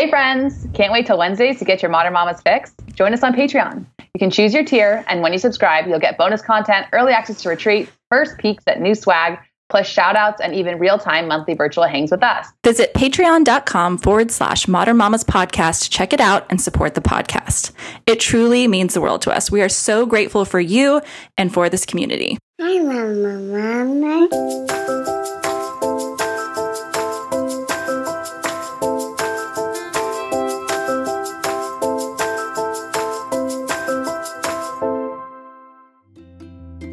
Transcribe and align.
Hey, 0.00 0.08
friends! 0.08 0.66
Can't 0.72 0.94
wait 0.94 1.04
till 1.04 1.18
Wednesdays 1.18 1.58
to 1.58 1.66
get 1.66 1.82
your 1.82 1.90
Modern 1.90 2.14
Mamas 2.14 2.40
fix? 2.40 2.72
Join 2.94 3.12
us 3.12 3.22
on 3.22 3.34
Patreon. 3.34 3.84
You 3.98 4.18
can 4.18 4.30
choose 4.30 4.54
your 4.54 4.64
tier, 4.64 5.04
and 5.08 5.20
when 5.20 5.34
you 5.34 5.38
subscribe, 5.38 5.86
you'll 5.86 5.98
get 5.98 6.16
bonus 6.16 6.40
content, 6.40 6.86
early 6.94 7.12
access 7.12 7.42
to 7.42 7.50
retreat, 7.50 7.90
first 8.08 8.38
peeks 8.38 8.64
at 8.66 8.80
new 8.80 8.94
swag, 8.94 9.38
plus 9.68 9.86
shout 9.86 10.16
outs 10.16 10.40
and 10.40 10.54
even 10.54 10.78
real 10.78 10.96
time 10.96 11.28
monthly 11.28 11.52
virtual 11.52 11.84
hangs 11.84 12.10
with 12.10 12.22
us. 12.22 12.46
Visit 12.64 12.94
patreon.com 12.94 13.98
forward 13.98 14.30
slash 14.30 14.66
modern 14.66 14.96
mamas 14.96 15.22
podcast 15.22 15.82
to 15.82 15.90
check 15.90 16.14
it 16.14 16.20
out 16.20 16.46
and 16.48 16.62
support 16.62 16.94
the 16.94 17.02
podcast. 17.02 17.72
It 18.06 18.20
truly 18.20 18.66
means 18.68 18.94
the 18.94 19.02
world 19.02 19.20
to 19.22 19.30
us. 19.30 19.50
We 19.50 19.60
are 19.60 19.68
so 19.68 20.06
grateful 20.06 20.46
for 20.46 20.60
you 20.60 21.02
and 21.36 21.52
for 21.52 21.68
this 21.68 21.84
community. 21.84 22.38
Hi, 22.58 22.78
Mama, 22.78 23.38
Mama. 23.38 25.19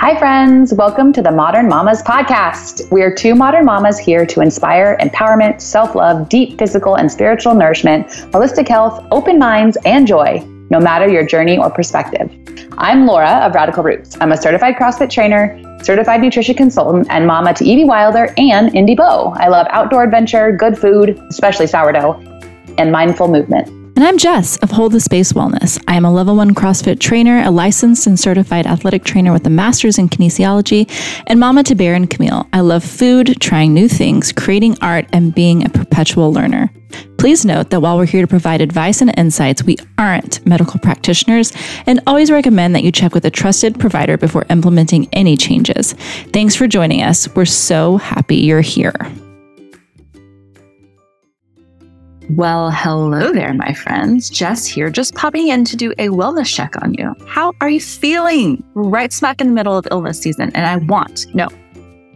Hi, 0.07 0.17
friends. 0.17 0.73
Welcome 0.73 1.11
to 1.11 1.21
the 1.21 1.33
Modern 1.33 1.67
Mamas 1.67 2.01
podcast. 2.01 2.89
We 2.93 3.01
are 3.01 3.13
two 3.13 3.35
modern 3.35 3.65
mamas 3.65 3.99
here 3.99 4.25
to 4.27 4.39
inspire 4.39 4.95
empowerment, 5.01 5.59
self 5.59 5.95
love, 5.95 6.29
deep 6.29 6.57
physical 6.57 6.95
and 6.95 7.11
spiritual 7.11 7.53
nourishment, 7.53 8.07
holistic 8.31 8.69
health, 8.69 9.05
open 9.11 9.37
minds, 9.37 9.77
and 9.83 10.07
joy, 10.07 10.39
no 10.69 10.79
matter 10.79 11.09
your 11.09 11.25
journey 11.25 11.57
or 11.57 11.69
perspective. 11.69 12.31
I'm 12.77 13.05
Laura 13.05 13.45
of 13.45 13.53
Radical 13.53 13.83
Roots. 13.83 14.15
I'm 14.21 14.31
a 14.31 14.37
certified 14.37 14.77
CrossFit 14.77 15.09
trainer, 15.09 15.61
certified 15.83 16.21
nutrition 16.21 16.55
consultant, 16.55 17.07
and 17.09 17.27
mama 17.27 17.53
to 17.55 17.65
Evie 17.65 17.83
Wilder 17.83 18.33
and 18.37 18.73
Indy 18.73 18.95
Bo. 18.95 19.33
I 19.35 19.49
love 19.49 19.67
outdoor 19.71 20.05
adventure, 20.05 20.53
good 20.53 20.77
food, 20.77 21.19
especially 21.29 21.67
sourdough, 21.67 22.13
and 22.77 22.93
mindful 22.93 23.27
movement. 23.27 23.86
And 23.97 24.05
I'm 24.05 24.19
Jess 24.19 24.57
of 24.57 24.69
Hold 24.69 24.91
the 24.91 24.99
Space 24.99 25.33
Wellness. 25.33 25.83
I 25.87 25.95
am 25.95 26.05
a 26.05 26.13
level 26.13 26.35
one 26.35 26.53
CrossFit 26.53 26.99
trainer, 26.99 27.41
a 27.41 27.49
licensed 27.49 28.05
and 28.05 28.19
certified 28.19 28.67
athletic 28.67 29.03
trainer 29.03 29.33
with 29.33 29.47
a 29.47 29.49
master's 29.49 29.97
in 29.97 30.07
kinesiology, 30.07 30.87
and 31.25 31.39
mama 31.39 31.63
to 31.63 31.73
Bear 31.73 31.95
and 31.95 32.07
Camille. 32.07 32.47
I 32.53 32.59
love 32.59 32.83
food, 32.83 33.41
trying 33.41 33.73
new 33.73 33.87
things, 33.87 34.31
creating 34.31 34.77
art, 34.83 35.07
and 35.13 35.33
being 35.33 35.65
a 35.65 35.69
perpetual 35.69 36.31
learner. 36.31 36.69
Please 37.17 37.43
note 37.43 37.71
that 37.71 37.79
while 37.79 37.97
we're 37.97 38.05
here 38.05 38.21
to 38.21 38.27
provide 38.27 38.61
advice 38.61 39.01
and 39.01 39.17
insights, 39.17 39.63
we 39.63 39.77
aren't 39.97 40.45
medical 40.45 40.79
practitioners 40.79 41.51
and 41.87 41.99
always 42.05 42.29
recommend 42.29 42.75
that 42.75 42.83
you 42.83 42.91
check 42.91 43.15
with 43.15 43.25
a 43.25 43.31
trusted 43.31 43.79
provider 43.79 44.15
before 44.15 44.45
implementing 44.51 45.09
any 45.11 45.35
changes. 45.35 45.93
Thanks 46.33 46.53
for 46.53 46.67
joining 46.67 47.01
us. 47.01 47.27
We're 47.33 47.45
so 47.45 47.97
happy 47.97 48.35
you're 48.35 48.61
here. 48.61 48.93
Well, 52.31 52.71
hello 52.71 53.31
there, 53.31 53.53
my 53.53 53.71
friends. 53.71 54.29
Jess 54.29 54.65
here, 54.65 54.89
just 54.89 55.15
popping 55.15 55.47
in 55.47 55.63
to 55.63 55.77
do 55.77 55.91
a 55.93 56.09
wellness 56.09 56.53
check 56.53 56.73
on 56.83 56.93
you. 56.93 57.15
How 57.25 57.53
are 57.61 57.69
you 57.69 57.79
feeling? 57.79 58.61
right 58.73 59.13
smack 59.13 59.39
in 59.39 59.47
the 59.47 59.53
middle 59.53 59.77
of 59.77 59.87
illness 59.91 60.19
season, 60.19 60.51
and 60.53 60.65
I 60.65 60.75
want, 60.75 61.33
no, 61.33 61.47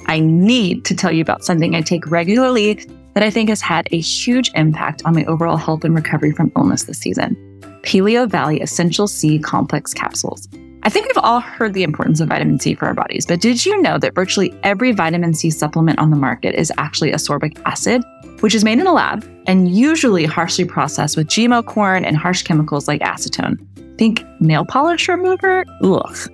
I 0.07 0.19
need 0.19 0.83
to 0.85 0.95
tell 0.97 1.13
you 1.13 1.21
about 1.21 1.45
something 1.45 1.75
I 1.75 1.81
take 1.81 2.11
regularly 2.11 2.85
that 3.13 3.23
I 3.23 3.29
think 3.29 3.47
has 3.47 3.61
had 3.61 3.87
a 3.91 3.99
huge 3.99 4.51
impact 4.53 5.01
on 5.05 5.15
my 5.15 5.23
overall 5.25 5.55
health 5.55 5.85
and 5.85 5.95
recovery 5.95 6.33
from 6.33 6.51
illness 6.57 6.83
this 6.83 6.99
season 6.99 7.37
Paleovalley 7.83 8.61
Essential 8.61 9.07
C 9.07 9.39
Complex 9.39 9.93
Capsules. 9.93 10.49
I 10.83 10.89
think 10.89 11.07
we've 11.07 11.23
all 11.23 11.39
heard 11.39 11.73
the 11.73 11.83
importance 11.83 12.19
of 12.19 12.27
vitamin 12.27 12.59
C 12.59 12.73
for 12.73 12.87
our 12.87 12.93
bodies, 12.93 13.25
but 13.25 13.39
did 13.39 13.65
you 13.65 13.81
know 13.81 13.97
that 13.99 14.13
virtually 14.13 14.53
every 14.63 14.91
vitamin 14.91 15.33
C 15.33 15.49
supplement 15.51 15.99
on 15.99 16.09
the 16.09 16.17
market 16.17 16.53
is 16.55 16.71
actually 16.77 17.13
ascorbic 17.13 17.61
acid, 17.65 18.03
which 18.41 18.53
is 18.53 18.63
made 18.63 18.79
in 18.79 18.85
a 18.87 18.93
lab 18.93 19.25
and 19.47 19.75
usually 19.75 20.25
harshly 20.25 20.65
processed 20.65 21.17
with 21.17 21.27
GMO 21.27 21.65
corn 21.65 22.05
and 22.05 22.17
harsh 22.17 22.43
chemicals 22.43 22.87
like 22.87 23.01
acetone? 23.01 23.57
Think 23.97 24.23
nail 24.39 24.65
polish 24.65 25.07
remover? 25.07 25.65
Ugh. 25.83 26.31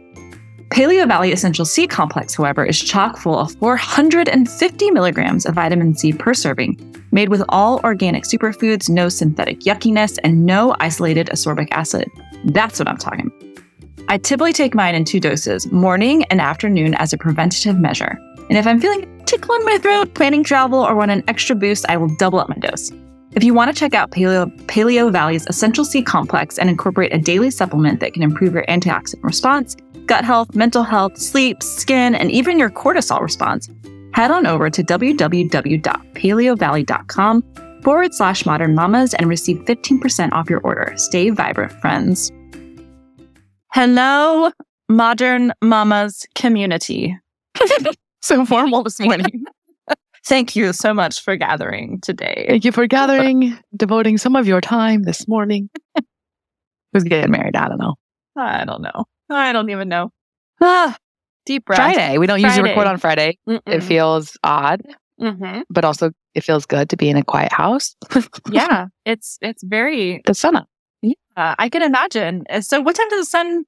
Paleovalley 0.69 1.31
Essential 1.31 1.63
C 1.63 1.87
Complex, 1.87 2.35
however, 2.35 2.65
is 2.65 2.79
chock 2.79 3.17
full 3.17 3.39
of 3.39 3.53
450 3.53 4.91
milligrams 4.91 5.45
of 5.45 5.55
vitamin 5.55 5.95
C 5.95 6.11
per 6.11 6.33
serving, 6.33 6.77
made 7.11 7.29
with 7.29 7.43
all 7.49 7.79
organic 7.83 8.25
superfoods, 8.25 8.89
no 8.89 9.07
synthetic 9.07 9.61
yuckiness, 9.61 10.19
and 10.23 10.45
no 10.45 10.75
isolated 10.79 11.27
ascorbic 11.27 11.69
acid. 11.71 12.09
That's 12.45 12.79
what 12.79 12.87
I'm 12.87 12.97
talking 12.97 13.27
about. 13.27 13.47
I 14.09 14.17
typically 14.17 14.53
take 14.53 14.75
mine 14.75 14.95
in 14.95 15.03
two 15.03 15.19
doses, 15.19 15.69
morning 15.71 16.23
and 16.25 16.39
afternoon, 16.39 16.95
as 16.95 17.11
a 17.11 17.17
preventative 17.17 17.79
measure. 17.79 18.17
And 18.49 18.57
if 18.57 18.65
I'm 18.65 18.79
feeling 18.79 19.03
a 19.03 19.25
tickle 19.25 19.55
in 19.55 19.65
my 19.65 19.77
throat, 19.77 20.13
planning 20.13 20.41
travel, 20.43 20.79
or 20.79 20.95
want 20.95 21.11
an 21.11 21.23
extra 21.27 21.53
boost, 21.55 21.85
I 21.89 21.97
will 21.97 22.15
double 22.15 22.39
up 22.39 22.47
my 22.49 22.55
dose. 22.55 22.91
If 23.33 23.43
you 23.43 23.53
want 23.53 23.69
to 23.69 23.79
check 23.79 23.93
out 23.93 24.11
Paleo, 24.11 24.49
Paleovalley's 24.67 25.45
Essential 25.47 25.83
C 25.85 26.01
Complex 26.01 26.57
and 26.57 26.69
incorporate 26.69 27.13
a 27.13 27.17
daily 27.17 27.51
supplement 27.51 27.99
that 27.99 28.13
can 28.13 28.23
improve 28.23 28.53
your 28.53 28.65
antioxidant 28.65 29.23
response, 29.23 29.75
gut 30.05 30.23
health, 30.25 30.55
mental 30.55 30.83
health, 30.83 31.17
sleep, 31.17 31.61
skin, 31.61 32.15
and 32.15 32.31
even 32.31 32.57
your 32.57 32.69
cortisol 32.69 33.21
response, 33.21 33.69
head 34.13 34.31
on 34.31 34.47
over 34.47 34.69
to 34.69 34.81
www.paleovalley.com 34.83 37.43
forward 37.83 38.13
slash 38.13 38.45
modern 38.45 38.73
mamas 38.73 39.13
and 39.13 39.27
receive 39.27 39.57
15% 39.65 40.31
off 40.31 40.49
your 40.49 40.61
order. 40.61 40.93
Stay 40.95 41.29
vibrant, 41.29 41.73
friends. 41.73 42.31
Hello, 43.73 44.53
modern 44.89 45.51
mamas 45.61 46.25
community. 46.33 47.19
so 48.27 48.45
formal 48.45 48.83
this 48.83 48.99
morning. 48.99 49.45
Thank 50.25 50.55
you 50.55 50.73
so 50.73 50.93
much 50.93 51.21
for 51.21 51.37
gathering 51.37 51.99
today. 52.01 52.45
Thank 52.49 52.65
you 52.65 52.71
for 52.73 52.85
gathering, 52.85 53.57
devoting 53.75 54.17
some 54.17 54.35
of 54.35 54.45
your 54.45 54.59
time 54.59 55.03
this 55.03 55.27
morning. 55.27 55.69
Who's 56.93 57.03
getting 57.05 57.31
married? 57.31 57.55
I 57.55 57.69
don't 57.69 57.77
know. 57.79 57.95
I 58.35 58.65
don't 58.65 58.81
know. 58.81 59.05
I 59.29 59.53
don't 59.53 59.69
even 59.69 59.87
know. 59.87 60.11
Ah, 60.61 60.97
deep 61.45 61.65
breath. 61.65 61.77
Friday. 61.77 62.17
We 62.17 62.27
don't 62.27 62.41
usually 62.41 62.69
record 62.69 62.87
on 62.87 62.97
Friday. 62.97 63.37
It 63.47 63.63
Mm-mm. 63.65 63.83
feels 63.83 64.37
odd, 64.43 64.81
Mhm. 65.21 65.63
but 65.69 65.85
also 65.85 66.11
it 66.35 66.43
feels 66.43 66.65
good 66.65 66.89
to 66.89 66.97
be 66.97 67.09
in 67.09 67.15
a 67.17 67.23
quiet 67.23 67.51
house. 67.53 67.95
Yeah, 68.51 68.87
it's 69.05 69.37
it's 69.41 69.63
very. 69.63 70.21
the 70.25 70.33
sun 70.33 70.55
up. 70.57 70.67
Uh, 71.37 71.55
I 71.59 71.69
can 71.69 71.83
imagine. 71.83 72.43
Uh, 72.49 72.61
So, 72.61 72.81
what 72.81 72.95
time 72.95 73.07
does 73.09 73.21
the 73.21 73.29
sun 73.29 73.63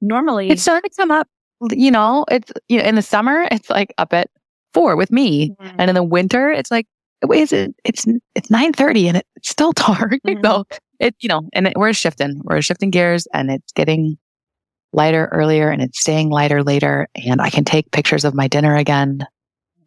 normally? 0.00 0.50
It's 0.50 0.62
starting 0.62 0.90
to 0.90 0.96
come 0.96 1.10
up. 1.10 1.26
You 1.72 1.90
know, 1.90 2.24
it's 2.30 2.52
you 2.68 2.78
know, 2.78 2.84
in 2.84 2.94
the 2.94 3.02
summer 3.02 3.46
it's 3.50 3.68
like 3.70 3.92
up 3.98 4.12
at 4.12 4.28
four 4.72 4.96
with 4.96 5.10
me, 5.12 5.50
Mhm. 5.60 5.74
and 5.78 5.88
in 5.90 5.94
the 5.94 6.02
winter 6.02 6.50
it's 6.50 6.70
like 6.70 6.86
wait, 7.24 7.42
is 7.42 7.52
it? 7.52 7.74
It's 7.84 8.06
it's 8.34 8.50
nine 8.50 8.72
thirty 8.72 9.06
and 9.08 9.18
it's 9.18 9.50
still 9.50 9.72
dark. 9.72 10.12
Mhm. 10.26 10.42
so 10.44 10.64
it 10.98 11.14
you 11.20 11.28
know, 11.28 11.42
and 11.52 11.66
it, 11.68 11.74
we're 11.76 11.92
shifting. 11.92 12.40
We're 12.44 12.62
shifting 12.62 12.90
gears, 12.90 13.26
and 13.34 13.50
it's 13.50 13.72
getting 13.72 14.18
lighter 14.92 15.28
earlier, 15.32 15.70
and 15.70 15.82
it's 15.82 16.00
staying 16.00 16.30
lighter 16.30 16.62
later, 16.62 17.08
and 17.14 17.40
I 17.40 17.50
can 17.50 17.64
take 17.64 17.90
pictures 17.92 18.24
of 18.24 18.34
my 18.34 18.48
dinner 18.48 18.74
again, 18.76 19.26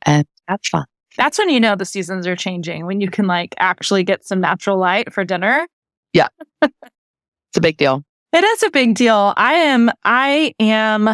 and 0.06 0.25
that's 0.47 0.69
fun. 0.69 0.85
That's 1.17 1.38
when 1.38 1.50
you 1.50 1.59
know 1.59 1.75
the 1.75 1.85
seasons 1.85 2.25
are 2.28 2.35
changing. 2.35 2.85
When 2.85 3.01
you 3.01 3.09
can 3.09 3.28
like 3.28 3.53
actually 3.59 4.03
get 4.03 4.25
some 4.25 4.39
natural 4.41 4.78
light 4.78 5.12
for 5.13 5.23
dinner. 5.23 5.67
Yeah, 6.13 6.28
it's 6.62 7.57
a 7.57 7.62
big 7.62 7.78
deal. 7.78 8.03
It 8.31 8.44
is 8.44 8.63
a 8.63 8.72
big 8.72 8.95
deal. 8.95 9.33
I 9.38 9.53
am, 9.53 9.91
I 10.03 10.53
am, 10.59 11.09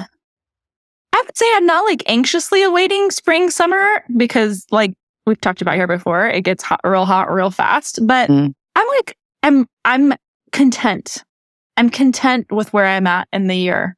I 1.14 1.24
would 1.26 1.38
say 1.38 1.46
I'm 1.54 1.66
not 1.66 1.86
like 1.86 2.04
anxiously 2.08 2.64
awaiting 2.64 3.12
spring, 3.12 3.50
summer 3.50 4.04
because 4.18 4.66
like 4.72 4.94
we've 5.26 5.40
talked 5.42 5.62
about 5.62 5.76
here 5.76 5.88
before, 5.88 6.28
it 6.28 6.42
gets 6.42 6.64
hot, 6.64 6.80
real 6.84 7.06
hot, 7.06 7.32
real 7.32 7.52
fast. 7.52 8.00
But 8.06 8.30
Mm. 8.30 8.54
I'm 8.76 8.88
like, 8.98 9.18
I'm, 9.44 9.68
I'm 9.86 10.14
content. 10.52 11.24
I'm 11.78 11.90
content 11.90 12.48
with 12.52 12.72
where 12.74 12.86
I'm 12.86 13.08
at 13.08 13.28
in 13.34 13.48
the 13.48 13.56
year. 13.56 13.96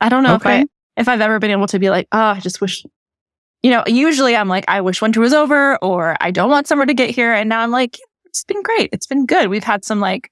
I 0.00 0.08
don't 0.08 0.22
know 0.22 0.34
Okay. 0.34 0.60
if 0.60 0.64
I, 0.64 1.00
if 1.00 1.08
I've 1.08 1.20
ever 1.20 1.38
been 1.38 1.50
able 1.50 1.66
to 1.68 1.78
be 1.78 1.90
like, 1.90 2.08
oh, 2.12 2.18
I 2.18 2.40
just 2.40 2.60
wish, 2.60 2.84
you 3.62 3.70
know, 3.70 3.84
usually 3.86 4.36
I'm 4.36 4.48
like, 4.48 4.64
I 4.68 4.80
wish 4.80 5.00
winter 5.02 5.20
was 5.20 5.32
over 5.32 5.76
or 5.82 6.16
I 6.20 6.30
don't 6.30 6.50
want 6.50 6.66
summer 6.66 6.84
to 6.86 6.94
get 6.94 7.10
here. 7.10 7.32
And 7.32 7.48
now 7.48 7.60
I'm 7.60 7.70
like, 7.70 7.98
it's 8.26 8.44
been 8.44 8.62
great. 8.62 8.90
It's 8.92 9.06
been 9.06 9.26
good. 9.26 9.48
We've 9.48 9.64
had 9.64 9.84
some 9.84 10.00
like 10.00 10.30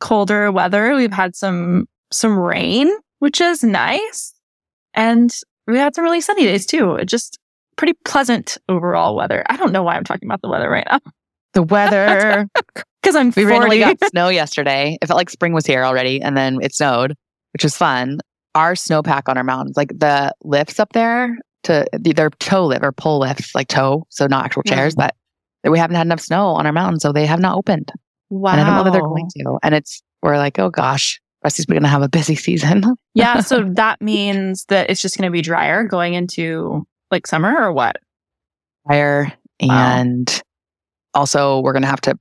colder 0.00 0.50
weather. 0.50 0.94
We've 0.94 1.12
had 1.12 1.36
some 1.36 1.86
some 2.12 2.38
rain, 2.38 2.90
which 3.18 3.40
is 3.40 3.62
nice. 3.62 4.34
And 4.94 5.32
we 5.70 5.78
had 5.78 5.94
some 5.94 6.04
really 6.04 6.20
sunny 6.20 6.44
days 6.44 6.66
too. 6.66 6.94
It 6.94 7.06
just 7.06 7.38
pretty 7.76 7.94
pleasant 8.04 8.58
overall 8.68 9.16
weather. 9.16 9.44
I 9.48 9.56
don't 9.56 9.72
know 9.72 9.82
why 9.82 9.96
I'm 9.96 10.04
talking 10.04 10.28
about 10.28 10.42
the 10.42 10.48
weather 10.48 10.68
right 10.68 10.86
now. 10.90 11.00
The 11.54 11.62
weather. 11.62 12.48
Because 13.02 13.16
I'm 13.16 13.28
we 13.28 13.44
40. 13.44 13.46
randomly 13.46 13.78
got 13.78 13.96
snow 14.10 14.28
yesterday. 14.28 14.98
It 15.00 15.06
felt 15.06 15.16
like 15.16 15.30
spring 15.30 15.54
was 15.54 15.64
here 15.64 15.84
already, 15.84 16.20
and 16.20 16.36
then 16.36 16.58
it 16.60 16.74
snowed, 16.74 17.16
which 17.54 17.64
was 17.64 17.74
fun. 17.74 18.18
Our 18.54 18.74
snowpack 18.74 19.22
on 19.26 19.38
our 19.38 19.42
mountains, 19.42 19.74
like 19.74 19.88
the 19.88 20.34
lifts 20.44 20.78
up 20.78 20.92
there, 20.92 21.34
to 21.62 21.86
they're 21.92 22.28
tow 22.28 22.66
lift 22.66 22.84
or 22.84 22.92
pole 22.92 23.20
lifts, 23.20 23.54
like 23.54 23.68
tow, 23.68 24.04
so 24.10 24.26
not 24.26 24.44
actual 24.44 24.64
chairs, 24.64 24.94
but 24.94 25.14
we 25.64 25.78
haven't 25.78 25.96
had 25.96 26.06
enough 26.06 26.20
snow 26.20 26.48
on 26.48 26.66
our 26.66 26.72
mountains, 26.72 27.02
so 27.02 27.10
they 27.10 27.24
have 27.24 27.40
not 27.40 27.56
opened. 27.56 27.90
wow. 28.28 28.52
And 28.52 28.60
I 28.60 28.64
don't 28.66 28.76
know 28.76 28.84
that 28.84 28.92
they're 28.92 29.00
going 29.00 29.30
to. 29.38 29.58
And 29.62 29.74
it's 29.74 30.02
we're 30.22 30.36
like, 30.36 30.58
oh 30.58 30.68
gosh, 30.68 31.20
Rusty's 31.44 31.66
going 31.66 31.82
to 31.82 31.88
have 31.88 32.02
a 32.02 32.08
busy 32.08 32.34
season. 32.34 32.84
yeah. 33.14 33.40
So 33.40 33.64
that 33.74 34.00
means 34.02 34.64
that 34.66 34.90
it's 34.90 35.00
just 35.00 35.16
going 35.16 35.26
to 35.28 35.32
be 35.32 35.40
drier 35.42 35.84
going 35.84 36.14
into 36.14 36.86
like 37.10 37.26
summer 37.26 37.56
or 37.56 37.72
what? 37.72 37.96
Wow. 38.84 39.26
and 39.60 40.42
also 41.14 41.60
we're 41.60 41.72
going 41.72 41.82
to 41.82 41.88
have 41.88 42.00
to 42.02 42.18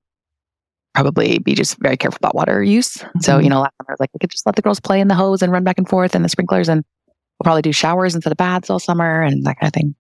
probably 0.94 1.40
be 1.40 1.54
just 1.56 1.78
very 1.80 1.96
careful 1.98 2.18
about 2.22 2.36
water 2.36 2.62
use. 2.64 3.04
So, 3.22 3.38
Mhm. 3.40 3.44
you 3.44 3.50
know, 3.50 3.60
last 3.62 3.74
summer, 3.82 3.96
like 4.00 4.10
we 4.14 4.20
could 4.20 4.30
just 4.32 4.46
let 4.46 4.56
the 4.56 4.62
girls 4.62 4.80
play 4.80 5.00
in 5.00 5.08
the 5.08 5.16
hose 5.16 5.42
and 5.42 5.52
run 5.52 5.64
back 5.64 5.78
and 5.78 5.88
forth 5.88 6.16
and 6.16 6.26
the 6.26 6.30
sprinklers 6.30 6.68
and 6.68 6.84
we'll 7.08 7.44
probably 7.46 7.62
do 7.62 7.72
showers 7.72 8.16
instead 8.16 8.32
of 8.32 8.38
baths 8.38 8.70
all 8.70 8.80
summer 8.80 9.22
and 9.22 9.46
that 9.46 9.58
kind 9.60 9.68
of 9.70 9.74
thing. 9.74 9.96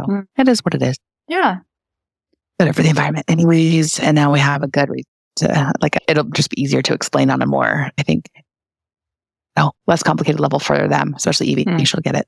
So 0.00 0.06
Mm. 0.06 0.26
it 0.38 0.48
is 0.48 0.60
what 0.64 0.74
it 0.74 0.82
is. 0.82 0.96
Yeah. 1.28 1.58
Better 2.58 2.72
for 2.72 2.82
the 2.82 2.88
environment 2.88 3.26
anyways. 3.28 4.00
And 4.00 4.14
now 4.14 4.32
we 4.32 4.40
have 4.40 4.62
a 4.62 4.68
good 4.68 4.88
reason 4.88 5.04
to 5.36 5.72
like 5.80 5.96
it'll 6.08 6.24
just 6.24 6.50
be 6.50 6.60
easier 6.62 6.82
to 6.82 6.94
explain 6.94 7.30
on 7.30 7.42
a 7.42 7.46
more, 7.46 7.90
I 7.98 8.02
think, 8.02 8.26
no, 9.56 9.72
less 9.86 10.02
complicated 10.02 10.40
level 10.40 10.58
for 10.58 10.88
them, 10.88 11.14
especially 11.16 11.48
Evie. 11.48 11.64
Mm. 11.64 11.86
She'll 11.86 12.00
get 12.00 12.16
it. 12.16 12.26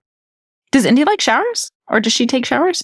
Does 0.73 0.84
Indy 0.84 1.05
like 1.05 1.20
showers 1.20 1.70
or 1.88 2.00
does 2.00 2.12
she 2.12 2.26
take 2.26 2.44
showers? 2.46 2.82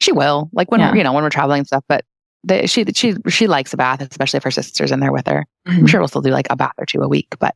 She 0.00 0.12
will, 0.12 0.48
like 0.52 0.70
when 0.70 0.80
Yeah. 0.80 0.90
we're, 0.90 0.96
you 0.98 1.04
know, 1.04 1.12
when 1.12 1.22
we're 1.24 1.30
traveling 1.30 1.58
and 1.58 1.66
stuff, 1.66 1.84
but 1.88 2.04
the, 2.44 2.66
she 2.66 2.84
she 2.94 3.14
she 3.28 3.46
likes 3.46 3.72
a 3.74 3.76
bath, 3.76 4.00
especially 4.00 4.38
if 4.38 4.44
her 4.44 4.50
sister's 4.50 4.90
in 4.90 5.00
there 5.00 5.12
with 5.12 5.26
her. 5.26 5.46
Mm-hmm. 5.68 5.80
I'm 5.80 5.86
sure 5.86 6.00
we'll 6.00 6.08
still 6.08 6.22
do 6.22 6.30
like 6.30 6.46
a 6.50 6.56
bath 6.56 6.72
or 6.78 6.86
two 6.86 7.00
a 7.02 7.08
week, 7.08 7.28
but 7.38 7.54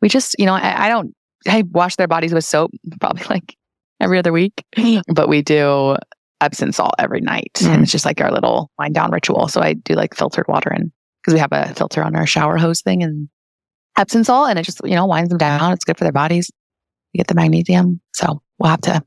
we 0.00 0.08
just, 0.08 0.34
you 0.38 0.46
know, 0.46 0.54
I, 0.54 0.86
I 0.86 0.88
don't, 0.88 1.14
I 1.46 1.62
wash 1.70 1.96
their 1.96 2.08
bodies 2.08 2.32
with 2.32 2.44
soap 2.44 2.70
probably 3.00 3.24
like 3.28 3.56
every 4.00 4.18
other 4.18 4.32
week, 4.32 4.64
but 5.14 5.28
we 5.28 5.42
do 5.42 5.96
Epsom 6.40 6.72
salt 6.72 6.94
every 6.98 7.20
night. 7.20 7.52
Mm. 7.56 7.68
And 7.68 7.82
it's 7.82 7.92
just 7.92 8.04
like 8.04 8.20
our 8.20 8.32
little 8.32 8.70
wind 8.78 8.94
down 8.94 9.10
ritual. 9.10 9.48
So 9.48 9.60
I 9.60 9.74
do 9.74 9.94
like 9.94 10.14
filtered 10.14 10.48
water 10.48 10.70
and 10.70 10.90
because 11.22 11.34
we 11.34 11.40
have 11.40 11.52
a 11.52 11.72
filter 11.74 12.02
on 12.02 12.16
our 12.16 12.26
shower 12.26 12.58
hose 12.58 12.82
thing 12.82 13.02
and 13.02 13.28
Epsom 13.96 14.24
salt 14.24 14.50
and 14.50 14.58
it 14.58 14.62
just, 14.62 14.80
you 14.84 14.94
know, 14.94 15.06
winds 15.06 15.28
them 15.28 15.38
down. 15.38 15.72
It's 15.72 15.84
good 15.84 15.98
for 15.98 16.04
their 16.04 16.12
bodies. 16.12 16.50
You 17.12 17.18
get 17.18 17.28
the 17.28 17.34
magnesium. 17.34 18.00
So 18.12 18.42
we'll 18.58 18.70
have 18.70 18.80
to 18.82 19.02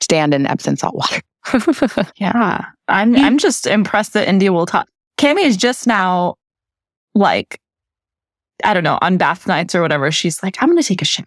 stand 0.00 0.34
in 0.34 0.46
Epsom 0.46 0.76
salt 0.76 0.94
water. 0.94 1.20
Yeah. 2.16 2.64
I'm 2.88 3.16
I'm 3.16 3.38
just 3.38 3.66
impressed 3.66 4.14
that 4.14 4.28
Indy 4.28 4.48
will 4.50 4.66
talk. 4.66 4.88
Cami 5.18 5.44
is 5.44 5.56
just 5.56 5.86
now 5.86 6.34
like 7.14 7.60
I 8.64 8.74
don't 8.74 8.84
know, 8.84 8.98
on 9.00 9.18
bath 9.18 9.46
nights 9.46 9.74
or 9.74 9.82
whatever, 9.82 10.10
she's 10.10 10.42
like, 10.42 10.56
I'm 10.60 10.68
gonna 10.68 10.82
take 10.82 11.02
a 11.02 11.04
shower. 11.04 11.26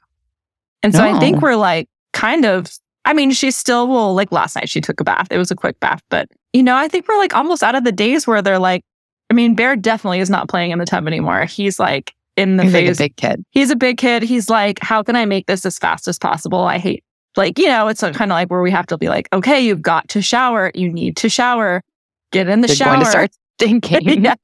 And 0.83 0.93
so 0.93 1.03
I 1.03 1.19
think 1.19 1.41
we're 1.41 1.55
like 1.55 1.87
kind 2.13 2.45
of 2.45 2.71
I 3.05 3.13
mean, 3.13 3.31
she 3.31 3.49
still 3.51 3.87
will 3.87 4.13
like 4.13 4.31
last 4.31 4.55
night 4.55 4.69
she 4.69 4.81
took 4.81 4.99
a 4.99 5.03
bath. 5.03 5.27
It 5.31 5.37
was 5.37 5.51
a 5.51 5.55
quick 5.55 5.79
bath, 5.79 6.01
but 6.09 6.27
you 6.53 6.63
know, 6.63 6.75
I 6.75 6.87
think 6.87 7.07
we're 7.07 7.17
like 7.17 7.35
almost 7.35 7.63
out 7.63 7.75
of 7.75 7.83
the 7.83 7.91
days 7.91 8.27
where 8.27 8.41
they're 8.41 8.59
like 8.59 8.83
I 9.29 9.33
mean, 9.33 9.55
Bear 9.55 9.75
definitely 9.75 10.19
is 10.19 10.29
not 10.29 10.49
playing 10.49 10.71
in 10.71 10.79
the 10.79 10.85
tub 10.85 11.07
anymore. 11.07 11.45
He's 11.45 11.79
like 11.79 12.13
in 12.37 12.57
the 12.57 12.63
He's 12.63 12.73
like 12.73 12.85
a 12.89 12.95
big 12.95 13.15
kid. 13.17 13.45
he's 13.51 13.69
a 13.71 13.75
big 13.75 13.97
kid. 13.97 14.23
He's 14.23 14.49
like, 14.49 14.79
how 14.81 15.03
can 15.03 15.15
I 15.15 15.25
make 15.25 15.47
this 15.47 15.65
as 15.65 15.77
fast 15.77 16.07
as 16.07 16.17
possible? 16.17 16.61
I 16.61 16.77
hate, 16.77 17.03
like, 17.37 17.57
you 17.59 17.67
know, 17.67 17.87
it's 17.87 18.01
kind 18.01 18.21
of 18.21 18.29
like 18.29 18.49
where 18.49 18.61
we 18.61 18.71
have 18.71 18.87
to 18.87 18.97
be 18.97 19.09
like, 19.09 19.27
okay, 19.33 19.59
you've 19.61 19.81
got 19.81 20.07
to 20.09 20.21
shower. 20.21 20.71
You 20.73 20.91
need 20.91 21.17
to 21.17 21.29
shower. 21.29 21.83
Get 22.31 22.47
in 22.47 22.61
the 22.61 22.67
They're 22.67 22.75
shower. 22.77 22.93
going 22.95 23.05
to 23.05 23.09
start 23.11 23.31
stinking. 23.59 24.23
yeah. 24.23 24.35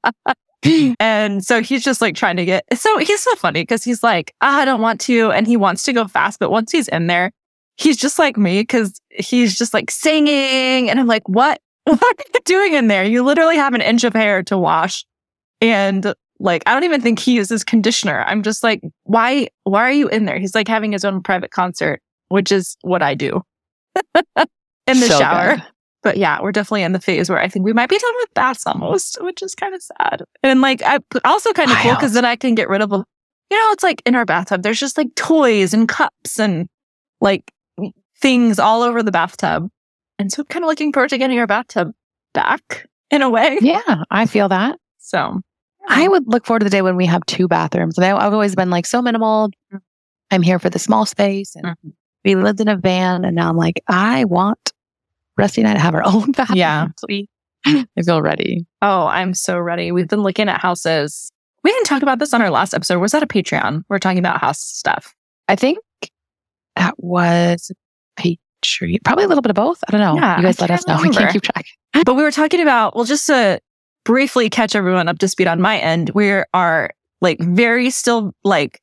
and 1.00 1.44
so 1.46 1.62
he's 1.62 1.84
just 1.84 2.02
like 2.02 2.16
trying 2.16 2.36
to 2.38 2.46
get, 2.46 2.66
so 2.78 2.98
he's 2.98 3.22
so 3.22 3.36
funny 3.36 3.62
because 3.62 3.84
he's 3.84 4.04
like, 4.04 4.34
ah, 4.42 4.60
I 4.60 4.66
don't 4.66 4.82
want 4.82 5.00
to. 5.02 5.32
And 5.32 5.48
he 5.48 5.56
wants 5.58 5.84
to 5.84 5.94
go 5.94 6.08
fast. 6.08 6.40
But 6.40 6.52
once 6.52 6.72
he's 6.72 6.88
in 6.90 7.08
there, 7.08 7.32
he's 7.78 7.96
just 7.98 8.20
like 8.20 8.38
me 8.38 8.62
because 8.62 9.00
he's 9.10 9.58
just 9.58 9.74
like 9.74 9.92
singing. 9.92 10.90
And 10.90 11.00
I'm 11.00 11.08
like, 11.08 11.28
what? 11.30 11.62
What 11.86 12.02
are 12.04 12.24
you 12.34 12.40
doing 12.44 12.74
in 12.74 12.88
there? 12.90 13.06
You 13.06 13.24
literally 13.24 13.56
have 13.56 13.74
an 13.74 13.80
inch 13.80 14.04
of 14.04 14.14
hair 14.14 14.44
to 14.44 14.58
wash. 14.58 15.06
And 15.62 16.14
like, 16.40 16.64
I 16.66 16.74
don't 16.74 16.84
even 16.84 17.02
think 17.02 17.20
he 17.20 17.34
uses 17.36 17.64
conditioner. 17.64 18.24
I'm 18.28 18.44
just 18.44 18.64
like, 18.64 18.82
why, 19.04 19.48
why 19.64 19.82
are 19.82 19.92
you 19.92 20.08
in 20.10 20.26
there? 20.26 20.38
He's 20.40 20.56
like 20.56 20.68
having 20.68 20.92
his 20.92 21.04
own 21.06 21.22
private 21.24 21.52
concert, 21.52 22.02
which 22.30 22.52
is 22.52 22.78
what 22.82 23.02
I 23.02 23.16
do 23.16 23.42
in 24.16 24.46
the 24.86 24.96
So 25.08 25.20
shower. 25.20 25.56
good. 25.56 25.64
But 26.04 26.18
yeah, 26.18 26.42
we're 26.42 26.52
definitely 26.52 26.84
in 26.84 26.92
the 26.94 27.02
phase 27.02 27.30
where 27.30 27.40
I 27.40 27.48
think 27.48 27.66
we 27.66 27.74
might 27.74 27.90
be 27.90 27.98
done 27.98 28.14
with 28.20 28.34
baths 28.34 28.66
almost, 28.68 29.18
which 29.22 29.42
is 29.42 29.56
kind 29.56 29.74
of 29.76 29.82
sad. 29.82 30.24
And 30.44 30.62
like, 30.62 30.82
I 30.84 31.00
also 31.26 31.52
kind 31.54 31.72
of 31.72 31.78
cool 31.78 31.96
because 31.96 32.14
then 32.14 32.24
I 32.24 32.36
can 32.36 32.56
get 32.56 32.70
rid 32.70 32.82
of, 32.82 32.92
you 32.92 32.98
know, 33.58 33.72
it's 33.72 33.84
like 33.84 34.02
in 34.06 34.16
our 34.16 34.24
bathtub, 34.26 34.62
there's 34.64 34.80
just 34.80 34.98
like 34.98 35.14
toys 35.16 35.74
and 35.74 35.90
cups 35.90 36.40
and 36.40 36.68
like 37.20 37.52
things 38.22 38.60
all 38.60 38.84
over 38.84 39.02
the 39.04 39.12
bathtub. 39.12 39.70
And 40.20 40.32
so 40.32 40.42
I'm 40.44 40.46
kind 40.48 40.64
of 40.64 40.70
looking 40.70 40.94
forward 40.94 41.10
to 41.10 41.18
getting 41.18 41.40
our 41.40 41.48
bathtub 41.48 41.92
back 42.34 42.88
in 43.12 43.22
a 43.22 43.30
way. 43.30 43.58
Yeah, 43.62 44.04
I 44.10 44.28
feel 44.28 44.50
that. 44.50 44.78
So 45.00 45.42
I 45.88 46.08
would 46.08 46.24
look 46.28 46.46
forward 46.46 46.60
to 46.60 46.64
the 46.66 46.70
day 46.70 46.82
when 46.82 46.96
we 46.96 47.06
have 47.06 47.26
two 47.26 47.48
bathrooms. 47.48 47.98
And 47.98 48.06
I, 48.06 48.16
I've 48.18 48.34
always 48.34 48.56
been 48.56 48.70
like 48.70 48.86
so 48.86 49.02
minimal. 49.02 49.50
I'm 50.32 50.42
here 50.42 50.60
for 50.60 50.70
the 50.70 50.80
small 50.80 51.06
space. 51.06 51.56
And 51.56 51.66
Mhm. 51.66 51.94
we 52.26 52.36
lived 52.36 52.60
in 52.60 52.68
a 52.68 52.76
van. 52.76 53.24
And 53.26 53.36
now 53.36 53.50
I'm 53.50 53.58
like, 53.58 53.82
I 53.88 54.26
want 54.26 54.74
Rusty 55.38 55.62
and 55.62 55.70
I 55.70 55.74
to 55.74 55.80
have 55.80 55.96
our 55.96 56.04
own 56.06 56.32
bathroom. 56.32 56.58
Yeah. 56.58 56.88
please. 57.06 57.28
I 57.66 57.86
feel 58.06 58.22
ready. 58.22 58.66
Oh, 58.82 59.08
I'm 59.08 59.34
so 59.34 59.58
ready. 59.60 59.92
We've 59.92 60.08
been 60.08 60.22
looking 60.24 60.48
at 60.50 60.62
houses. 60.62 61.32
We 61.64 61.72
didn't 61.72 61.86
talk 61.86 62.02
about 62.02 62.20
this 62.20 62.34
on 62.34 62.42
our 62.42 62.50
last 62.50 62.74
episode. 62.74 63.00
Was 63.00 63.12
that 63.12 63.24
a 63.24 63.28
Patreon? 63.28 63.84
We're 63.90 64.00
talking 64.00 64.20
about 64.20 64.40
house 64.40 64.60
stuff. 64.62 65.14
I 65.50 65.56
think 65.56 65.80
that 66.76 66.94
was 66.98 67.72
Patreon. 68.20 69.04
Probably 69.04 69.26
a 69.26 69.28
little 69.28 69.42
bit 69.42 69.50
of 69.50 69.56
both. 69.56 69.84
I 69.88 69.92
don't 69.92 70.00
know. 70.02 70.16
Yeah, 70.16 70.38
you 70.38 70.44
guys 70.44 70.60
I 70.62 70.64
let 70.64 70.72
us 70.72 70.88
know. 70.88 70.96
can't 70.98 71.10
We 71.10 71.16
can't 71.16 71.34
keep 71.34 71.42
track. 71.42 71.66
But 72.06 72.16
we 72.16 72.24
were 72.24 72.32
talking 72.32 72.62
about, 72.62 72.96
well, 72.96 73.06
just 73.06 73.26
to 73.28 73.60
briefly 74.08 74.50
catch 74.50 74.74
everyone 74.74 75.10
up 75.10 75.20
to 75.20 75.28
speed 75.28 75.48
on 75.48 75.60
my 75.60 75.78
end, 75.78 76.12
we 76.12 76.32
are 76.54 76.90
like 77.20 77.40
very 77.42 77.90
still 77.90 78.32
like 78.46 78.80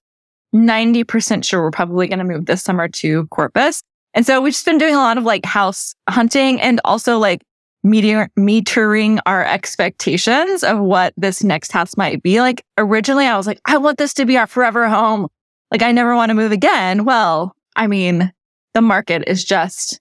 90% 0.54 1.42
sure 1.42 1.62
we're 1.62 1.70
probably 1.70 2.06
going 2.06 2.18
to 2.18 2.26
move 2.26 2.44
this 2.44 2.62
summer 2.62 2.88
to 2.88 3.26
Corpus. 3.28 3.82
And 4.12 4.26
so 4.26 4.42
we've 4.42 4.52
just 4.52 4.66
been 4.66 4.76
doing 4.76 4.94
a 4.94 4.98
lot 4.98 5.16
of 5.16 5.24
like 5.24 5.46
house 5.46 5.94
hunting 6.10 6.60
and 6.60 6.78
also 6.84 7.18
like 7.18 7.40
meter- 7.82 8.28
metering 8.38 9.18
our 9.24 9.42
expectations 9.42 10.62
of 10.62 10.78
what 10.78 11.14
this 11.16 11.42
next 11.42 11.72
house 11.72 11.96
might 11.96 12.22
be. 12.22 12.40
Like 12.42 12.62
originally 12.76 13.24
I 13.24 13.38
was 13.38 13.46
like, 13.46 13.62
I 13.64 13.78
want 13.78 13.96
this 13.96 14.12
to 14.14 14.26
be 14.26 14.36
our 14.36 14.46
forever 14.46 14.86
home. 14.90 15.28
Like 15.70 15.80
I 15.80 15.90
never 15.90 16.14
want 16.14 16.30
to 16.30 16.34
move 16.34 16.52
again. 16.52 17.06
Well, 17.06 17.56
I 17.76 17.86
mean, 17.86 18.30
the 18.74 18.82
market 18.82 19.24
is 19.26 19.42
just 19.42 19.98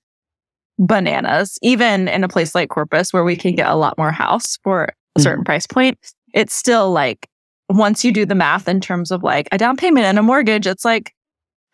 bananas, 0.77 1.57
even 1.61 2.09
in 2.09 2.25
a 2.25 2.27
place 2.27 2.53
like 2.53 2.67
Corpus 2.67 3.13
where 3.13 3.23
we 3.23 3.37
can 3.37 3.55
get 3.55 3.67
a 3.67 3.75
lot 3.75 3.97
more 3.97 4.11
house 4.11 4.57
for 4.63 4.89
a 5.15 5.21
certain 5.21 5.39
mm-hmm. 5.39 5.45
price 5.45 5.67
point. 5.67 5.97
It's 6.33 6.53
still 6.53 6.91
like 6.91 7.27
once 7.69 8.03
you 8.03 8.11
do 8.11 8.25
the 8.25 8.35
math 8.35 8.67
in 8.67 8.81
terms 8.81 9.11
of 9.11 9.23
like 9.23 9.47
a 9.51 9.57
down 9.57 9.77
payment 9.77 10.05
and 10.05 10.19
a 10.19 10.23
mortgage, 10.23 10.67
it's 10.67 10.85
like 10.85 11.13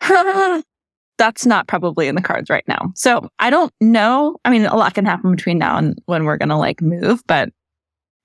that's 1.18 1.44
not 1.44 1.68
probably 1.68 2.08
in 2.08 2.14
the 2.14 2.22
cards 2.22 2.50
right 2.50 2.64
now. 2.66 2.92
So 2.94 3.28
I 3.38 3.50
don't 3.50 3.72
know. 3.80 4.36
I 4.44 4.50
mean, 4.50 4.66
a 4.66 4.76
lot 4.76 4.94
can 4.94 5.04
happen 5.04 5.30
between 5.30 5.58
now 5.58 5.76
and 5.76 5.98
when 6.06 6.24
we're 6.24 6.38
gonna 6.38 6.58
like 6.58 6.80
move, 6.80 7.22
but 7.26 7.50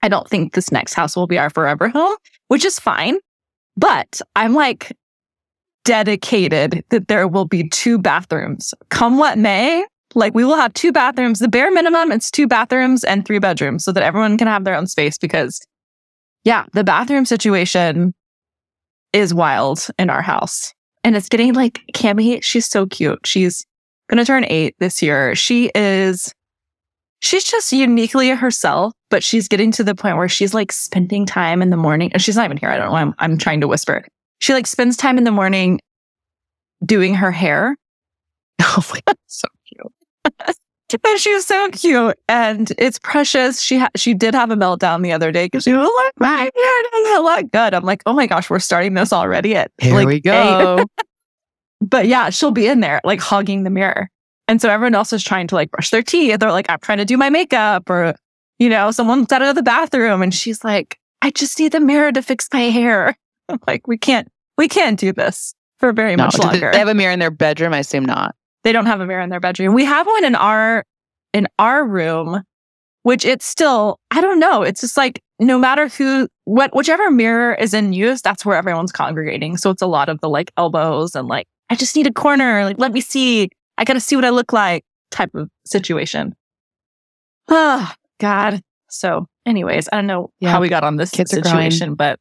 I 0.01 0.07
don't 0.07 0.29
think 0.29 0.53
this 0.53 0.71
next 0.71 0.93
house 0.93 1.15
will 1.15 1.27
be 1.27 1.37
our 1.37 1.49
forever 1.49 1.89
home, 1.89 2.15
which 2.47 2.63
is 2.63 2.79
fine. 2.79 3.17
But 3.75 4.21
I'm 4.35 4.53
like 4.53 4.95
dedicated 5.83 6.83
that 6.89 7.07
there 7.07 7.27
will 7.27 7.45
be 7.45 7.69
two 7.69 7.97
bathrooms, 7.97 8.73
come 8.89 9.17
what 9.17 9.37
may. 9.37 9.85
Like 10.15 10.33
we 10.33 10.45
will 10.45 10.55
have 10.55 10.73
two 10.73 10.91
bathrooms. 10.91 11.39
The 11.39 11.49
bare 11.49 11.71
minimum, 11.71 12.11
it's 12.11 12.31
two 12.31 12.47
bathrooms 12.47 13.03
and 13.03 13.25
three 13.25 13.39
bedrooms 13.39 13.83
so 13.83 13.91
that 13.91 14.03
everyone 14.03 14.37
can 14.37 14.47
have 14.47 14.63
their 14.63 14.75
own 14.75 14.87
space 14.87 15.17
because, 15.17 15.61
yeah, 16.43 16.65
the 16.73 16.83
bathroom 16.83 17.25
situation 17.25 18.13
is 19.11 19.33
wild 19.33 19.87
in 19.99 20.09
our 20.09 20.21
house. 20.21 20.73
And 21.03 21.15
it's 21.15 21.29
getting 21.29 21.53
like 21.53 21.81
Cami, 21.93 22.41
she's 22.41 22.65
so 22.65 22.85
cute. 22.85 23.27
She's 23.27 23.65
going 24.09 24.17
to 24.17 24.25
turn 24.25 24.45
eight 24.45 24.75
this 24.79 25.01
year. 25.01 25.35
She 25.35 25.69
is, 25.75 26.33
she's 27.19 27.43
just 27.43 27.71
uniquely 27.71 28.29
herself, 28.29 28.93
but 29.09 29.23
she's 29.23 29.47
getting 29.47 29.71
to 29.73 29.83
the 29.83 29.95
point 29.95 30.17
where 30.17 30.29
she's 30.29 30.53
like 30.53 30.71
spending 30.71 31.25
time 31.25 31.61
in 31.61 31.69
the 31.69 31.77
morning. 31.77 32.11
And 32.13 32.21
she's 32.21 32.35
not 32.35 32.45
even 32.45 32.57
here. 32.57 32.69
I 32.69 32.77
don't 32.77 32.89
know. 32.89 32.95
I'm, 32.95 33.13
I'm 33.19 33.37
trying 33.37 33.61
to 33.61 33.67
whisper. 33.67 34.05
She 34.39 34.53
like 34.53 34.67
spends 34.67 34.97
time 34.97 35.17
in 35.17 35.25
the 35.25 35.31
morning 35.31 35.79
doing 36.85 37.15
her 37.15 37.31
hair. 37.31 37.75
Oh 38.77 38.83
my 38.91 38.99
God, 39.05 39.15
so 39.27 39.47
And 41.03 41.19
she's 41.19 41.45
so 41.45 41.69
cute 41.71 42.17
and 42.29 42.71
it's 42.77 42.99
precious. 42.99 43.61
She 43.61 43.79
ha- 43.79 43.89
she 43.95 44.13
did 44.13 44.33
have 44.33 44.51
a 44.51 44.55
meltdown 44.55 45.01
the 45.01 45.11
other 45.11 45.31
day 45.31 45.45
because 45.45 45.63
she 45.63 45.73
was 45.73 45.89
like, 46.03 46.13
my 46.19 46.49
hair 46.55 46.83
doesn't 46.91 47.23
look 47.23 47.51
good. 47.51 47.73
I'm 47.73 47.83
like, 47.83 48.03
oh 48.05 48.13
my 48.13 48.27
gosh, 48.27 48.49
we're 48.49 48.59
starting 48.59 48.93
this 48.93 49.11
already 49.11 49.55
at 49.55 49.71
Here 49.79 49.95
like 49.95 50.07
we 50.07 50.19
go. 50.19 50.85
But 51.81 52.07
yeah, 52.07 52.29
she'll 52.29 52.51
be 52.51 52.67
in 52.67 52.79
there 52.79 53.01
like 53.03 53.19
hogging 53.19 53.63
the 53.63 53.69
mirror. 53.69 54.09
And 54.47 54.61
so 54.61 54.69
everyone 54.69 54.95
else 54.95 55.11
is 55.11 55.23
trying 55.23 55.47
to 55.47 55.55
like 55.55 55.71
brush 55.71 55.89
their 55.89 56.01
teeth. 56.01 56.39
They're 56.39 56.51
like, 56.51 56.69
I'm 56.69 56.79
trying 56.79 56.99
to 56.99 57.05
do 57.05 57.17
my 57.17 57.29
makeup 57.29 57.89
or, 57.89 58.15
you 58.59 58.69
know, 58.69 58.91
someone's 58.91 59.31
out 59.31 59.41
of 59.41 59.55
the 59.55 59.63
bathroom 59.63 60.21
and 60.21 60.33
she's 60.33 60.63
like, 60.63 60.97
I 61.21 61.31
just 61.31 61.59
need 61.59 61.73
the 61.73 61.79
mirror 61.79 62.11
to 62.11 62.21
fix 62.21 62.47
my 62.53 62.61
hair. 62.61 63.15
I'm 63.49 63.59
like, 63.67 63.87
we 63.87 63.97
can't, 63.97 64.29
we 64.57 64.67
can't 64.67 64.99
do 64.99 65.11
this 65.11 65.53
for 65.79 65.91
very 65.91 66.15
No, 66.15 66.25
much 66.25 66.37
longer. 66.37 66.71
They 66.71 66.79
have 66.79 66.87
a 66.87 66.93
mirror 66.93 67.11
in 67.11 67.19
their 67.19 67.31
bedroom. 67.31 67.73
I 67.73 67.79
assume 67.79 68.05
not. 68.05 68.35
They 68.65 68.73
don't 68.73 68.85
have 68.87 68.99
a 68.99 69.05
mirror 69.05 69.21
in 69.21 69.29
their 69.29 69.39
bedroom. 69.39 69.73
We 69.73 69.85
have 69.85 70.05
one 70.05 70.25
in 70.25 70.35
our 70.35 70.83
in 71.33 71.47
our 71.59 71.85
room, 71.87 72.43
which 73.03 73.23
it's 73.23 73.45
still 73.45 73.99
I 74.11 74.19
don't 74.19 74.39
know. 74.39 74.61
It's 74.63 74.81
just 74.81 74.97
like 74.97 75.21
no 75.39 75.57
matter 75.57 75.87
who 75.87 76.27
what 76.43 76.75
whichever 76.75 77.09
mirror 77.09 77.53
is 77.55 77.73
in 77.73 77.93
use, 77.93 78.21
that's 78.21 78.45
where 78.45 78.57
everyone's 78.57 78.91
congregating. 78.91 79.55
So 79.55 79.69
it's 79.69 79.81
a 79.81 79.87
lot 79.87 80.09
of 80.09 80.19
the 80.19 80.27
like 80.29 80.51
elbows 80.57 81.15
and 81.15 81.27
like 81.29 81.47
I 81.69 81.75
just 81.75 81.95
need 81.95 82.07
a 82.07 82.11
corner. 82.13 82.65
Like 82.65 82.77
let 82.79 82.91
me 82.91 82.99
see. 83.01 83.49
I 83.77 83.83
got 83.85 83.93
to 83.93 83.99
see 84.01 84.15
what 84.15 84.25
I 84.25 84.29
look 84.31 84.51
like 84.53 84.83
type 85.11 85.33
of 85.35 85.49
situation. 85.65 86.35
Oh 87.47 87.91
God. 88.19 88.61
So, 88.89 89.27
anyways, 89.45 89.89
I 89.91 89.97
don't 89.97 90.07
know 90.07 90.29
Yeah. 90.39 90.51
how 90.51 90.61
we 90.61 90.69
got 90.69 90.83
on 90.83 90.95
this 90.97 91.11
Kids 91.11 91.31
situation, 91.31 91.95
but 91.95 92.19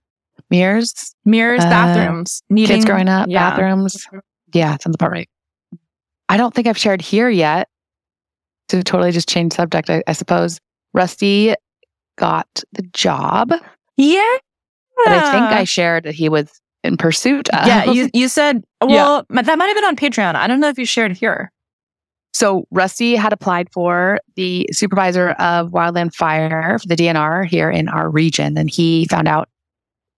Mirrors, 0.51 1.15
mirrors, 1.25 1.65
Uh, 1.65 1.71
bathrooms, 1.71 2.43
needing 2.51 2.77
kids 2.79 2.85
growing 2.85 3.09
up, 3.09 3.29
yeah. 3.29 3.51
bathrooms. 3.51 4.05
Yeah, 4.53 4.77
sounds 4.79 4.97
about 4.97 5.11
right. 5.13 5.29
I 6.29 6.37
don't 6.37 6.55
think 6.55 6.67
I've 6.67 6.79
shared 6.79 7.01
here 7.01 7.29
yet. 7.29 7.69
To 8.69 8.83
totally 8.83 9.13
just 9.13 9.29
change 9.29 9.53
subject, 9.53 9.91
I, 9.91 10.03
I 10.07 10.13
suppose. 10.13 10.59
Rusty 10.95 11.55
got 12.17 12.47
the 12.73 12.83
job 12.93 13.53
Yeah. 13.97 14.37
I 15.07 15.33
think 15.33 15.45
I 15.53 15.65
shared 15.65 16.05
that 16.05 16.15
he 16.15 16.29
was 16.29 16.61
in 16.85 16.97
pursuit 16.97 17.49
of. 17.51 17.67
yeah, 17.67 17.85
you, 17.91 18.09
you 18.15 18.29
said, 18.29 18.63
well, 18.81 19.25
ma- 19.29 19.43
that 19.43 19.59
might 19.59 19.67
have 19.67 19.75
been 19.77 19.85
on 19.85 19.97
Patreon. 19.97 20.35
I 20.35 20.47
don't 20.47 20.61
know 20.61 20.69
if 20.69 20.79
you 20.79 20.87
shared 20.87 21.17
here. 21.17 21.51
So 22.33 22.67
Rusty 22.71 23.15
had 23.17 23.33
applied 23.33 23.69
for 23.73 24.19
the 24.37 24.69
supervisor 24.73 25.31
of 25.31 25.71
wildland 25.71 26.15
fire 26.15 26.79
for 26.79 26.87
the 26.89 26.97
DNR 26.97 27.47
here 27.47 27.71
in 27.71 27.89
our 27.89 28.11
region, 28.11 28.57
and 28.59 28.71
he 28.71 29.07
found 29.09 29.29
out 29.29 29.49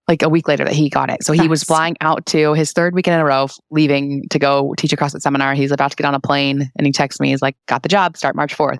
like 0.08 0.22
a 0.22 0.28
week 0.28 0.46
later 0.48 0.64
that 0.64 0.72
he 0.74 0.88
got 0.88 1.10
it. 1.10 1.24
So 1.24 1.32
he 1.32 1.48
was 1.48 1.64
flying 1.64 1.96
out 2.00 2.26
to 2.26 2.52
his 2.54 2.72
third 2.72 2.94
weekend 2.94 3.14
in 3.14 3.20
a 3.20 3.24
row, 3.24 3.48
leaving 3.70 4.22
to 4.30 4.38
go 4.38 4.74
teach 4.78 4.92
a 4.92 4.96
CrossFit 4.96 5.20
seminar. 5.20 5.54
He's 5.54 5.72
about 5.72 5.90
to 5.90 5.96
get 5.96 6.06
on 6.06 6.14
a 6.14 6.20
plane, 6.20 6.70
and 6.76 6.86
he 6.86 6.92
texts 6.92 7.20
me. 7.20 7.30
He's 7.30 7.42
like, 7.42 7.56
"Got 7.66 7.82
the 7.82 7.88
job. 7.88 8.16
Start 8.16 8.36
March 8.36 8.56
4th. 8.56 8.78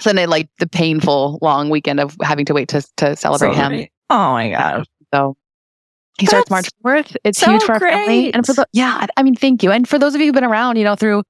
So 0.00 0.10
then, 0.10 0.18
it, 0.18 0.28
like 0.28 0.48
the 0.58 0.66
painful 0.66 1.38
long 1.42 1.70
weekend 1.70 2.00
of 2.00 2.16
having 2.22 2.44
to 2.46 2.54
wait 2.54 2.68
to 2.68 2.82
to 2.98 3.16
celebrate 3.16 3.54
him. 3.54 3.70
Oh 4.10 4.32
my 4.32 4.50
God. 4.50 4.84
So 5.14 5.36
he 6.18 6.26
starts 6.26 6.50
March 6.50 6.68
4th. 6.84 7.16
It's 7.24 7.38
so 7.38 7.50
huge 7.50 7.62
for 7.64 7.72
our 7.74 7.80
family. 7.80 8.26
And 8.34 8.46
for 8.46 8.52
the, 8.52 8.66
yeah, 8.72 8.98
I- 9.00 9.08
I 9.16 9.22
mean, 9.24 9.34
thank 9.34 9.62
you. 9.62 9.70
And 9.72 9.88
for 9.88 9.98
those 9.98 10.14
of 10.14 10.20
you 10.20 10.26
who've 10.28 10.34
been 10.34 10.44
around, 10.44 10.76
you 10.76 10.84
know, 10.84 10.94
through 10.94 11.22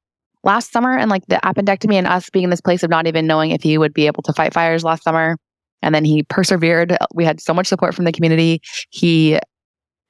last 0.42 0.72
summer 0.72 0.94
and 0.96 1.10
like 1.10 1.24
the 1.26 1.36
appendectomy 1.36 1.94
and 1.94 2.06
us 2.06 2.28
being 2.30 2.44
in 2.44 2.50
this 2.50 2.60
place 2.60 2.82
of 2.82 2.90
not 2.90 3.06
even 3.06 3.26
knowing 3.26 3.50
if 3.50 3.62
he 3.62 3.78
would 3.78 3.94
be 3.94 4.06
able 4.06 4.22
to 4.24 4.32
fight 4.34 4.52
fires 4.52 4.84
last 4.84 5.02
summer. 5.02 5.38
And 5.84 5.94
then 5.94 6.04
he 6.04 6.24
persevered. 6.24 6.96
We 7.14 7.24
had 7.24 7.40
so 7.40 7.54
much 7.54 7.66
support 7.68 7.94
from 7.94 8.04
the 8.04 8.12
community. 8.12 8.60
He 8.90 9.38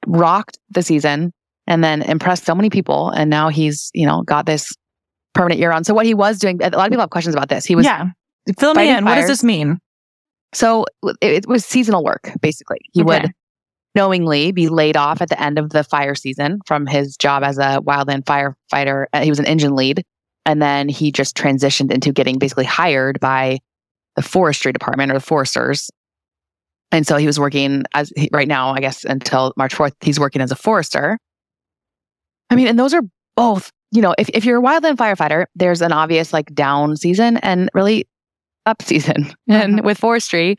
rocked 0.07 0.57
the 0.69 0.81
season 0.81 1.31
and 1.67 1.83
then 1.83 2.01
impressed 2.01 2.45
so 2.45 2.55
many 2.55 2.69
people. 2.69 3.09
And 3.09 3.29
now 3.29 3.49
he's, 3.49 3.91
you 3.93 4.05
know, 4.05 4.21
got 4.23 4.45
this 4.45 4.71
permanent 5.33 5.59
year 5.59 5.71
on. 5.71 5.83
So 5.83 5.93
what 5.93 6.05
he 6.05 6.13
was 6.13 6.39
doing, 6.39 6.61
a 6.61 6.69
lot 6.69 6.85
of 6.85 6.89
people 6.91 7.01
have 7.01 7.09
questions 7.09 7.35
about 7.35 7.49
this. 7.49 7.65
He 7.65 7.75
was 7.75 7.85
yeah. 7.85 8.05
Fill 8.59 8.73
me 8.75 8.89
in. 8.89 9.05
What 9.05 9.15
does 9.15 9.27
this 9.27 9.43
mean? 9.43 9.79
so 10.53 10.85
it, 11.03 11.17
it 11.21 11.47
was 11.47 11.65
seasonal 11.65 12.03
work, 12.03 12.31
basically. 12.41 12.79
He 12.93 13.01
Okay. 13.01 13.21
would 13.23 13.31
knowingly 13.95 14.51
be 14.53 14.69
laid 14.69 14.95
off 14.95 15.21
at 15.21 15.29
the 15.29 15.41
end 15.41 15.57
of 15.57 15.71
the 15.71 15.83
fire 15.83 16.15
season 16.15 16.59
from 16.65 16.85
his 16.85 17.17
job 17.17 17.43
as 17.43 17.57
a 17.57 17.79
wildland 17.81 18.23
firefighter. 18.23 19.05
Uh, 19.13 19.21
He 19.21 19.29
was 19.29 19.39
an 19.39 19.45
engine 19.45 19.75
lead. 19.75 20.03
And 20.45 20.61
then 20.61 20.87
he 20.89 21.11
just 21.11 21.35
transitioned 21.35 21.91
into 21.91 22.11
getting 22.13 22.37
basically 22.37 22.65
hired 22.65 23.19
by 23.19 23.59
the 24.15 24.21
forestry 24.21 24.71
department 24.71 25.11
or 25.11 25.15
the 25.15 25.19
foresters. 25.19 25.89
And 26.91 27.05
so 27.05 27.17
he 27.17 27.27
was 27.27 27.39
working 27.39 27.83
as 27.93 28.11
he, 28.15 28.29
right 28.31 28.47
now, 28.47 28.69
I 28.69 28.79
guess 28.79 29.03
until 29.03 29.53
March 29.57 29.75
4th, 29.75 29.93
he's 30.01 30.19
working 30.19 30.41
as 30.41 30.51
a 30.51 30.55
forester. 30.55 31.17
I 32.49 32.55
mean, 32.55 32.67
and 32.67 32.79
those 32.79 32.93
are 32.93 33.01
both, 33.35 33.71
you 33.91 34.01
know, 34.01 34.15
if, 34.17 34.29
if 34.29 34.45
you're 34.45 34.59
a 34.59 34.61
wildland 34.61 34.95
firefighter, 34.95 35.45
there's 35.55 35.81
an 35.81 35.91
obvious 35.91 36.31
like 36.31 36.53
down 36.53 36.95
season 36.95 37.37
and 37.37 37.69
really 37.73 38.07
up 38.65 38.81
season. 38.81 39.33
And 39.47 39.75
uh-huh. 39.75 39.81
with 39.85 39.97
forestry, 39.97 40.57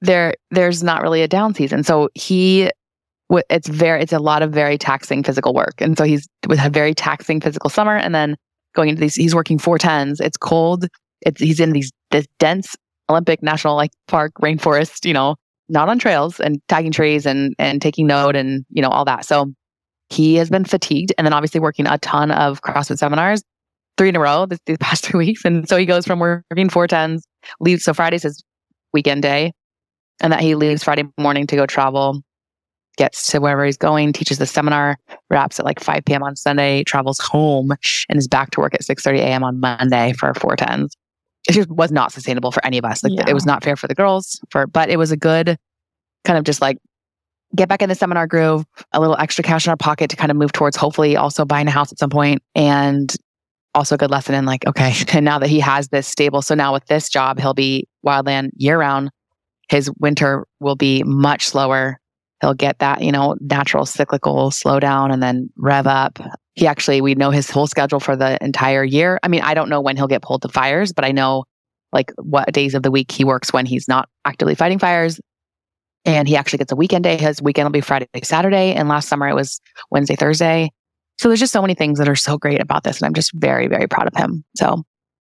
there 0.00 0.34
there's 0.50 0.82
not 0.82 1.02
really 1.02 1.22
a 1.22 1.28
down 1.28 1.54
season. 1.54 1.84
So 1.84 2.08
he 2.14 2.70
it's 3.48 3.68
very 3.68 4.02
it's 4.02 4.12
a 4.12 4.18
lot 4.18 4.42
of 4.42 4.52
very 4.52 4.76
taxing 4.76 5.22
physical 5.22 5.54
work. 5.54 5.80
And 5.80 5.96
so 5.96 6.04
he's 6.04 6.28
with 6.48 6.62
a 6.62 6.70
very 6.70 6.94
taxing 6.94 7.40
physical 7.40 7.70
summer 7.70 7.96
and 7.96 8.14
then 8.14 8.36
going 8.74 8.88
into 8.88 9.00
these 9.00 9.14
he's 9.14 9.34
working 9.34 9.58
four 9.58 9.78
tens. 9.78 10.20
It's 10.20 10.36
cold. 10.36 10.86
It's 11.22 11.40
he's 11.40 11.60
in 11.60 11.72
these 11.72 11.92
this 12.10 12.26
dense 12.38 12.76
Olympic 13.12 13.42
National 13.42 13.76
like 13.76 13.92
Park 14.08 14.32
rainforest, 14.40 15.06
you 15.06 15.12
know, 15.12 15.36
not 15.68 15.88
on 15.88 15.98
trails 15.98 16.40
and 16.40 16.60
tagging 16.68 16.92
trees 16.92 17.26
and 17.26 17.54
and 17.58 17.80
taking 17.80 18.06
note 18.06 18.36
and 18.36 18.64
you 18.70 18.82
know 18.82 18.88
all 18.88 19.04
that. 19.04 19.24
So 19.24 19.52
he 20.10 20.34
has 20.36 20.50
been 20.50 20.64
fatigued 20.64 21.12
and 21.16 21.26
then 21.26 21.32
obviously 21.32 21.60
working 21.60 21.86
a 21.86 21.98
ton 21.98 22.30
of 22.30 22.60
CrossFit 22.62 22.98
seminars, 22.98 23.42
three 23.96 24.10
in 24.10 24.16
a 24.16 24.20
row 24.20 24.46
these 24.46 24.78
past 24.80 25.06
three 25.06 25.18
weeks. 25.18 25.44
And 25.44 25.68
so 25.68 25.76
he 25.76 25.86
goes 25.86 26.06
from 26.06 26.18
working 26.18 26.68
four 26.68 26.86
tens, 26.86 27.26
leaves. 27.60 27.84
So 27.84 27.94
Friday's 27.94 28.22
his 28.22 28.42
weekend 28.92 29.22
day, 29.22 29.52
and 30.20 30.32
that 30.32 30.40
he 30.40 30.54
leaves 30.54 30.84
Friday 30.84 31.04
morning 31.18 31.46
to 31.46 31.56
go 31.56 31.66
travel, 31.66 32.22
gets 32.98 33.30
to 33.30 33.40
wherever 33.40 33.64
he's 33.64 33.78
going, 33.78 34.12
teaches 34.12 34.38
the 34.38 34.46
seminar, 34.46 34.98
wraps 35.30 35.58
at 35.58 35.64
like 35.64 35.80
5 35.80 36.04
p.m. 36.04 36.22
on 36.22 36.36
Sunday, 36.36 36.84
travels 36.84 37.18
home, 37.18 37.72
and 38.08 38.18
is 38.18 38.28
back 38.28 38.50
to 38.50 38.60
work 38.60 38.74
at 38.74 38.82
6:30 38.82 39.18
a.m. 39.18 39.44
on 39.44 39.60
Monday 39.60 40.12
for 40.12 40.34
four 40.34 40.56
tens. 40.56 40.94
It 41.48 41.52
just 41.52 41.68
was 41.68 41.90
not 41.90 42.12
sustainable 42.12 42.52
for 42.52 42.64
any 42.64 42.78
of 42.78 42.84
us. 42.84 43.02
Like 43.02 43.12
Yeah. 43.14 43.24
it 43.28 43.34
was 43.34 43.44
not 43.46 43.64
fair 43.64 43.76
for 43.76 43.88
the 43.88 43.94
girls. 43.94 44.40
For 44.50 44.66
but 44.66 44.88
it 44.90 44.96
was 44.96 45.10
a 45.10 45.16
good 45.16 45.58
kind 46.24 46.38
of 46.38 46.44
just 46.44 46.60
like 46.60 46.78
get 47.54 47.68
back 47.68 47.82
in 47.82 47.88
the 47.88 47.94
seminar 47.94 48.26
groove, 48.26 48.64
a 48.92 49.00
little 49.00 49.16
extra 49.18 49.44
cash 49.44 49.66
in 49.66 49.70
our 49.70 49.76
pocket 49.76 50.08
to 50.10 50.16
kind 50.16 50.30
of 50.30 50.36
move 50.36 50.52
towards 50.52 50.76
hopefully 50.76 51.16
also 51.16 51.44
buying 51.44 51.66
a 51.68 51.70
house 51.70 51.92
at 51.92 51.98
some 51.98 52.10
point 52.10 52.42
and 52.54 53.14
also 53.74 53.94
a 53.94 53.98
good 53.98 54.10
lesson 54.10 54.34
in 54.34 54.44
like, 54.46 54.66
okay, 54.66 54.92
and 55.12 55.24
now 55.24 55.38
that 55.38 55.48
he 55.48 55.60
has 55.60 55.88
this 55.88 56.06
stable, 56.06 56.42
so 56.42 56.54
now 56.54 56.72
with 56.72 56.86
this 56.86 57.08
job, 57.08 57.38
he'll 57.38 57.54
be 57.54 57.86
wildland 58.06 58.50
year 58.56 58.78
round. 58.78 59.10
His 59.68 59.90
winter 59.98 60.46
will 60.60 60.76
be 60.76 61.02
much 61.04 61.46
slower. 61.46 61.98
He'll 62.40 62.54
get 62.54 62.78
that, 62.80 63.02
you 63.02 63.12
know, 63.12 63.36
natural 63.40 63.86
cyclical 63.86 64.50
slowdown 64.50 65.12
and 65.12 65.22
then 65.22 65.50
rev 65.56 65.86
up. 65.86 66.18
He 66.54 66.66
actually, 66.66 67.00
we 67.00 67.14
know 67.14 67.30
his 67.30 67.50
whole 67.50 67.66
schedule 67.66 68.00
for 68.00 68.14
the 68.14 68.42
entire 68.44 68.84
year. 68.84 69.18
I 69.22 69.28
mean, 69.28 69.42
I 69.42 69.54
don't 69.54 69.68
know 69.68 69.80
when 69.80 69.96
he'll 69.96 70.06
get 70.06 70.22
pulled 70.22 70.42
to 70.42 70.48
fires, 70.48 70.92
but 70.92 71.04
I 71.04 71.12
know 71.12 71.44
like 71.92 72.12
what 72.16 72.52
days 72.52 72.74
of 72.74 72.82
the 72.82 72.90
week 72.90 73.10
he 73.10 73.24
works 73.24 73.52
when 73.52 73.66
he's 73.66 73.88
not 73.88 74.08
actively 74.24 74.54
fighting 74.54 74.78
fires. 74.78 75.20
And 76.04 76.26
he 76.26 76.36
actually 76.36 76.58
gets 76.58 76.72
a 76.72 76.76
weekend 76.76 77.04
day. 77.04 77.16
His 77.16 77.40
weekend 77.40 77.66
will 77.66 77.72
be 77.72 77.80
Friday, 77.80 78.08
Saturday. 78.22 78.74
And 78.74 78.88
last 78.88 79.08
summer 79.08 79.28
it 79.28 79.34
was 79.34 79.60
Wednesday, 79.90 80.16
Thursday. 80.16 80.70
So 81.18 81.28
there's 81.28 81.40
just 81.40 81.52
so 81.52 81.62
many 81.62 81.74
things 81.74 81.98
that 81.98 82.08
are 82.08 82.16
so 82.16 82.36
great 82.36 82.60
about 82.60 82.82
this. 82.82 82.98
And 82.98 83.06
I'm 83.06 83.14
just 83.14 83.32
very, 83.34 83.68
very 83.68 83.86
proud 83.86 84.08
of 84.08 84.14
him. 84.14 84.44
So 84.56 84.82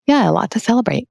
yeah, 0.08 0.30
a 0.30 0.32
lot 0.32 0.52
to 0.52 0.60
celebrate. 0.60 1.08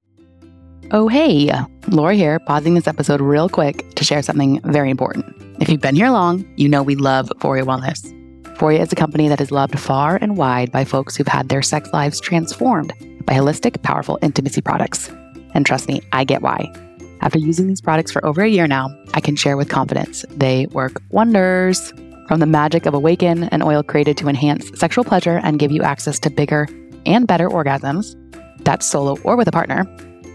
Oh, 0.92 1.08
hey, 1.08 1.50
Laura 1.88 2.14
here, 2.14 2.38
pausing 2.38 2.75
this 2.75 2.86
episode 2.86 3.20
real 3.20 3.48
quick 3.48 3.94
to 3.96 4.04
share 4.04 4.22
something 4.22 4.60
very 4.60 4.90
important. 4.90 5.34
If 5.60 5.68
you've 5.68 5.80
been 5.80 5.96
here 5.96 6.10
long, 6.10 6.48
you 6.56 6.68
know 6.68 6.82
we 6.82 6.94
love 6.94 7.28
Foria 7.40 7.64
Wellness. 7.64 8.12
Foria 8.56 8.80
is 8.80 8.90
a 8.90 8.96
company 8.96 9.28
that 9.28 9.40
is 9.42 9.50
loved 9.50 9.78
far 9.78 10.16
and 10.16 10.38
wide 10.38 10.72
by 10.72 10.82
folks 10.82 11.14
who've 11.14 11.28
had 11.28 11.50
their 11.50 11.60
sex 11.60 11.92
lives 11.92 12.18
transformed 12.18 12.90
by 13.26 13.34
holistic, 13.34 13.82
powerful 13.82 14.18
intimacy 14.22 14.62
products. 14.62 15.10
And 15.52 15.66
trust 15.66 15.88
me, 15.88 16.00
I 16.12 16.25
get 16.25 16.40
why. 16.40 16.72
After 17.20 17.38
using 17.38 17.66
these 17.66 17.82
products 17.82 18.12
for 18.12 18.25
over 18.25 18.42
a 18.42 18.48
year 18.48 18.66
now, 18.66 18.88
I 19.12 19.20
can 19.20 19.36
share 19.36 19.58
with 19.58 19.68
confidence 19.68 20.25
they 20.30 20.66
work 20.68 21.02
wonders. 21.10 21.92
From 22.28 22.40
the 22.40 22.46
magic 22.46 22.86
of 22.86 22.94
Awaken, 22.94 23.44
an 23.44 23.60
oil 23.60 23.82
created 23.82 24.16
to 24.18 24.28
enhance 24.28 24.70
sexual 24.78 25.04
pleasure 25.04 25.38
and 25.42 25.58
give 25.58 25.70
you 25.70 25.82
access 25.82 26.18
to 26.20 26.30
bigger 26.30 26.66
and 27.04 27.26
better 27.26 27.50
orgasms, 27.50 28.16
that's 28.64 28.86
solo 28.86 29.18
or 29.22 29.36
with 29.36 29.48
a 29.48 29.52
partner, 29.52 29.84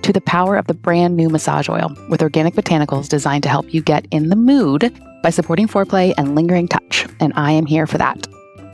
to 0.04 0.14
the 0.14 0.22
power 0.22 0.56
of 0.56 0.68
the 0.68 0.74
brand 0.74 1.16
new 1.16 1.30
massage 1.30 1.70
oil 1.70 1.96
with 2.10 2.22
organic 2.22 2.54
botanicals 2.54 3.08
designed 3.08 3.44
to 3.44 3.50
help 3.50 3.74
you 3.74 3.82
get 3.82 4.06
in 4.12 4.30
the 4.30 4.36
mood 4.36 4.92
by 5.24 5.30
supporting 5.30 5.68
foreplay 5.68 6.14
and 6.18 6.36
lingering 6.36 6.68
touch. 6.68 7.08
And 7.20 7.34
I 7.36 7.52
am 7.52 7.66
here 7.66 7.88
for 7.88 7.98
that. 7.98 8.28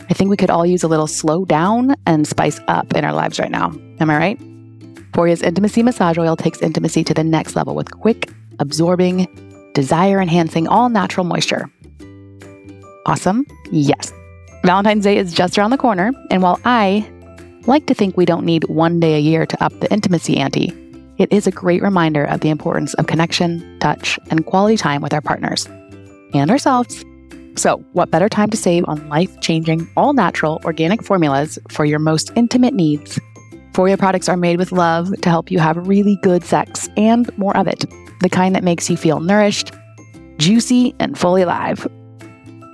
I 0.10 0.13
think 0.13 0.29
we 0.29 0.38
could 0.38 0.50
all 0.50 0.65
use 0.65 0.84
a 0.84 0.88
little 0.88 1.07
slow 1.07 1.43
down 1.43 1.96
and 2.05 2.27
spice 2.27 2.60
up 2.67 2.93
in 2.96 3.03
our 3.03 3.13
lives 3.13 3.39
right 3.39 3.51
now. 3.51 3.74
Am 4.00 4.10
I 4.10 4.17
right? 4.17 4.39
Foria's 5.13 5.41
Intimacy 5.41 5.84
Massage 5.84 6.17
Oil 6.17 6.36
takes 6.36 6.62
intimacy 6.62 7.03
to 7.03 7.13
the 7.13 7.24
next 7.24 7.55
level 7.55 7.75
with 7.75 7.91
quick, 7.91 8.29
absorbing, 8.60 9.27
desire 9.74 10.22
enhancing, 10.22 10.67
all 10.67 10.89
natural 10.89 11.25
moisture. 11.25 11.69
Awesome? 13.05 13.46
Yes. 13.72 14.13
Valentine's 14.63 15.03
Day 15.03 15.17
is 15.17 15.34
just 15.34 15.57
around 15.57 15.72
the 15.72 15.77
corner, 15.77 16.12
and 16.29 16.41
while 16.41 16.60
I 16.65 17.10
like 17.67 17.86
to 17.88 17.93
think 17.93 18.15
we 18.15 18.25
don't 18.25 18.46
need 18.46 18.63
one 18.65 19.00
day 19.00 19.15
a 19.15 19.19
year 19.19 19.46
to 19.46 19.63
up 19.63 19.77
the 19.79 19.91
intimacy 19.91 20.38
ante, 20.38 20.74
it 21.17 21.31
is 21.31 21.47
a 21.47 21.51
great 21.51 21.81
reminder 21.81 22.24
of 22.24 22.41
the 22.41 22.50
importance 22.50 22.93
of 22.95 23.07
connection, 23.07 23.79
touch, 23.79 24.19
and 24.29 24.45
quality 24.45 24.77
time 24.77 25.01
with 25.01 25.13
our 25.13 25.21
partners 25.21 25.67
and 26.33 26.51
ourselves. 26.51 27.03
So, 27.55 27.77
what 27.93 28.12
better 28.12 28.29
time 28.29 28.51
to 28.51 28.57
save 28.57 28.86
on 28.88 29.09
life 29.09 29.39
changing, 29.41 29.89
all 29.97 30.13
natural, 30.13 30.62
organic 30.63 31.03
formulas 31.03 31.57
for 31.69 31.86
your 31.86 32.00
most 32.00 32.31
intimate 32.36 32.75
needs? 32.75 33.19
Foria 33.74 33.97
products 33.97 34.29
are 34.29 34.38
made 34.38 34.57
with 34.57 34.71
love 34.71 35.09
to 35.21 35.29
help 35.29 35.50
you 35.50 35.59
have 35.59 35.88
really 35.88 36.17
good 36.21 36.43
sex 36.43 36.88
and 36.97 37.36
more 37.38 37.55
of 37.57 37.67
it, 37.67 37.86
the 38.21 38.29
kind 38.29 38.55
that 38.55 38.63
makes 38.63 38.89
you 38.89 38.97
feel 38.97 39.19
nourished, 39.19 39.71
juicy, 40.38 40.95
and 41.00 41.17
fully 41.17 41.41
alive. 41.41 41.88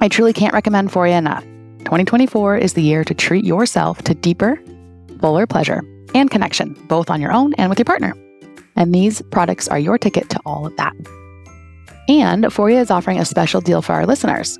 I 0.02 0.10
truly 0.10 0.34
can't 0.34 0.54
recommend 0.54 0.92
Foria 0.92 1.18
enough. 1.18 1.44
2024 1.80 2.58
is 2.58 2.74
the 2.74 2.82
year 2.82 3.04
to 3.04 3.14
treat 3.14 3.46
yourself 3.46 4.02
to 4.04 4.14
deeper, 4.14 4.60
fuller 5.22 5.48
pleasure 5.48 5.82
and 6.14 6.30
connection, 6.30 6.74
both 6.88 7.10
on 7.10 7.22
your 7.22 7.32
own 7.32 7.54
and 7.56 7.70
with 7.70 7.80
your 7.80 7.86
partner. 7.86 8.14
And 8.76 8.94
these 8.94 9.22
products 9.22 9.68
are 9.68 9.80
your 9.80 9.98
ticket 9.98 10.30
to 10.30 10.40
all 10.46 10.66
of 10.66 10.76
that. 10.78 10.94
And 12.08 12.46
Foria 12.46 12.82
is 12.82 12.92
offering 12.92 13.20
a 13.20 13.26
special 13.26 13.62
deal 13.62 13.82
for 13.82 13.94
our 13.94 14.06
listeners. 14.06 14.58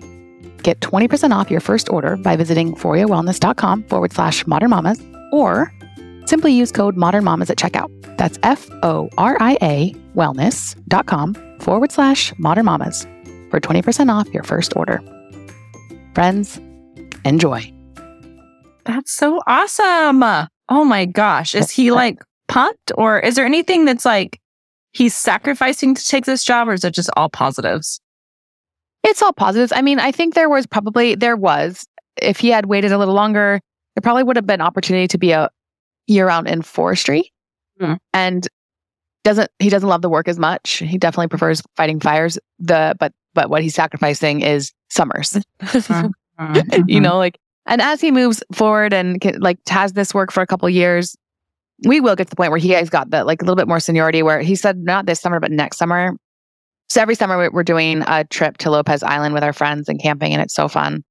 Get 0.64 0.80
20% 0.80 1.32
off 1.36 1.52
your 1.52 1.60
first 1.60 1.90
order 1.90 2.16
by 2.16 2.36
visiting 2.36 2.74
foriawellness.com 2.74 3.84
forward 3.84 4.14
slash 4.14 4.48
modern 4.48 4.70
mamas 4.70 5.02
or 5.32 5.74
simply 6.26 6.54
use 6.54 6.72
code 6.72 6.96
modern 6.96 7.24
mamas 7.26 7.50
at 7.50 7.58
checkout. 7.58 7.90
That's 8.18 8.40
F 8.44 8.70
O 8.82 9.10
R 9.18 9.36
I 9.42 9.58
A 9.62 9.94
wellness.com 10.16 11.36
forward 11.60 11.92
slash 11.92 12.34
modern 12.38 12.66
mamas 12.66 13.06
for 13.50 13.60
20% 13.60 14.10
off 14.10 14.34
your 14.34 14.44
first 14.44 14.76
order. 14.78 15.02
Friends, 16.14 16.60
enjoy. 17.26 17.74
That's 18.86 19.12
so 19.12 19.42
awesome. 19.48 20.24
Oh 20.70 20.86
my 20.86 21.06
gosh. 21.06 21.56
Is 21.56 21.72
he 21.72 21.92
like 21.92 22.20
pumped 22.48 22.92
or 22.96 23.20
is 23.20 23.36
there 23.36 23.46
anything 23.46 23.86
that's 23.86 24.06
like 24.06 24.40
he's 24.92 25.16
sacrificing 25.16 25.96
to 25.96 26.06
take 26.06 26.26
this 26.26 26.44
job 26.44 26.70
or 26.70 26.74
is 26.74 26.84
it 26.84 26.94
just 26.94 27.10
all 27.16 27.30
positives? 27.30 28.00
It's 29.04 29.22
all 29.22 29.34
positives. 29.34 29.74
I 29.76 29.82
mean, 29.82 30.00
I 30.00 30.12
think 30.12 30.34
there 30.34 30.50
was 30.50 30.66
probably, 30.66 31.16
there 31.16 31.36
was, 31.36 31.86
if 32.22 32.40
he 32.40 32.50
had 32.50 32.68
waited 32.68 32.92
a 32.92 32.98
little 32.98 33.14
longer, 33.14 33.60
there 33.96 34.02
probably 34.02 34.24
would 34.24 34.38
have 34.38 34.48
been 34.48 34.62
opportunity 34.62 35.08
to 35.10 35.18
be 35.18 35.32
a 35.32 35.50
year 36.08 36.28
round 36.28 36.48
in 36.48 36.62
forestry. 36.62 37.32
Hmm. 37.80 37.96
And 38.14 38.48
doesn't, 39.24 39.50
he 39.60 39.70
doesn't 39.70 39.90
love 39.90 40.02
the 40.02 40.10
work 40.10 40.28
as 40.28 40.40
much. 40.40 40.78
He 40.78 40.98
definitely 40.98 41.28
prefers 41.28 41.62
fighting 41.76 42.00
fires. 42.00 42.38
The, 42.60 42.96
but, 43.00 43.14
but 43.34 43.50
what 43.50 43.62
he's 43.62 43.76
sacrificing 43.76 44.42
is 44.42 44.72
summers. 44.90 45.38
you 46.88 47.02
know, 47.02 47.18
like, 47.18 47.40
and 47.66 47.82
as 47.82 48.02
he 48.02 48.12
moves 48.12 48.44
forward 48.52 48.94
and 48.94 49.20
can, 49.22 49.40
like 49.40 49.58
has 49.70 49.94
this 49.94 50.14
work 50.14 50.32
for 50.32 50.42
a 50.42 50.48
couple 50.48 50.70
years, 50.70 51.16
we 51.86 52.00
will 52.00 52.16
get 52.16 52.26
to 52.28 52.30
the 52.30 52.36
point 52.36 52.52
where 52.52 52.60
he 52.60 52.70
has 52.70 52.90
got 52.90 53.10
the 53.10 53.24
like 53.24 53.42
a 53.42 53.46
little 53.46 53.56
bit 53.56 53.68
more 53.68 53.80
seniority 53.80 54.24
where 54.24 54.40
he 54.42 54.56
said 54.56 54.78
not 54.80 55.06
this 55.06 55.20
summer, 55.20 55.40
but 55.40 55.52
next 55.52 55.78
summer. 55.78 56.16
So 56.90 57.02
every 57.02 57.16
summer 57.16 57.38
we- 57.38 57.50
we're 57.50 57.64
doing 57.64 58.04
a 58.08 58.24
trip 58.26 58.58
to 58.60 58.70
Lopez 58.72 59.04
Island 59.04 59.34
with 59.34 59.44
our 59.44 59.54
friends 59.54 59.90
and 59.90 60.00
camping, 60.02 60.34
and 60.34 60.42
it's 60.42 60.54
so 60.54 60.68
fun. 60.68 61.04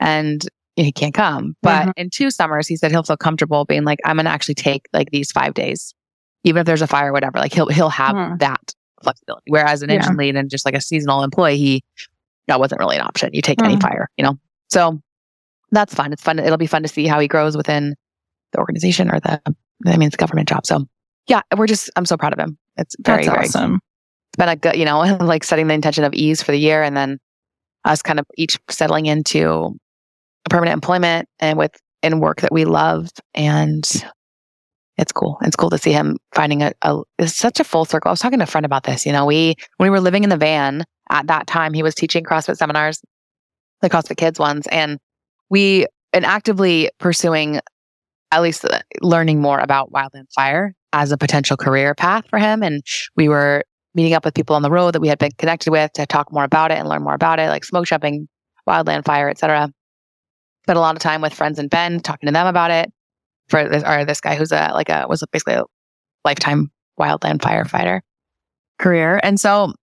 And 0.00 0.42
he 0.76 0.90
can't 0.92 1.14
come, 1.14 1.54
but 1.62 1.92
in 1.96 2.08
two 2.10 2.30
summers, 2.30 2.66
he 2.66 2.76
said 2.76 2.90
he'll 2.90 3.02
feel 3.02 3.16
comfortable 3.16 3.64
being 3.64 3.84
like, 3.84 3.98
I'm 4.04 4.16
going 4.16 4.24
to 4.24 4.30
actually 4.30 4.54
take 4.54 4.86
like 4.92 5.10
these 5.10 5.30
five 5.30 5.54
days, 5.54 5.94
even 6.44 6.60
if 6.60 6.66
there's 6.66 6.82
a 6.82 6.86
fire 6.86 7.10
or 7.10 7.12
whatever. 7.12 7.38
Like 7.38 7.52
he'll 7.52 7.68
he'll 7.68 7.90
have 7.90 8.16
Hmm. 8.16 8.36
that 8.38 8.72
flexibility. 9.02 9.44
Whereas 9.48 9.82
an 9.82 9.90
Yeah. 9.90 9.96
engine 9.96 10.16
lead 10.16 10.36
and 10.36 10.48
just 10.50 10.64
like 10.64 10.74
a 10.74 10.80
seasonal 10.80 11.22
employee, 11.22 11.56
he 11.58 11.84
that 12.48 12.58
wasn't 12.58 12.80
really 12.80 12.96
an 12.96 13.02
option. 13.02 13.30
You 13.32 13.42
take 13.42 13.62
any 13.62 13.74
Hmm. 13.74 13.80
fire, 13.80 14.08
you 14.16 14.24
know. 14.24 14.38
So 14.70 15.00
that's 15.70 15.94
fun. 15.94 16.12
It's 16.12 16.22
fun. 16.22 16.38
It'll 16.38 16.56
be 16.56 16.66
fun 16.66 16.82
to 16.82 16.88
see 16.88 17.06
how 17.06 17.20
he 17.20 17.28
grows 17.28 17.56
within 17.56 17.94
the 18.52 18.58
organization 18.58 19.10
or 19.10 19.20
the. 19.20 19.40
I 19.86 19.96
mean, 19.96 20.06
it's 20.06 20.16
government 20.16 20.48
job. 20.48 20.66
So 20.66 20.86
yeah, 21.28 21.42
we're 21.56 21.66
just. 21.66 21.90
I'm 21.96 22.06
so 22.06 22.16
proud 22.16 22.32
of 22.32 22.38
him. 22.38 22.58
It's 22.76 22.96
very 23.00 23.24
That's 23.24 23.34
very 23.34 23.46
awesome. 23.46 23.80
it's 24.30 24.38
been 24.38 24.48
a 24.48 24.56
good, 24.56 24.76
you 24.76 24.84
know, 24.84 25.00
like 25.20 25.44
setting 25.44 25.68
the 25.68 25.74
intention 25.74 26.04
of 26.04 26.14
ease 26.14 26.42
for 26.42 26.52
the 26.52 26.58
year 26.58 26.82
and 26.82 26.96
then 26.96 27.18
us 27.84 28.02
kind 28.02 28.18
of 28.18 28.26
each 28.36 28.58
settling 28.70 29.06
into 29.06 29.76
a 30.46 30.48
permanent 30.48 30.74
employment 30.74 31.28
and 31.40 31.58
with 31.58 31.72
in 32.02 32.20
work 32.20 32.40
that 32.40 32.52
we 32.52 32.64
love. 32.64 33.08
And 33.34 33.84
it's 34.98 35.12
cool. 35.12 35.38
It's 35.42 35.56
cool 35.56 35.70
to 35.70 35.78
see 35.78 35.92
him 35.92 36.18
finding 36.34 36.62
a, 36.62 36.72
a 36.82 37.00
it's 37.18 37.36
such 37.36 37.60
a 37.60 37.64
full 37.64 37.84
circle. 37.84 38.08
I 38.08 38.12
was 38.12 38.20
talking 38.20 38.38
to 38.38 38.44
a 38.44 38.46
friend 38.46 38.66
about 38.66 38.84
this. 38.84 39.06
You 39.06 39.12
know, 39.12 39.24
we 39.24 39.54
when 39.76 39.86
we 39.86 39.90
were 39.90 40.00
living 40.00 40.24
in 40.24 40.30
the 40.30 40.36
van 40.36 40.84
at 41.10 41.26
that 41.28 41.46
time, 41.46 41.72
he 41.72 41.82
was 41.82 41.94
teaching 41.94 42.24
CrossFit 42.24 42.56
seminars, 42.56 43.00
the 43.80 43.90
CrossFit 43.90 44.16
Kids 44.16 44.38
ones, 44.38 44.66
and 44.70 44.98
we 45.50 45.86
and 46.12 46.26
actively 46.26 46.90
pursuing 46.98 47.60
at 48.32 48.42
least 48.42 48.64
uh, 48.64 48.80
learning 49.00 49.40
more 49.40 49.60
about 49.60 49.92
wildland 49.92 50.32
fire 50.34 50.74
as 50.92 51.12
a 51.12 51.18
potential 51.18 51.56
career 51.56 51.94
path 51.94 52.24
for 52.28 52.38
him. 52.38 52.62
And 52.62 52.82
we 53.14 53.28
were 53.28 53.62
meeting 53.94 54.14
up 54.14 54.24
with 54.24 54.34
people 54.34 54.56
on 54.56 54.62
the 54.62 54.70
road 54.70 54.94
that 54.94 55.00
we 55.00 55.08
had 55.08 55.18
been 55.18 55.32
connected 55.38 55.70
with 55.70 55.92
to 55.92 56.06
talk 56.06 56.32
more 56.32 56.44
about 56.44 56.72
it 56.72 56.78
and 56.78 56.88
learn 56.88 57.02
more 57.02 57.14
about 57.14 57.38
it, 57.38 57.48
like 57.48 57.64
smoke 57.64 57.86
jumping, 57.86 58.26
wildland 58.68 59.04
fire, 59.04 59.28
etc. 59.28 59.70
Spent 60.64 60.76
a 60.78 60.80
lot 60.80 60.96
of 60.96 61.02
time 61.02 61.20
with 61.20 61.34
friends 61.34 61.58
in 61.58 61.68
Bend, 61.68 62.04
talking 62.04 62.26
to 62.26 62.32
them 62.32 62.46
about 62.46 62.70
it. 62.70 62.90
For 63.48 63.68
this, 63.68 63.82
or 63.84 64.04
this 64.04 64.20
guy 64.20 64.34
who's 64.36 64.52
a 64.52 64.70
like 64.72 64.88
a 64.88 65.04
was 65.08 65.22
basically 65.30 65.54
a 65.54 65.64
lifetime 66.24 66.70
wildland 66.98 67.40
firefighter 67.40 68.00
career, 68.78 69.20
and 69.22 69.38
so 69.38 69.74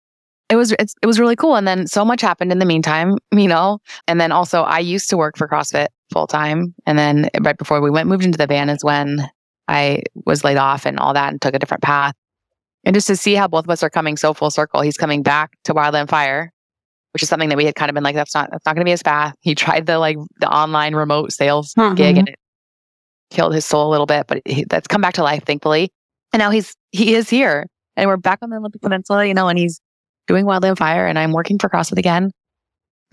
it 0.50 0.56
was 0.56 0.72
it's, 0.72 0.94
it 1.02 1.06
was 1.06 1.20
really 1.20 1.36
cool. 1.36 1.56
And 1.56 1.66
then 1.68 1.86
so 1.86 2.04
much 2.04 2.20
happened 2.20 2.52
in 2.52 2.58
the 2.58 2.64
meantime, 2.64 3.16
you 3.32 3.48
know. 3.48 3.78
And 4.06 4.20
then 4.20 4.32
also 4.32 4.62
I 4.62 4.78
used 4.78 5.10
to 5.10 5.16
work 5.16 5.36
for 5.36 5.46
CrossFit 5.48 5.88
full 6.12 6.26
time, 6.26 6.74
and 6.86 6.98
then 6.98 7.28
right 7.42 7.58
before 7.58 7.80
we 7.80 7.90
went 7.90 8.08
moved 8.08 8.24
into 8.24 8.38
the 8.38 8.46
van 8.46 8.68
is 8.70 8.82
when 8.82 9.28
I 9.68 10.02
was 10.24 10.44
laid 10.44 10.56
off 10.56 10.86
and 10.86 10.98
all 10.98 11.12
that 11.14 11.30
and 11.30 11.40
took 11.42 11.54
a 11.54 11.58
different 11.58 11.82
path. 11.82 12.14
And 12.84 12.94
just 12.94 13.06
to 13.08 13.16
see 13.16 13.34
how 13.34 13.48
both 13.48 13.64
of 13.64 13.70
us 13.70 13.82
are 13.82 13.90
coming 13.90 14.16
so 14.16 14.32
full 14.32 14.50
circle, 14.50 14.80
he's 14.80 14.96
coming 14.96 15.22
back 15.22 15.50
to 15.64 15.74
Wildland 15.74 16.08
Fire, 16.08 16.50
which 17.12 17.22
is 17.22 17.28
something 17.28 17.50
that 17.50 17.58
we 17.58 17.66
had 17.66 17.74
kind 17.74 17.90
of 17.90 17.94
been 17.94 18.04
like, 18.04 18.14
that's 18.14 18.34
not 18.34 18.48
that's 18.50 18.64
not 18.64 18.74
going 18.74 18.82
to 18.82 18.86
be 18.86 18.92
his 18.92 19.02
path. 19.02 19.34
He 19.40 19.54
tried 19.54 19.84
the 19.86 19.98
like 19.98 20.16
the 20.40 20.48
online 20.48 20.94
remote 20.94 21.32
sales 21.32 21.74
Mhm. 21.74 21.96
gig 21.96 22.16
and 22.16 22.28
it 22.28 22.36
killed 23.30 23.52
his 23.52 23.66
soul 23.66 23.88
a 23.88 23.90
little 23.90 24.06
bit, 24.06 24.26
but 24.26 24.40
he, 24.46 24.64
that's 24.64 24.86
come 24.86 25.02
back 25.02 25.14
to 25.14 25.22
life, 25.22 25.44
thankfully. 25.44 25.90
And 26.32 26.40
now 26.40 26.50
he's 26.50 26.74
he 26.92 27.14
is 27.14 27.28
here, 27.28 27.66
and 27.96 28.08
we're 28.08 28.16
back 28.16 28.38
on 28.40 28.48
the 28.48 28.56
Olympic 28.56 28.80
Peninsula, 28.80 29.26
you 29.26 29.34
know, 29.34 29.48
and 29.48 29.58
he's 29.58 29.80
doing 30.28 30.44
Wildland 30.44 30.78
Fire, 30.78 31.06
and 31.06 31.18
I'm 31.18 31.32
working 31.32 31.58
for 31.58 31.68
CrossFit 31.68 31.98
again, 31.98 32.30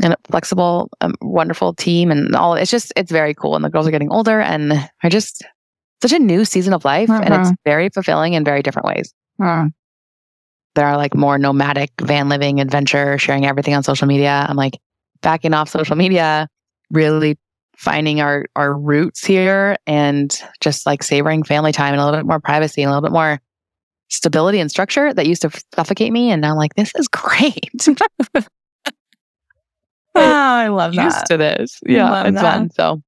and 0.04 0.14
a 0.14 0.18
flexible, 0.30 0.90
um, 1.02 1.16
wonderful 1.22 1.74
team, 1.74 2.12
and 2.12 2.36
all. 2.36 2.54
It's 2.54 2.70
just 2.70 2.94
it's 2.96 3.12
very 3.12 3.34
cool, 3.34 3.56
and 3.56 3.66
the 3.66 3.70
girls 3.70 3.88
are 3.88 3.92
getting 3.92 4.12
older, 4.12 4.40
and 4.40 4.74
I 5.02 5.10
just 5.10 5.44
such 6.02 6.12
a 6.12 6.20
new 6.20 6.46
season 6.46 6.74
of 6.74 6.86
life, 6.86 7.10
and 7.24 7.34
it's 7.34 7.52
very 7.66 7.90
fulfilling 7.90 8.34
in 8.34 8.44
very 8.44 8.62
different 8.62 8.88
ways 8.88 9.12
Hmm. 9.40 9.68
there 10.76 10.86
are 10.88 10.98
like 10.98 11.16
more 11.16 11.38
nomadic 11.38 11.90
van 12.02 12.30
living 12.30 12.60
adventure 12.62 13.18
sharing 13.18 13.46
everything 13.46 13.74
on 13.74 13.84
social 13.84 14.08
media 14.08 14.46
i'm 14.48 14.56
like 14.56 14.78
backing 15.22 15.54
off 15.54 15.70
social 15.70 15.96
media 15.98 16.48
really 16.92 17.38
finding 17.78 18.22
our 18.22 18.46
our 18.56 18.74
roots 18.74 19.26
here 19.26 19.76
and 19.88 20.42
just 20.62 20.86
like 20.86 21.04
savoring 21.04 21.44
family 21.44 21.72
time 21.74 21.94
and 21.94 22.02
a 22.02 22.06
little 22.06 22.18
bit 22.20 22.26
more 22.26 22.40
privacy 22.40 22.82
and 22.82 22.90
a 22.90 22.94
little 22.94 23.02
bit 23.08 23.12
more 23.14 23.42
stability 24.10 24.60
and 24.60 24.70
structure 24.70 25.14
that 25.14 25.26
used 25.28 25.42
to 25.42 25.50
suffocate 25.74 26.12
me 26.14 26.32
and 26.32 26.42
now 26.42 26.56
like 26.56 26.74
this 26.76 26.92
is 26.96 27.08
great 27.08 27.88
Oh, 30.18 30.22
I 30.24 30.70
love 30.70 30.94
used 30.94 31.04
that. 31.08 31.14
Used 31.16 31.26
to 31.28 31.38
this 31.38 31.80
yeah 31.86 32.24
it's 32.28 32.36
that. 32.36 32.42
fun 32.42 32.70
so 32.72 33.02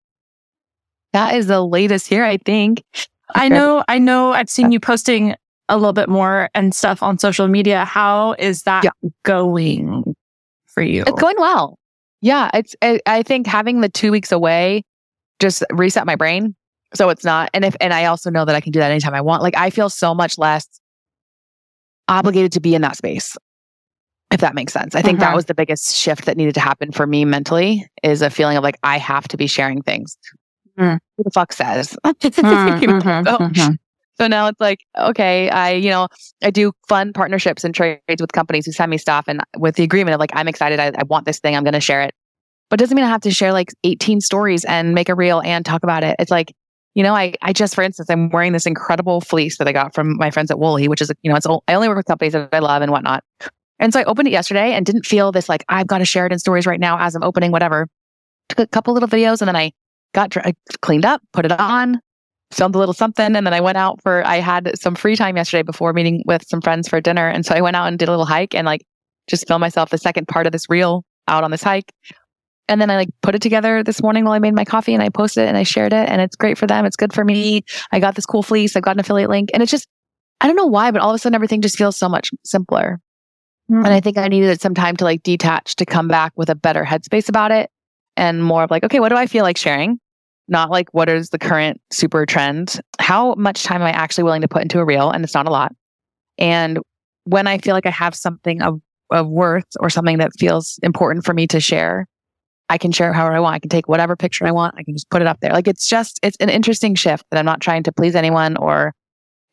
that 1.14 1.36
is 1.36 1.48
the 1.48 1.66
latest 1.66 2.08
here 2.08 2.24
i 2.26 2.38
think 2.38 2.84
I 3.36 3.50
know, 3.50 3.84
I 3.90 4.00
know 4.00 4.32
I've 4.32 4.50
seen 4.50 4.68
uh 4.68 4.70
you 4.70 4.80
posting 4.80 5.36
a 5.70 5.76
little 5.78 5.92
bit 5.94 6.08
more 6.08 6.50
and 6.56 6.74
stuff 6.74 7.04
on 7.04 7.20
social 7.20 7.48
media. 7.50 7.84
How 7.84 8.36
is 8.40 8.64
that 8.64 8.86
Yeah. 8.86 8.92
going 9.24 10.16
for 10.66 10.82
you? 10.82 11.04
It's 11.06 11.22
going 11.22 11.36
well. 11.38 11.78
Yeah, 12.22 12.50
it's. 12.54 12.74
I, 12.82 13.02
I 13.06 13.24
think 13.24 13.46
having 13.46 13.82
the 13.82 13.90
two 13.90 14.12
weeks 14.14 14.32
away 14.32 14.84
just 15.40 15.62
reset 15.72 16.06
my 16.06 16.16
brain, 16.16 16.56
so 16.94 17.10
it's 17.10 17.26
not. 17.26 17.50
And 17.54 17.66
if 17.66 17.76
and 17.82 17.94
I 17.94 18.06
also 18.06 18.30
know 18.30 18.46
that 18.46 18.56
I 18.56 18.62
can 18.62 18.72
do 18.72 18.80
that 18.80 18.92
anytime 18.92 19.14
I 19.14 19.20
want. 19.22 19.44
Like 19.44 19.58
I 19.58 19.72
feel 19.72 19.90
so 19.90 20.16
much 20.16 20.38
less 20.38 20.66
obligated 22.08 22.52
to 22.54 22.60
be 22.60 22.76
in 22.76 22.82
that 22.82 22.98
space. 22.98 23.36
If 24.32 24.42
that 24.42 24.56
makes 24.56 24.74
sense, 24.74 24.94
I 24.94 25.02
think 25.02 25.20
that 25.20 25.32
Mhm. 25.32 25.36
was 25.36 25.46
the 25.46 25.54
biggest 25.54 25.96
shift 25.96 26.26
that 26.26 26.36
needed 26.36 26.54
to 26.56 26.60
happen 26.60 26.92
for 26.92 27.08
me 27.08 27.24
mentally. 27.24 27.88
Is 28.04 28.22
a 28.22 28.30
feeling 28.30 28.58
of 28.58 28.64
like 28.64 28.78
I 28.84 28.98
have 28.98 29.28
to 29.30 29.38
be 29.38 29.48
sharing 29.48 29.82
things. 29.82 30.18
Mm. 30.78 31.00
Who 31.18 31.24
the 31.24 31.32
fuck 31.32 31.54
says? 31.54 31.98
Know, 32.04 32.14
mhm, 32.14 33.26
so- 33.26 33.38
mhm. 33.40 33.78
so 34.20 34.28
now 34.28 34.48
it's 34.48 34.60
like, 34.60 34.80
okay, 34.98 35.50
I, 35.50 35.72
you 35.72 35.90
know, 35.90 36.08
I 36.44 36.50
do 36.52 36.74
fun 36.90 37.14
partnerships 37.14 37.64
and 37.64 37.74
trades 37.74 38.02
with 38.20 38.32
companies 38.34 38.66
who 38.66 38.74
send 38.74 38.90
me 38.92 38.98
stuff 38.98 39.26
and 39.28 39.42
with 39.58 39.76
the 39.76 39.84
agreement 39.84 40.14
of 40.14 40.20
like, 40.20 40.32
I'm 40.34 40.48
excited. 40.48 40.80
I, 40.80 40.88
I 40.88 41.04
want 41.08 41.26
this 41.26 41.40
thing. 41.40 41.56
I'm 41.56 41.64
going 41.64 41.74
to 41.74 41.80
share 41.82 42.02
it. 42.02 42.14
But 42.70 42.80
doesn't 42.80 42.96
mean 42.96 43.06
I 43.06 43.10
have 43.10 43.22
to 43.22 43.32
share 43.32 43.54
like 43.54 43.70
18 43.86 44.20
stories 44.20 44.66
and 44.66 44.94
make 44.94 45.08
a 45.08 45.16
reel 45.16 45.42
and 45.42 45.66
talk 45.66 45.84
about 45.84 46.04
it. 46.04 46.18
It's 46.20 46.32
like, 46.32 46.54
you 46.98 47.04
know, 47.04 47.14
I, 47.14 47.36
I 47.44 47.54
just, 47.54 47.76
for 47.76 47.84
instance, 47.84 48.10
I'm 48.10 48.30
wearing 48.30 48.54
this 48.54 48.66
incredible 48.66 49.22
fleece 49.22 49.60
that 49.60 49.68
I 49.68 49.72
got 49.72 49.94
from 49.94 50.18
my 50.18 50.32
friends 50.32 50.50
at 50.50 50.58
Woolly, 50.58 50.88
which 50.88 51.00
is, 51.00 51.12
you 51.22 51.30
know, 51.30 51.38
it's, 51.38 51.46
I 51.46 51.76
only 51.76 51.88
work 51.88 51.98
with 51.98 52.08
companies 52.08 52.34
that 52.34 52.50
I 52.52 52.58
love 52.58 52.82
and 52.82 52.92
whatnot. 52.92 53.24
And 53.78 53.94
so 53.94 54.00
I 54.00 54.04
opened 54.06 54.28
it 54.28 54.32
yesterday 54.32 54.74
and 54.74 54.84
didn't 54.84 55.06
feel 55.06 55.32
this 55.32 55.48
like, 55.48 55.64
I've 55.70 55.86
got 55.86 56.00
to 56.00 56.06
share 56.06 56.26
it 56.26 56.32
in 56.32 56.40
stories 56.40 56.66
right 56.66 56.80
now 56.80 56.98
as 56.98 57.14
I'm 57.14 57.22
opening 57.22 57.52
whatever. 57.52 57.88
Took 58.50 58.58
a 58.58 58.66
couple 58.66 58.96
little 58.96 59.08
videos 59.08 59.42
and 59.42 59.48
then 59.48 59.56
I 59.56 59.74
got 60.16 60.36
I 60.38 60.56
cleaned 60.82 61.06
up, 61.06 61.22
put 61.34 61.46
it 61.46 61.52
on, 61.52 62.02
filmed 62.50 62.74
a 62.74 62.80
little 62.80 62.96
something. 62.96 63.36
And 63.36 63.46
then 63.46 63.54
I 63.54 63.62
went 63.62 63.78
out 63.78 64.02
for, 64.02 64.26
I 64.26 64.38
had 64.38 64.72
some 64.80 64.96
free 64.96 65.16
time 65.16 65.38
yesterday 65.38 65.62
before 65.62 65.94
meeting 65.94 66.24
with 66.26 66.48
some 66.48 66.62
friends 66.62 66.90
for 66.90 67.00
dinner. 67.00 67.30
And 67.30 67.46
so 67.46 67.54
I 67.54 67.62
went 67.62 67.76
out 67.76 67.90
and 67.90 68.00
did 68.00 68.08
a 68.08 68.12
little 68.12 68.26
hike 68.26 68.56
and 68.56 68.66
like 68.66 68.84
just 69.28 69.48
filmed 69.48 69.62
myself 69.62 69.92
the 69.92 70.00
second 70.00 70.28
part 70.28 70.48
of 70.48 70.52
this 70.52 70.68
reel 70.68 71.04
out 71.28 71.44
on 71.44 71.52
this 71.52 71.62
hike. 71.62 71.94
And 72.70 72.82
then 72.82 72.90
I 72.90 72.98
like 72.98 73.10
put 73.22 73.36
it 73.36 73.42
together 73.42 73.82
this 73.84 74.02
morning 74.02 74.26
while 74.26 74.34
I 74.34 74.40
made 74.40 74.54
my 74.54 74.66
coffee 74.66 74.94
and 74.94 75.02
I 75.02 75.10
posted 75.10 75.46
it 75.46 75.48
and 75.48 75.58
I 75.58 75.64
shared 75.64 75.94
it. 75.94 76.10
And 76.10 76.22
it's 76.22 76.36
great 76.36 76.58
for 76.58 76.68
them. 76.68 76.86
It's 76.86 76.98
good 76.98 77.14
for 77.14 77.24
me. 77.24 77.64
I 77.92 78.00
got 78.00 78.16
this 78.16 78.26
cool 78.26 78.44
fleece. 78.44 78.76
I've 78.76 78.84
got 78.84 78.96
an 78.96 79.00
affiliate 79.00 79.30
link. 79.30 79.50
And 79.54 79.64
it's 79.64 79.72
just, 79.72 79.88
I 80.42 80.48
don't 80.48 80.56
know 80.56 80.66
why, 80.66 80.92
but 80.92 81.02
all 81.02 81.10
of 81.10 81.16
a 81.16 81.20
sudden 81.20 81.36
everything 81.36 81.62
just 81.62 81.78
feels 81.78 81.96
so 81.96 82.10
much 82.10 82.30
simpler. 82.44 83.00
Mm. 83.72 83.86
And 83.86 83.94
I 83.94 84.02
think 84.02 84.18
I 84.18 84.28
needed 84.28 84.62
some 84.62 84.74
time 84.74 84.96
to 84.98 85.06
like 85.06 85.24
detach 85.24 85.76
to 85.78 85.86
come 85.86 86.08
back 86.08 86.34
with 86.36 86.50
a 86.50 86.56
better 86.56 86.84
headspace 86.84 87.30
about 87.30 87.52
it 87.52 87.70
and 88.16 88.44
more 88.44 88.64
of 88.64 88.72
like, 88.72 88.84
okay, 88.84 89.00
what 89.00 89.10
do 89.10 89.16
I 89.16 89.28
feel 89.28 89.44
like 89.44 89.58
sharing? 89.58 90.00
Not 90.50 90.70
like 90.70 90.90
what 90.94 91.10
is 91.10 91.30
the 91.30 91.40
current 91.40 91.82
super 91.92 92.26
trend? 92.26 92.80
How 93.00 93.34
much 93.36 93.64
time 93.64 93.82
am 93.82 93.88
I 93.88 93.92
actually 93.92 94.24
willing 94.24 94.42
to 94.42 94.48
put 94.48 94.62
into 94.62 94.80
a 94.80 94.86
reel? 94.86 95.10
And 95.12 95.24
it's 95.24 95.34
not 95.34 95.48
a 95.48 95.52
lot. 95.52 95.74
And 96.38 96.80
when 97.26 97.48
I 97.48 97.58
feel 97.58 97.74
like 97.74 97.86
I 97.86 97.92
have 97.92 98.16
something 98.16 98.62
of, 98.62 98.80
of 99.12 99.28
worth 99.28 99.68
or 99.80 99.90
something 99.90 100.20
that 100.20 100.32
feels 100.38 100.80
important 100.84 101.26
for 101.26 101.34
me 101.34 101.48
to 101.48 101.60
share, 101.60 102.08
I 102.70 102.78
can 102.78 102.92
share 102.92 103.12
it 103.12 103.14
however 103.16 103.36
I 103.36 103.40
want. 103.40 103.56
I 103.56 103.60
can 103.60 103.70
take 103.70 103.88
whatever 103.88 104.16
picture 104.16 104.46
I 104.46 104.52
want. 104.52 104.76
I 104.78 104.84
can 104.84 104.94
just 104.94 105.10
put 105.10 105.22
it 105.22 105.28
up 105.28 105.40
there. 105.40 105.52
Like 105.54 105.68
it's 105.68 105.88
just, 105.88 106.20
it's 106.22 106.38
an 106.40 106.50
interesting 106.50 106.96
shift 106.96 107.26
that 107.32 107.38
I'm 107.40 107.46
not 107.46 107.62
trying 107.62 107.84
to 107.84 107.92
please 107.92 108.16
anyone 108.16 108.58
or 108.58 108.94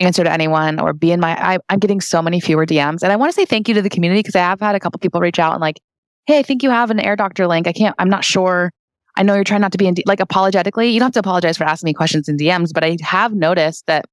answer 0.00 0.24
to 0.24 0.32
anyone 0.32 0.80
or 0.80 0.92
be 0.92 1.12
in 1.12 1.20
my 1.20 1.36
I, 1.54 1.58
i'm 1.68 1.78
getting 1.78 2.00
so 2.00 2.20
many 2.20 2.40
fewer 2.40 2.66
dms 2.66 3.04
and 3.04 3.12
i 3.12 3.16
want 3.16 3.30
to 3.30 3.32
say 3.32 3.44
thank 3.44 3.68
you 3.68 3.74
to 3.74 3.80
the 3.82 3.88
community 3.88 4.18
because 4.20 4.34
i 4.34 4.40
have 4.40 4.58
had 4.58 4.74
a 4.74 4.80
couple 4.80 4.98
people 4.98 5.20
reach 5.20 5.38
out 5.38 5.52
and 5.52 5.60
like 5.60 5.78
hey 6.26 6.40
i 6.40 6.42
think 6.42 6.64
you 6.64 6.70
have 6.70 6.90
an 6.90 6.98
air 6.98 7.14
doctor 7.14 7.46
link 7.46 7.68
i 7.68 7.72
can't 7.72 7.94
i'm 8.00 8.08
not 8.10 8.24
sure 8.24 8.72
i 9.16 9.22
know 9.22 9.34
you're 9.36 9.44
trying 9.44 9.60
not 9.60 9.70
to 9.70 9.78
be 9.78 9.86
in 9.86 9.94
D- 9.94 10.02
like 10.04 10.18
apologetically 10.18 10.90
you 10.90 10.98
don't 10.98 11.06
have 11.06 11.12
to 11.12 11.20
apologize 11.20 11.56
for 11.56 11.62
asking 11.62 11.86
me 11.86 11.94
questions 11.94 12.28
in 12.28 12.36
dms 12.36 12.72
but 12.74 12.82
i 12.82 12.96
have 13.02 13.34
noticed 13.34 13.86
that 13.86 14.04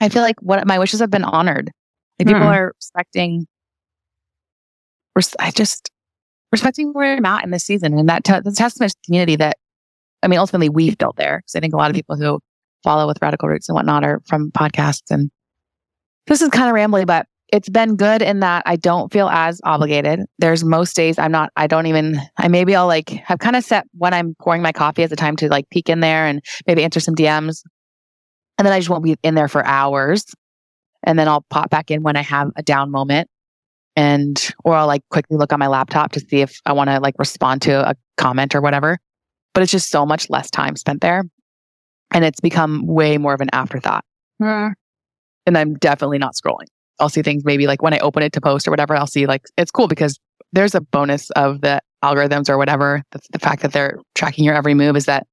i 0.00 0.08
feel 0.08 0.22
like 0.22 0.40
what 0.40 0.64
my 0.64 0.78
wishes 0.78 1.00
have 1.00 1.10
been 1.10 1.24
honored 1.24 1.72
like 2.20 2.28
people 2.28 2.42
Hmm. 2.42 2.52
are 2.52 2.72
respecting 2.76 3.48
i 5.40 5.50
just 5.50 5.90
respecting 6.52 6.92
where 6.92 7.16
i'm 7.16 7.24
at 7.24 7.44
in 7.44 7.50
this 7.50 7.64
season 7.64 7.98
and 7.98 8.08
that 8.08 8.24
t- 8.24 8.32
testament 8.54 8.92
to 8.92 8.96
the 9.02 9.06
community 9.06 9.36
that 9.36 9.56
i 10.22 10.28
mean 10.28 10.38
ultimately 10.38 10.68
we've 10.68 10.98
built 10.98 11.16
there 11.16 11.38
because 11.38 11.54
i 11.54 11.60
think 11.60 11.74
a 11.74 11.76
lot 11.76 11.90
of 11.90 11.94
people 11.94 12.16
who 12.16 12.38
follow 12.82 13.06
with 13.06 13.18
radical 13.20 13.48
roots 13.48 13.68
and 13.68 13.74
whatnot 13.74 14.04
are 14.04 14.20
from 14.26 14.50
podcasts 14.52 15.10
and 15.10 15.30
this 16.26 16.42
is 16.42 16.48
kind 16.50 16.68
of 16.68 16.74
rambly 16.74 17.06
but 17.06 17.26
it's 17.52 17.68
been 17.68 17.96
good 17.96 18.22
in 18.22 18.40
that 18.40 18.62
i 18.66 18.76
don't 18.76 19.12
feel 19.12 19.28
as 19.28 19.60
obligated. 19.64 20.20
There's 20.38 20.64
most 20.64 20.94
days 20.94 21.18
i'm 21.18 21.32
not 21.32 21.50
i 21.56 21.66
don't 21.66 21.86
even 21.86 22.20
i 22.38 22.48
maybe 22.48 22.74
i'll 22.74 22.86
like 22.86 23.22
i've 23.28 23.38
kind 23.38 23.56
of 23.56 23.64
set 23.64 23.86
when 23.96 24.14
i'm 24.14 24.34
pouring 24.40 24.62
my 24.62 24.72
coffee 24.72 25.02
as 25.02 25.12
a 25.12 25.16
time 25.16 25.36
to 25.36 25.48
like 25.48 25.68
peek 25.70 25.88
in 25.88 26.00
there 26.00 26.26
and 26.26 26.42
maybe 26.66 26.84
answer 26.84 27.00
some 27.00 27.14
dms 27.14 27.62
and 28.58 28.66
then 28.66 28.72
i 28.72 28.78
just 28.78 28.90
won't 28.90 29.04
be 29.04 29.16
in 29.22 29.34
there 29.34 29.48
for 29.48 29.64
hours 29.64 30.24
and 31.02 31.18
then 31.18 31.28
i'll 31.28 31.44
pop 31.50 31.70
back 31.70 31.90
in 31.90 32.02
when 32.02 32.16
i 32.16 32.22
have 32.22 32.50
a 32.56 32.62
down 32.62 32.90
moment 32.90 33.28
and 34.00 34.54
or 34.64 34.74
i'll 34.74 34.86
like 34.86 35.02
quickly 35.10 35.36
look 35.36 35.52
on 35.52 35.58
my 35.58 35.66
laptop 35.66 36.12
to 36.12 36.20
see 36.20 36.40
if 36.46 36.52
i 36.66 36.72
want 36.72 36.88
to 36.90 36.98
like 37.00 37.14
respond 37.18 37.60
to 37.62 37.72
a 37.90 37.94
comment 38.16 38.54
or 38.54 38.60
whatever 38.60 38.98
but 39.54 39.62
it's 39.62 39.72
just 39.72 39.90
so 39.90 40.06
much 40.06 40.30
less 40.30 40.48
time 40.50 40.74
spent 40.76 41.00
there 41.00 41.22
and 42.12 42.24
it's 42.24 42.40
become 42.40 42.86
way 42.86 43.18
more 43.18 43.34
of 43.34 43.40
an 43.40 43.50
afterthought 43.52 44.04
Hmm. 44.42 44.68
and 45.46 45.58
I'm 45.58 45.74
definitely 45.74 46.16
not 46.18 46.32
scrolling. 46.34 46.68
I'll 46.98 47.10
see 47.10 47.20
things 47.22 47.44
maybe 47.44 47.66
like 47.66 47.82
when 47.82 47.92
I 47.92 47.98
open 47.98 48.22
it 48.22 48.32
to 48.34 48.40
post 48.40 48.66
or 48.66 48.70
whatever, 48.70 48.94
I'll 48.96 49.06
see 49.06 49.26
like 49.26 49.42
it's 49.58 49.70
cool 49.70 49.86
because 49.86 50.18
there's 50.54 50.74
a 50.74 50.80
bonus 50.80 51.28
of 51.30 51.60
the 51.60 51.80
algorithms 52.02 52.48
or 52.48 52.56
whatever. 52.56 53.02
The, 53.12 53.20
the 53.32 53.38
fact 53.38 53.60
that 53.62 53.72
they're 53.72 53.98
tracking 54.14 54.44
your 54.46 54.54
every 54.54 54.72
move 54.74 54.96
is 54.96 55.04
that 55.06 55.26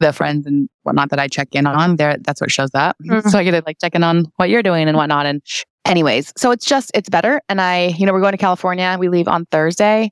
the 0.00 0.12
friends 0.12 0.46
and 0.46 0.68
whatnot 0.84 1.10
that 1.10 1.18
I 1.20 1.28
check 1.28 1.48
in 1.52 1.66
on, 1.66 1.96
there 1.96 2.16
that's 2.24 2.40
what 2.40 2.50
shows 2.50 2.70
up. 2.74 2.96
Mhm. 3.06 3.28
So 3.30 3.38
I 3.38 3.44
get 3.44 3.52
to 3.52 3.62
like 3.66 3.76
check 3.80 3.94
in 3.94 4.02
on 4.02 4.24
what 4.36 4.48
you're 4.50 4.62
doing 4.62 4.88
and 4.88 4.96
whatnot. 4.96 5.26
And 5.26 5.42
anyways, 5.84 6.32
so 6.36 6.50
it's 6.50 6.64
just 6.64 6.90
it's 6.94 7.08
better. 7.08 7.40
And 7.48 7.60
I, 7.60 7.88
you 7.98 8.06
know, 8.06 8.12
we're 8.12 8.20
going 8.20 8.32
to 8.32 8.38
California. 8.38 8.96
We 8.98 9.08
leave 9.08 9.28
on 9.28 9.46
Thursday 9.46 10.10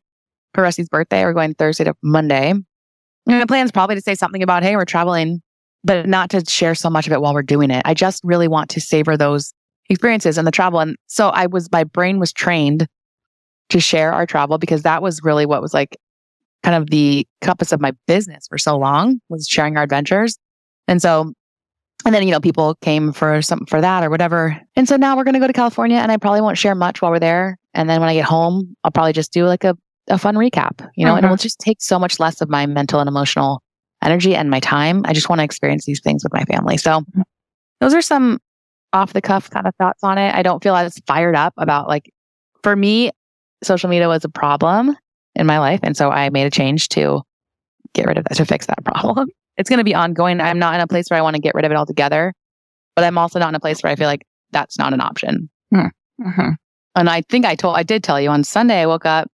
for 0.54 0.62
Rusty's 0.62 0.88
birthday. 0.88 1.24
We're 1.24 1.32
going 1.32 1.54
Thursday 1.54 1.84
to 1.84 1.94
Monday. 2.02 2.50
And 2.50 3.42
the 3.42 3.46
plan 3.46 3.64
is 3.64 3.72
probably 3.72 3.96
to 3.96 4.00
say 4.00 4.14
something 4.14 4.42
about, 4.42 4.62
hey, 4.62 4.76
we're 4.76 4.84
traveling 4.84 5.42
but 5.82 6.06
not 6.06 6.30
to 6.30 6.44
share 6.46 6.74
so 6.74 6.90
much 6.90 7.06
of 7.06 7.12
it 7.12 7.20
while 7.20 7.34
we're 7.34 7.42
doing 7.42 7.70
it. 7.70 7.82
I 7.84 7.94
just 7.94 8.22
really 8.24 8.48
want 8.48 8.70
to 8.70 8.80
savor 8.80 9.16
those 9.16 9.54
experiences 9.88 10.38
and 10.38 10.46
the 10.46 10.52
travel. 10.52 10.80
And 10.80 10.96
so 11.06 11.30
I 11.30 11.46
was, 11.46 11.70
my 11.72 11.84
brain 11.84 12.18
was 12.18 12.32
trained 12.32 12.86
to 13.70 13.80
share 13.80 14.12
our 14.12 14.26
travel 14.26 14.58
because 14.58 14.82
that 14.82 15.02
was 15.02 15.22
really 15.22 15.46
what 15.46 15.62
was 15.62 15.72
like 15.72 15.96
kind 16.62 16.76
of 16.76 16.90
the 16.90 17.26
compass 17.40 17.72
of 17.72 17.80
my 17.80 17.92
business 18.06 18.46
for 18.48 18.58
so 18.58 18.76
long 18.76 19.20
was 19.28 19.46
sharing 19.48 19.76
our 19.76 19.84
adventures. 19.84 20.38
And 20.86 21.00
so, 21.00 21.32
and 22.04 22.14
then, 22.14 22.26
you 22.26 22.32
know, 22.32 22.40
people 22.40 22.76
came 22.76 23.12
for 23.12 23.42
something 23.42 23.66
for 23.66 23.80
that 23.80 24.02
or 24.02 24.10
whatever. 24.10 24.60
And 24.76 24.88
so 24.88 24.96
now 24.96 25.16
we're 25.16 25.24
going 25.24 25.34
to 25.34 25.40
go 25.40 25.46
to 25.46 25.52
California 25.52 25.98
and 25.98 26.10
I 26.10 26.16
probably 26.16 26.40
won't 26.40 26.58
share 26.58 26.74
much 26.74 27.02
while 27.02 27.10
we're 27.10 27.18
there. 27.18 27.58
And 27.74 27.88
then 27.88 28.00
when 28.00 28.08
I 28.08 28.14
get 28.14 28.24
home, 28.24 28.74
I'll 28.84 28.90
probably 28.90 29.12
just 29.12 29.32
do 29.32 29.46
like 29.46 29.64
a, 29.64 29.76
a 30.08 30.18
fun 30.18 30.34
recap, 30.34 30.88
you 30.96 31.04
know, 31.04 31.14
and 31.14 31.24
it 31.24 31.28
will 31.28 31.34
uh-huh. 31.34 31.42
just 31.42 31.58
take 31.58 31.80
so 31.80 31.98
much 31.98 32.18
less 32.18 32.40
of 32.40 32.48
my 32.48 32.66
mental 32.66 33.00
and 33.00 33.08
emotional 33.08 33.62
energy 34.02 34.34
and 34.34 34.50
my 34.50 34.60
time. 34.60 35.02
I 35.04 35.12
just 35.12 35.28
want 35.28 35.40
to 35.40 35.44
experience 35.44 35.84
these 35.84 36.00
things 36.00 36.24
with 36.24 36.32
my 36.32 36.44
family. 36.44 36.76
So 36.76 37.00
mm-hmm. 37.00 37.22
those 37.80 37.94
are 37.94 38.02
some 38.02 38.38
off 38.92 39.12
the 39.12 39.22
cuff 39.22 39.50
kind 39.50 39.66
of 39.66 39.74
thoughts 39.76 40.02
on 40.02 40.18
it. 40.18 40.34
I 40.34 40.42
don't 40.42 40.62
feel 40.62 40.74
as 40.74 40.98
fired 41.06 41.36
up 41.36 41.54
about 41.56 41.86
like 41.86 42.10
for 42.62 42.74
me, 42.74 43.10
social 43.62 43.90
media 43.90 44.08
was 44.08 44.24
a 44.24 44.28
problem 44.28 44.96
in 45.34 45.46
my 45.46 45.58
life. 45.58 45.80
And 45.82 45.96
so 45.96 46.10
I 46.10 46.30
made 46.30 46.46
a 46.46 46.50
change 46.50 46.88
to 46.90 47.22
get 47.94 48.06
rid 48.06 48.18
of 48.18 48.24
that, 48.24 48.36
to 48.36 48.44
fix 48.44 48.66
that 48.66 48.84
problem. 48.84 49.28
It's 49.56 49.68
going 49.68 49.78
to 49.78 49.84
be 49.84 49.94
ongoing. 49.94 50.40
I'm 50.40 50.58
not 50.58 50.74
in 50.74 50.80
a 50.80 50.86
place 50.86 51.10
where 51.10 51.18
I 51.18 51.22
want 51.22 51.36
to 51.36 51.42
get 51.42 51.54
rid 51.54 51.66
of 51.66 51.70
it 51.70 51.74
altogether, 51.76 52.32
but 52.96 53.04
I'm 53.04 53.18
also 53.18 53.38
not 53.38 53.50
in 53.50 53.54
a 53.54 53.60
place 53.60 53.82
where 53.82 53.92
I 53.92 53.96
feel 53.96 54.06
like 54.06 54.24
that's 54.52 54.78
not 54.78 54.94
an 54.94 55.02
option. 55.02 55.50
Mhm. 56.24 56.56
And 56.94 57.10
I 57.10 57.20
think 57.28 57.44
I 57.44 57.56
told, 57.56 57.76
I 57.76 57.82
did 57.82 58.02
tell 58.02 58.18
you 58.18 58.30
on 58.30 58.42
Sunday, 58.42 58.80
I 58.80 58.86
woke 58.86 59.04
up 59.04 59.28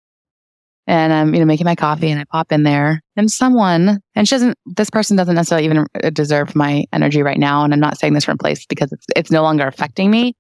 and 0.88 1.14
I'm, 1.14 1.34
you 1.36 1.42
know, 1.42 1.46
making 1.46 1.66
my 1.66 1.76
coffee 1.76 2.10
and 2.10 2.20
I 2.20 2.24
pop 2.32 2.52
in 2.52 2.64
there 2.64 3.02
and 3.16 3.30
someone, 3.32 4.00
and 4.16 4.28
she 4.28 4.34
doesn't, 4.34 4.58
this 4.66 4.90
person 4.90 5.16
doesn't 5.16 5.36
necessarily 5.36 5.66
even 5.66 5.86
uh, 6.04 6.10
deserve 6.10 6.56
my 6.56 6.86
energy 6.92 7.22
right 7.22 7.38
now. 7.38 7.64
And 7.64 7.72
I'm 7.72 7.80
not 7.80 8.00
saying 8.00 8.14
this 8.14 8.26
from 8.26 8.36
a 8.36 8.38
place 8.38 8.66
because 8.66 8.92
it's, 8.94 9.06
it's 9.16 9.32
no 9.32 9.44
longer 9.44 9.68
affecting 9.68 10.10
me, 10.10 10.34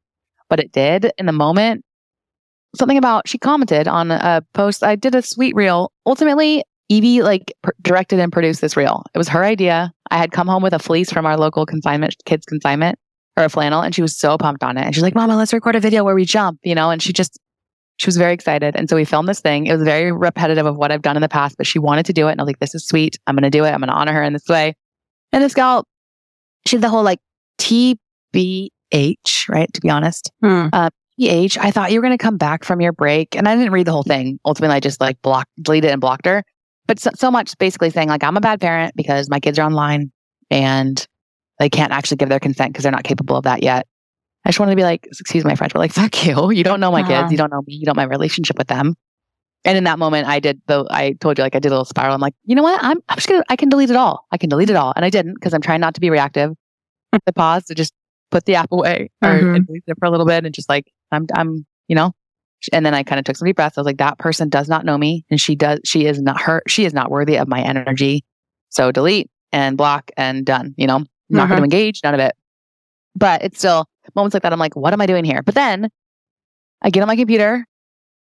but 0.50 0.60
it 0.60 0.72
did 0.72 1.12
in 1.20 1.28
the 1.28 1.32
moment. 1.32 1.84
Something 2.76 2.98
about, 2.98 3.28
she 3.28 3.38
commented 3.38 3.88
on 3.88 4.10
a 4.10 4.42
post. 4.56 4.84
I 4.84 4.96
did 4.96 5.14
a 5.14 5.22
sweet 5.22 5.54
reel. 5.56 5.92
Ultimately, 6.08 6.64
Evie 6.90 7.22
like 7.24 7.54
pr- 7.64 7.72
directed 7.82 8.20
and 8.20 8.32
produced 8.32 8.62
this 8.62 8.78
reel. 8.78 9.04
It 9.14 9.18
was 9.18 9.28
her 9.30 9.44
idea. 9.44 9.92
I 10.12 10.18
had 10.18 10.32
come 10.32 10.48
home 10.48 10.62
with 10.64 10.74
a 10.74 10.80
fleece 10.80 11.12
from 11.12 11.26
our 11.26 11.38
local 11.38 11.66
consignment, 11.66 12.16
kids 12.26 12.46
consignment 12.46 13.00
or 13.38 13.44
a 13.44 13.50
flannel, 13.50 13.82
and 13.82 13.94
she 13.94 14.02
was 14.02 14.16
so 14.18 14.38
pumped 14.38 14.64
on 14.64 14.78
it. 14.78 14.86
And 14.86 14.94
she's 14.94 15.02
like, 15.04 15.16
Mama, 15.16 15.36
let's 15.36 15.52
record 15.54 15.76
a 15.76 15.80
video 15.80 16.04
where 16.04 16.16
we 16.16 16.26
jump, 16.26 16.60
you 16.64 16.76
know, 16.76 16.92
and 16.92 17.02
she 17.02 17.12
just, 17.12 17.40
she 17.98 18.08
was 18.08 18.18
very 18.18 18.34
excited. 18.34 18.76
And 18.76 18.90
so 18.90 18.96
we 18.96 19.04
filmed 19.04 19.28
this 19.28 19.42
thing. 19.42 19.66
It 19.68 19.74
was 19.74 19.84
very 19.84 20.12
repetitive 20.12 20.66
of 20.66 20.78
what 20.78 20.92
I've 20.92 21.02
done 21.02 21.16
in 21.18 21.22
the 21.22 21.28
past, 21.30 21.58
but 21.58 21.66
she 21.68 21.80
wanted 21.80 22.06
to 22.06 22.14
do 22.14 22.28
it. 22.28 22.32
And 22.34 22.40
I 22.40 22.44
was 22.44 22.48
like, 22.50 22.60
this 22.60 22.76
is 22.76 22.86
sweet. 22.88 23.18
I'm 23.28 23.36
going 23.36 23.44
to 23.44 23.50
do 23.50 23.66
it. 23.66 23.70
I'm 23.72 23.80
going 23.80 23.90
to 23.90 23.94
honor 23.96 24.14
her 24.14 24.24
in 24.24 24.34
this 24.34 24.48
way. 24.48 24.76
And 25.32 25.44
this 25.44 25.54
gal, 25.54 25.86
she 26.68 26.76
had 26.76 26.84
the 26.84 26.90
whole 26.90 27.04
like 27.04 27.20
TBH, 27.58 29.50
right? 29.50 29.74
To 29.74 29.82
be 29.82 29.90
honest, 29.90 30.32
Hmm. 30.42 30.68
TBH, 31.20 31.58
I 31.58 31.72
thought 31.72 31.92
you 31.92 32.00
were 32.00 32.06
going 32.06 32.18
to 32.18 32.22
come 32.24 32.38
back 32.38 32.64
from 32.64 32.82
your 32.82 32.92
break. 32.92 33.36
And 33.36 33.48
I 33.48 33.56
didn't 33.56 33.72
read 33.72 33.88
the 33.88 33.92
whole 33.92 34.04
thing. 34.04 34.40
Ultimately, 34.46 34.76
I 34.76 34.80
just 34.80 35.00
like 35.02 35.22
blocked, 35.22 35.52
deleted 35.62 35.92
and 35.92 36.02
blocked 36.02 36.26
her. 36.26 36.44
But 36.88 37.00
so, 37.00 37.10
so 37.16 37.32
much 37.32 37.58
basically 37.58 37.90
saying 37.90 38.10
like, 38.10 38.24
I'm 38.24 38.38
a 38.38 38.42
bad 38.42 38.62
parent 38.62 38.96
because 38.96 39.30
my 39.30 39.40
kids 39.40 39.58
are 39.60 39.66
online 39.66 40.12
and 40.50 41.06
they 41.60 41.70
can't 41.70 41.92
actually 41.92 42.18
give 42.18 42.30
their 42.30 42.40
consent 42.40 42.74
because 42.74 42.84
they're 42.84 42.92
not 42.92 43.04
capable 43.04 43.36
of 43.38 43.44
that 43.46 43.64
yet. 43.64 43.88
I 44.44 44.50
just 44.50 44.60
wanted 44.60 44.74
to 44.74 44.76
be 44.76 44.84
like, 44.84 45.06
excuse 45.08 45.44
my 45.44 45.56
French, 45.56 45.74
but 45.74 45.80
like, 45.80 45.92
fuck 46.02 46.26
you. 46.26 46.52
You 46.52 46.64
don't 46.64 46.80
know 46.80 46.92
my 46.92 47.02
Uh-huh. 47.02 47.22
kids. 47.22 47.32
You 47.32 47.38
don't 47.38 47.52
know 47.52 47.62
me. 47.66 47.74
You 47.76 47.86
don't 47.86 47.96
know 47.98 48.02
my 48.04 48.08
relationship 48.10 48.58
with 48.58 48.68
them. 48.68 48.96
And 49.64 49.76
in 49.80 49.86
that 49.86 49.98
moment, 49.98 50.28
I 50.28 50.40
did 50.40 50.62
the, 50.68 50.86
I 50.92 51.14
told 51.14 51.40
you, 51.40 51.44
like, 51.44 51.56
I 51.56 51.60
did 51.60 51.70
a 51.70 51.72
little 51.72 51.86
spiral. 51.86 52.14
I'm 52.14 52.22
like, 52.22 52.36
you 52.44 52.54
know 52.56 52.62
what? 52.62 52.80
I'm, 52.84 53.00
I'm 53.10 53.16
just 53.16 53.28
going 53.28 53.42
to, 53.42 53.46
I 53.50 53.56
can 53.56 53.68
delete 53.70 53.90
it 53.90 53.96
all. 53.96 54.28
I 54.32 54.38
can 54.38 54.48
delete 54.48 54.70
it 54.70 54.76
all. 54.76 54.94
And 54.96 55.04
I 55.04 55.10
didn't 55.10 55.34
because 55.34 55.56
I'm 55.56 55.62
trying 55.62 55.82
not 55.82 55.96
to 55.96 56.02
be 56.02 56.12
reactive. 56.12 56.52
I 57.12 57.18
paused 57.32 57.68
to 57.68 57.74
just 57.76 57.92
put 58.30 58.46
the 58.46 58.54
app 58.56 58.72
away 58.72 59.10
or 59.24 59.30
Mhm. 59.30 59.56
and 59.56 59.66
delete 59.66 59.84
it 59.88 59.96
for 59.98 60.06
a 60.06 60.12
little 60.12 60.26
bit 60.28 60.46
and 60.46 60.54
just 60.54 60.70
like, 60.70 60.86
I'm, 61.12 61.26
I'm, 61.34 61.66
you 61.88 61.96
know, 61.96 62.12
and 62.74 62.86
then 62.86 62.94
I 62.94 63.04
kind 63.04 63.20
of 63.20 63.26
took 63.26 63.36
some 63.36 63.46
deep 63.46 63.56
breaths. 63.56 63.78
I 63.78 63.82
was 63.82 63.86
like, 63.86 63.98
that 63.98 64.18
person 64.18 64.50
does 64.50 64.68
not 64.68 64.86
know 64.86 64.98
me 64.98 65.26
and 65.30 65.40
she 65.40 65.56
does, 65.56 65.80
she 65.86 66.06
is 66.06 66.22
not 66.22 66.42
her, 66.42 66.62
she 66.68 66.86
is 66.86 66.94
not 66.94 67.12
worthy 67.12 67.38
of 67.38 67.48
my 67.48 67.62
energy. 67.62 68.24
So 68.70 68.92
delete 68.92 69.30
and 69.52 69.78
block 69.78 70.12
and 70.18 70.46
done, 70.46 70.74
you 70.78 70.88
know, 70.88 71.04
not 71.30 71.48
going 71.50 71.58
Mhm. 71.58 71.62
to 71.62 71.64
engage, 71.64 72.02
none 72.04 72.14
of 72.14 72.20
it. 72.20 72.36
But 73.16 73.44
it's 73.44 73.58
still 73.60 73.86
moments 74.16 74.34
like 74.34 74.44
that. 74.44 74.52
I'm 74.54 74.60
like, 74.60 74.76
what 74.76 74.94
am 74.94 75.02
I 75.02 75.06
doing 75.06 75.24
here? 75.24 75.42
But 75.42 75.56
then 75.56 75.90
I 76.82 76.90
get 76.90 77.02
on 77.02 77.08
my 77.08 77.16
computer. 77.16 77.66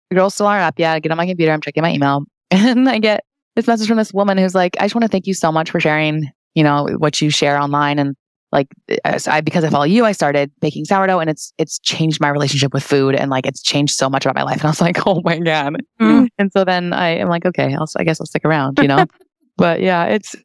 The 0.10 0.16
girls 0.16 0.34
still 0.34 0.48
aren't 0.48 0.64
up 0.64 0.78
yet. 0.78 0.94
I 0.94 1.00
get 1.00 1.12
on 1.12 1.18
my 1.18 1.26
computer. 1.26 1.52
I'm 1.52 1.62
checking 1.62 1.84
my 1.84 1.94
email 1.94 2.24
and 2.52 2.90
I 2.90 3.00
get 3.00 3.24
this 3.56 3.68
message 3.68 3.88
from 3.88 3.98
this 3.98 4.14
woman 4.14 4.38
who's 4.38 4.56
like, 4.56 4.76
I 4.80 4.84
just 4.86 4.96
want 4.96 5.04
to 5.04 5.08
thank 5.08 5.28
you 5.28 5.34
so 5.34 5.52
much 5.52 5.72
for 5.72 5.80
sharing, 5.80 6.32
you 6.56 6.64
know, 6.64 6.88
what 6.98 7.22
you 7.22 7.30
share 7.30 7.60
online. 7.60 8.00
And 8.00 8.16
like, 8.54 8.68
I, 9.04 9.42
because 9.42 9.64
I 9.64 9.70
follow 9.70 9.84
you, 9.84 10.06
I 10.06 10.12
started 10.12 10.52
baking 10.62 10.86
sourdough 10.86 11.20
and 11.20 11.30
it's, 11.30 11.52
it's 11.58 11.80
changed 11.80 12.22
my 12.22 12.30
relationship 12.30 12.72
with 12.72 12.84
food. 12.84 13.16
And 13.16 13.32
like, 13.32 13.48
it's 13.48 13.64
changed 13.64 13.96
so 13.96 14.10
much 14.10 14.26
about 14.26 14.36
my 14.36 14.44
life. 14.44 14.58
And 14.58 14.66
I 14.66 14.70
was 14.70 14.80
like, 14.80 15.00
oh 15.08 15.22
my 15.24 15.40
God. 15.40 15.78
Mm. 16.00 16.28
And 16.38 16.52
so 16.54 16.64
then 16.64 16.94
I 16.94 17.10
am 17.10 17.30
like, 17.30 17.46
okay, 17.46 17.74
I'll, 17.74 17.90
I 17.98 18.04
guess 18.04 18.22
I'll 18.22 18.28
stick 18.28 18.46
around, 18.46 18.78
you 18.80 18.88
know? 18.88 19.06
but 19.58 19.82
yeah, 19.82 20.06
it's, 20.06 20.36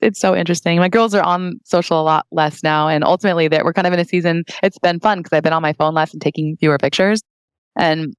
it's 0.00 0.20
so 0.20 0.36
interesting. 0.36 0.78
My 0.78 0.88
girls 0.88 1.14
are 1.14 1.22
on 1.22 1.58
social 1.64 2.00
a 2.00 2.04
lot 2.04 2.26
less 2.30 2.62
now. 2.62 2.86
And 2.86 3.02
ultimately 3.02 3.48
that 3.48 3.64
we're 3.64 3.72
kind 3.72 3.88
of 3.88 3.92
in 3.92 3.98
a 3.98 4.04
season. 4.04 4.44
It's 4.62 4.78
been 4.78 5.00
fun 5.00 5.18
because 5.18 5.36
I've 5.36 5.42
been 5.42 5.52
on 5.52 5.62
my 5.62 5.72
phone 5.72 5.94
less 5.94 6.12
and 6.12 6.22
taking 6.22 6.56
fewer 6.60 6.78
pictures. 6.78 7.20
And 7.76 8.14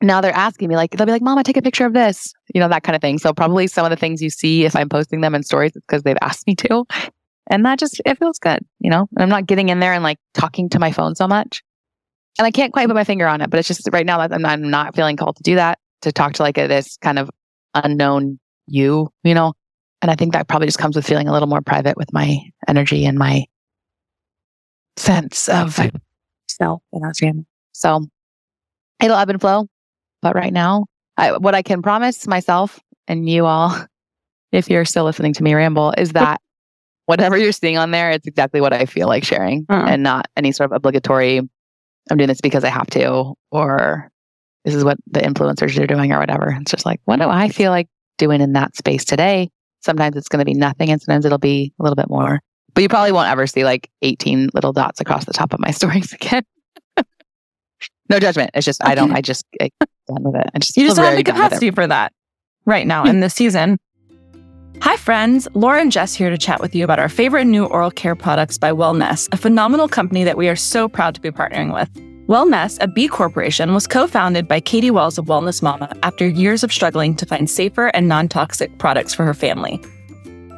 now 0.00 0.22
they're 0.22 0.34
asking 0.34 0.68
me 0.68 0.76
like, 0.76 0.92
they'll 0.92 1.06
be 1.06 1.12
like, 1.12 1.22
Mama, 1.22 1.44
take 1.44 1.58
a 1.58 1.62
picture 1.62 1.84
of 1.84 1.92
this, 1.92 2.32
you 2.54 2.60
know, 2.60 2.68
that 2.68 2.82
kind 2.82 2.96
of 2.96 3.02
thing. 3.02 3.18
So 3.18 3.34
probably 3.34 3.66
some 3.66 3.84
of 3.84 3.90
the 3.90 3.96
things 3.96 4.22
you 4.22 4.30
see 4.30 4.64
if 4.64 4.74
I'm 4.74 4.88
posting 4.88 5.20
them 5.20 5.34
in 5.34 5.42
stories, 5.42 5.72
it's 5.74 5.84
because 5.86 6.02
they've 6.02 6.16
asked 6.22 6.46
me 6.46 6.54
to. 6.56 6.84
And 7.48 7.64
that 7.66 7.78
just, 7.78 8.00
it 8.04 8.18
feels 8.18 8.38
good, 8.38 8.64
you 8.80 8.90
know, 8.90 9.06
and 9.14 9.22
I'm 9.22 9.28
not 9.28 9.46
getting 9.46 9.68
in 9.68 9.80
there 9.80 9.92
and 9.92 10.02
like 10.02 10.18
talking 10.32 10.68
to 10.70 10.78
my 10.78 10.92
phone 10.92 11.14
so 11.14 11.28
much. 11.28 11.62
And 12.38 12.46
I 12.46 12.50
can't 12.50 12.72
quite 12.72 12.86
put 12.86 12.96
my 12.96 13.04
finger 13.04 13.26
on 13.26 13.40
it, 13.40 13.50
but 13.50 13.58
it's 13.58 13.68
just 13.68 13.88
right 13.92 14.06
now 14.06 14.18
that 14.18 14.32
I'm, 14.32 14.44
I'm 14.44 14.70
not 14.70 14.96
feeling 14.96 15.16
called 15.16 15.36
to 15.36 15.42
do 15.42 15.56
that, 15.56 15.78
to 16.02 16.12
talk 16.12 16.34
to 16.34 16.42
like 16.42 16.58
a, 16.58 16.66
this 16.66 16.96
kind 16.96 17.18
of 17.18 17.30
unknown 17.74 18.38
you, 18.66 19.10
you 19.22 19.34
know, 19.34 19.52
and 20.02 20.10
I 20.10 20.16
think 20.16 20.32
that 20.32 20.48
probably 20.48 20.66
just 20.66 20.78
comes 20.78 20.96
with 20.96 21.06
feeling 21.06 21.28
a 21.28 21.32
little 21.32 21.48
more 21.48 21.62
private 21.62 21.96
with 21.96 22.12
my 22.12 22.38
energy 22.68 23.06
and 23.06 23.18
my 23.18 23.44
sense 24.96 25.48
of 25.48 25.80
self 26.48 26.82
and 26.92 27.16
family. 27.16 27.46
So 27.72 28.06
it'll 29.02 29.16
ebb 29.16 29.30
and 29.30 29.40
flow. 29.40 29.66
But 30.22 30.34
right 30.34 30.52
now, 30.52 30.86
I, 31.16 31.36
what 31.36 31.54
I 31.54 31.62
can 31.62 31.82
promise 31.82 32.26
myself 32.26 32.80
and 33.08 33.28
you 33.28 33.46
all, 33.46 33.74
if 34.52 34.68
you're 34.68 34.84
still 34.84 35.04
listening 35.04 35.32
to 35.34 35.42
me 35.42 35.54
ramble, 35.54 35.94
is 35.96 36.12
that 36.12 36.40
whatever 37.06 37.36
you're 37.36 37.52
seeing 37.52 37.76
on 37.78 37.90
there, 37.90 38.10
it's 38.10 38.26
exactly 38.26 38.60
what 38.60 38.72
I 38.72 38.86
feel 38.86 39.08
like 39.08 39.24
sharing 39.24 39.66
Uh. 39.68 39.84
and 39.88 40.02
not 40.02 40.26
any 40.36 40.52
sort 40.52 40.70
of 40.70 40.76
obligatory, 40.76 41.38
I'm 41.38 42.16
doing 42.16 42.28
this 42.28 42.40
because 42.40 42.64
I 42.64 42.68
have 42.68 42.86
to, 42.88 43.34
or 43.50 44.10
this 44.64 44.74
is 44.74 44.84
what 44.84 44.96
the 45.06 45.20
influencers 45.20 45.78
are 45.82 45.86
doing 45.86 46.12
or 46.12 46.18
whatever. 46.18 46.56
It's 46.60 46.70
just 46.70 46.86
like, 46.86 47.00
what 47.04 47.16
do 47.18 47.28
I 47.28 47.48
feel 47.48 47.70
like 47.70 47.88
doing 48.18 48.40
in 48.40 48.52
that 48.54 48.76
space 48.76 49.04
today? 49.04 49.50
Sometimes 49.82 50.16
it's 50.16 50.28
going 50.28 50.38
to 50.40 50.44
be 50.46 50.54
nothing 50.54 50.90
and 50.90 51.00
sometimes 51.00 51.24
it'll 51.26 51.38
be 51.38 51.72
a 51.78 51.82
little 51.82 51.96
bit 51.96 52.08
more. 52.08 52.40
But 52.74 52.82
you 52.82 52.88
probably 52.88 53.12
won't 53.12 53.28
ever 53.28 53.46
see 53.46 53.64
like 53.64 53.88
18 54.02 54.48
little 54.54 54.72
dots 54.72 55.00
across 55.00 55.24
the 55.26 55.32
top 55.32 55.52
of 55.52 55.60
my 55.60 55.70
stories 55.72 56.12
again. 56.12 56.42
no 58.10 58.18
judgment. 58.18 58.50
It's 58.54 58.64
just, 58.66 58.82
I 58.84 58.94
don't, 58.94 59.12
I 59.12 59.20
just 59.20 59.44
get 59.58 59.70
done 60.08 60.22
with 60.24 60.34
it. 60.36 60.50
I 60.54 60.58
just, 60.58 60.76
You 60.76 60.84
just 60.86 60.96
don't 60.96 61.04
have 61.06 61.16
the 61.16 61.24
capacity 61.24 61.70
for 61.70 61.86
that 61.86 62.12
right 62.66 62.86
now 62.86 63.04
in 63.04 63.20
this 63.20 63.34
season. 63.34 63.78
Hi, 64.80 64.96
friends. 64.96 65.48
Laura 65.54 65.80
and 65.80 65.90
Jess 65.90 66.14
here 66.14 66.30
to 66.30 66.38
chat 66.38 66.60
with 66.60 66.74
you 66.74 66.84
about 66.84 66.98
our 66.98 67.08
favorite 67.08 67.46
new 67.46 67.64
oral 67.64 67.90
care 67.90 68.14
products 68.14 68.58
by 68.58 68.70
Wellnesse, 68.70 69.28
a 69.32 69.36
phenomenal 69.36 69.88
company 69.88 70.24
that 70.24 70.36
we 70.36 70.48
are 70.48 70.56
so 70.56 70.88
proud 70.88 71.14
to 71.14 71.20
be 71.20 71.30
partnering 71.30 71.72
with. 71.72 71.88
Wellnesse, 72.26 72.78
a 72.80 72.88
B 72.88 73.08
corporation, 73.08 73.72
was 73.72 73.86
co 73.86 74.06
founded 74.06 74.48
by 74.48 74.60
Katie 74.60 74.90
Wells 74.90 75.18
of 75.18 75.26
Wellness 75.26 75.62
Mama 75.62 75.94
after 76.02 76.26
years 76.26 76.62
of 76.62 76.72
struggling 76.72 77.14
to 77.16 77.26
find 77.26 77.48
safer 77.48 77.88
and 77.88 78.08
non 78.08 78.28
toxic 78.28 78.76
products 78.78 79.14
for 79.14 79.24
her 79.24 79.34
family. 79.34 79.78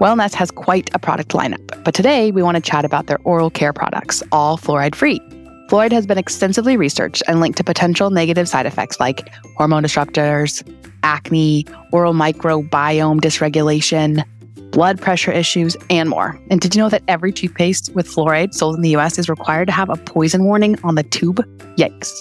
Wellnesse 0.00 0.35
has 0.35 0.50
quite 0.50 0.90
a 0.94 0.98
product 0.98 1.31
lineup, 1.31 1.85
but 1.85 1.94
today 1.94 2.31
we 2.31 2.42
want 2.42 2.57
to 2.57 2.61
chat 2.61 2.85
about 2.85 3.07
their 3.07 3.18
oral 3.24 3.50
care 3.50 3.72
products, 3.72 4.22
all 4.33 4.59
fluoride 4.59 4.94
free. 4.94 5.20
Fluoride 5.68 5.92
has 5.92 6.07
been 6.07 6.18
extensively 6.18 6.76
researched 6.76 7.24
and 7.26 7.40
linked 7.40 7.59
to 7.59 7.64
potential 7.64 8.11
negative 8.11 8.48
side 8.48 8.66
effects 8.66 9.00
like 9.00 9.29
hormone 9.57 9.83
disruptors, 9.83 10.62
acne, 11.07 11.64
oral 11.92 12.12
microbiome 12.12 13.21
dysregulation, 13.21 14.25
blood 14.73 15.01
pressure 15.01 15.31
issues, 15.31 15.77
and 15.88 16.11
more. 16.11 16.37
And 16.51 16.61
did 16.61 16.75
you 16.75 16.83
know 16.83 16.88
that 16.88 17.05
every 17.07 17.31
toothpaste 17.33 17.95
with 17.95 18.09
fluoride 18.09 18.53
sold 18.53 18.75
in 18.75 18.83
the 18.83 18.97
US 18.97 19.16
is 19.19 19.29
required 19.29 19.69
to 19.69 19.73
have 19.73 19.88
a 19.88 19.95
poison 19.97 20.42
warning 20.45 20.77
on 20.83 20.97
the 20.97 21.05
tube? 21.05 21.37
Yikes. 21.77 22.12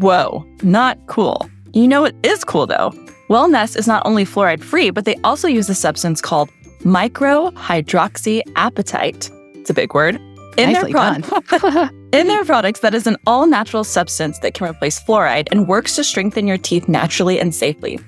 Whoa, 0.00 0.46
not 0.62 0.96
cool. 1.06 1.50
You 1.74 1.86
know 1.86 2.00
what 2.00 2.14
is 2.22 2.44
cool 2.44 2.66
though? 2.66 2.92
Wellnesse 3.28 3.76
is 3.76 3.86
not 3.86 4.06
only 4.06 4.24
fluoride 4.24 4.62
free, 4.62 4.88
but 4.90 5.04
they 5.04 5.16
also 5.22 5.46
use 5.46 5.68
a 5.68 5.74
substance 5.74 6.22
called 6.22 6.48
microhydroxyapatite. 6.80 9.30
It's 9.56 9.70
a 9.70 9.74
big 9.74 9.94
word. 9.94 10.14
In 10.56 10.72
Nicely 10.72 10.92
their, 10.92 11.20
pro- 11.20 11.88
in 12.12 12.26
their 12.26 12.44
products, 12.44 12.80
that 12.80 12.92
is 12.94 13.06
an 13.06 13.16
all 13.26 13.46
natural 13.46 13.84
substance 13.84 14.40
that 14.40 14.54
can 14.54 14.68
replace 14.68 14.98
fluoride 14.98 15.46
and 15.52 15.68
works 15.68 15.94
to 15.96 16.02
strengthen 16.02 16.48
your 16.48 16.58
teeth 16.58 16.88
naturally 16.88 17.38
and 17.38 17.54
safely. 17.54 18.00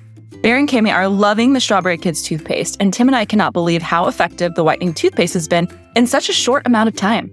Bear 0.43 0.57
and 0.57 0.67
Cami 0.67 0.93
are 0.93 1.07
loving 1.07 1.53
the 1.53 1.61
Strawberry 1.61 1.97
Kids 1.97 2.21
toothpaste, 2.21 2.75
and 2.81 2.93
Tim 2.93 3.07
and 3.07 3.15
I 3.15 3.23
cannot 3.23 3.53
believe 3.53 3.81
how 3.81 4.09
effective 4.09 4.53
the 4.55 4.63
whitening 4.65 4.93
toothpaste 4.93 5.33
has 5.35 5.47
been 5.47 5.69
in 5.95 6.05
such 6.05 6.27
a 6.27 6.33
short 6.33 6.67
amount 6.67 6.89
of 6.89 6.97
time. 6.97 7.31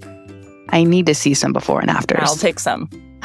I 0.69 0.85
need 0.85 1.07
to 1.07 1.15
see 1.17 1.35
some 1.35 1.53
before 1.53 1.81
and 1.81 1.91
afters. 1.91 2.21
I'll 2.23 2.37
take 2.37 2.61
some. 2.61 2.89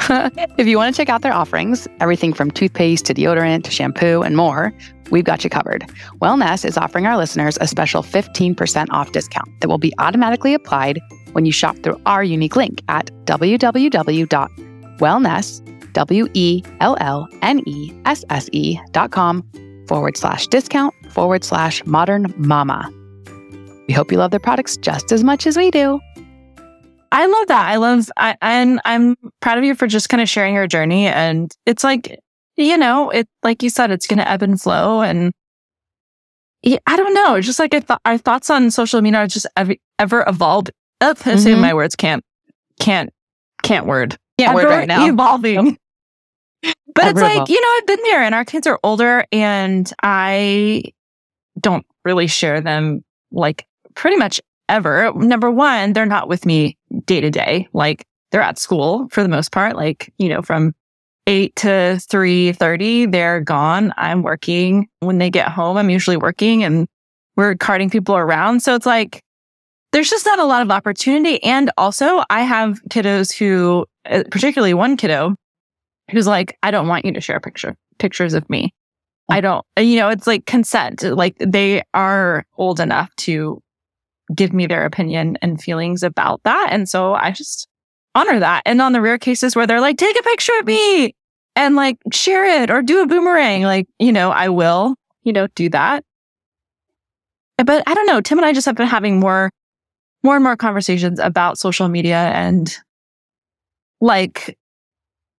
if 0.58 0.66
you 0.66 0.76
want 0.76 0.92
to 0.92 1.00
check 1.00 1.08
out 1.08 1.22
their 1.22 1.32
offerings, 1.32 1.86
everything 2.00 2.32
from 2.32 2.50
toothpaste 2.50 3.04
to 3.04 3.14
deodorant 3.14 3.62
to 3.62 3.70
shampoo 3.70 4.22
and 4.22 4.36
more, 4.36 4.74
we've 5.12 5.22
got 5.22 5.44
you 5.44 5.50
covered. 5.50 5.82
Wellnesse 6.20 6.64
is 6.64 6.76
offering 6.76 7.06
our 7.06 7.16
listeners 7.16 7.56
a 7.60 7.68
special 7.68 8.02
15% 8.02 8.88
off 8.90 9.12
discount 9.12 9.48
that 9.60 9.68
will 9.68 9.78
be 9.78 9.92
automatically 10.00 10.52
applied 10.52 11.00
when 11.30 11.46
you 11.46 11.52
shop 11.52 11.76
through 11.84 12.00
our 12.06 12.24
unique 12.24 12.56
link 12.56 12.82
at 12.88 13.12
www.wellnesse, 13.26 13.92
W-E-L-L-N-E-S-S-E 15.92 16.70
dot 18.90 19.12
com 19.12 19.48
forward 19.88 20.16
slash 20.16 20.46
discount 20.48 20.94
forward 21.10 21.44
slash 21.44 21.84
modern 21.86 22.32
mama. 22.36 22.90
We 23.88 23.94
hope 23.94 24.10
you 24.10 24.18
love 24.18 24.30
their 24.32 24.40
products 24.40 24.76
just 24.76 25.12
as 25.12 25.22
much 25.22 25.46
as 25.46 25.56
we 25.56 25.70
do. 25.70 26.00
I 27.12 27.26
love 27.26 27.46
that. 27.46 27.68
I 27.70 27.76
love, 27.76 28.10
I, 28.16 28.36
and 28.42 28.80
I'm 28.84 29.14
proud 29.40 29.58
of 29.58 29.64
you 29.64 29.74
for 29.76 29.86
just 29.86 30.08
kind 30.08 30.20
of 30.20 30.28
sharing 30.28 30.54
your 30.54 30.66
journey. 30.66 31.06
And 31.06 31.52
it's 31.64 31.84
like, 31.84 32.18
you 32.56 32.76
know, 32.76 33.10
it, 33.10 33.28
like 33.44 33.62
you 33.62 33.70
said, 33.70 33.90
it's 33.92 34.06
going 34.08 34.18
to 34.18 34.28
ebb 34.28 34.42
and 34.42 34.60
flow. 34.60 35.02
And 35.02 35.32
I 36.64 36.96
don't 36.96 37.14
know. 37.14 37.36
It's 37.36 37.46
just 37.46 37.60
like 37.60 37.74
I 37.74 37.80
thought 37.80 38.00
our 38.04 38.18
thoughts 38.18 38.50
on 38.50 38.70
social 38.72 39.00
media 39.00 39.20
are 39.20 39.26
just 39.28 39.46
ever, 39.56 39.76
ever 39.98 40.24
evolved. 40.26 40.72
Uh, 41.00 41.14
saying 41.14 41.38
Mhm. 41.58 41.60
my 41.60 41.74
words 41.74 41.94
can't, 41.94 42.24
can't, 42.80 43.10
can't 43.62 43.86
word. 43.86 44.16
Can't 44.38 44.54
word 44.54 44.64
right 44.64 44.88
now. 44.88 45.06
Evolving. 45.06 45.78
But 46.62 47.08
it's 47.08 47.20
like, 47.20 47.48
you 47.48 47.60
know, 47.60 47.68
I've 47.76 47.86
been 47.86 48.02
there 48.04 48.22
and 48.22 48.34
our 48.34 48.44
kids 48.44 48.66
are 48.66 48.80
older 48.82 49.24
and 49.30 49.92
I 50.02 50.84
don't 51.60 51.84
really 52.04 52.26
share 52.26 52.60
them 52.60 53.04
like 53.30 53.66
pretty 53.94 54.16
much 54.16 54.40
ever. 54.68 55.12
Number 55.14 55.50
one, 55.50 55.92
they're 55.92 56.06
not 56.06 56.28
with 56.28 56.46
me 56.46 56.76
day 57.04 57.20
to 57.20 57.30
day. 57.30 57.68
Like 57.72 58.06
they're 58.32 58.40
at 58.40 58.58
school 58.58 59.08
for 59.10 59.22
the 59.22 59.28
most 59.28 59.52
part. 59.52 59.76
Like, 59.76 60.12
you 60.16 60.28
know, 60.28 60.40
from 60.42 60.74
eight 61.26 61.54
to 61.56 61.98
three 62.08 62.52
thirty, 62.52 63.04
they're 63.04 63.40
gone. 63.40 63.92
I'm 63.96 64.22
working. 64.22 64.88
When 65.00 65.18
they 65.18 65.28
get 65.28 65.48
home, 65.48 65.76
I'm 65.76 65.90
usually 65.90 66.16
working 66.16 66.64
and 66.64 66.88
we're 67.36 67.56
carting 67.56 67.90
people 67.90 68.16
around. 68.16 68.60
So 68.60 68.74
it's 68.74 68.86
like 68.86 69.22
there's 69.92 70.10
just 70.10 70.24
not 70.24 70.38
a 70.38 70.44
lot 70.44 70.62
of 70.62 70.70
opportunity. 70.70 71.42
And 71.42 71.70
also 71.76 72.22
I 72.30 72.42
have 72.42 72.80
kiddos 72.90 73.32
who, 73.36 73.86
uh, 74.08 74.24
particularly 74.30 74.74
one 74.74 74.96
kiddo 74.96 75.36
who's 76.10 76.26
like, 76.26 76.56
I 76.62 76.70
don't 76.70 76.88
want 76.88 77.04
you 77.04 77.12
to 77.12 77.20
share 77.20 77.40
picture 77.40 77.76
pictures 77.98 78.34
of 78.34 78.48
me. 78.50 78.74
I 79.28 79.40
don't, 79.40 79.64
you 79.78 79.96
know, 79.96 80.08
it's 80.08 80.26
like 80.26 80.46
consent. 80.46 81.02
Like 81.02 81.36
they 81.40 81.82
are 81.94 82.44
old 82.56 82.78
enough 82.78 83.14
to 83.16 83.60
give 84.34 84.52
me 84.52 84.66
their 84.66 84.84
opinion 84.84 85.36
and 85.42 85.60
feelings 85.60 86.02
about 86.02 86.40
that. 86.44 86.68
And 86.70 86.88
so 86.88 87.14
I 87.14 87.32
just 87.32 87.66
honor 88.14 88.38
that. 88.38 88.62
And 88.66 88.80
on 88.80 88.92
the 88.92 89.00
rare 89.00 89.18
cases 89.18 89.56
where 89.56 89.66
they're 89.66 89.80
like, 89.80 89.98
take 89.98 90.18
a 90.18 90.22
picture 90.22 90.52
of 90.60 90.66
me 90.66 91.14
and 91.56 91.74
like 91.74 91.98
share 92.12 92.62
it 92.62 92.70
or 92.70 92.82
do 92.82 93.02
a 93.02 93.06
boomerang, 93.06 93.62
like, 93.62 93.88
you 93.98 94.12
know, 94.12 94.30
I 94.30 94.48
will, 94.48 94.94
you 95.22 95.32
know, 95.32 95.48
do 95.54 95.68
that. 95.70 96.04
But 97.58 97.82
I 97.86 97.94
don't 97.94 98.06
know. 98.06 98.20
Tim 98.20 98.38
and 98.38 98.44
I 98.44 98.52
just 98.52 98.66
have 98.66 98.76
been 98.76 98.86
having 98.86 99.18
more, 99.18 99.50
more 100.22 100.34
and 100.34 100.44
more 100.44 100.56
conversations 100.56 101.18
about 101.18 101.58
social 101.58 101.88
media 101.88 102.18
and 102.18 102.74
like 104.00 104.56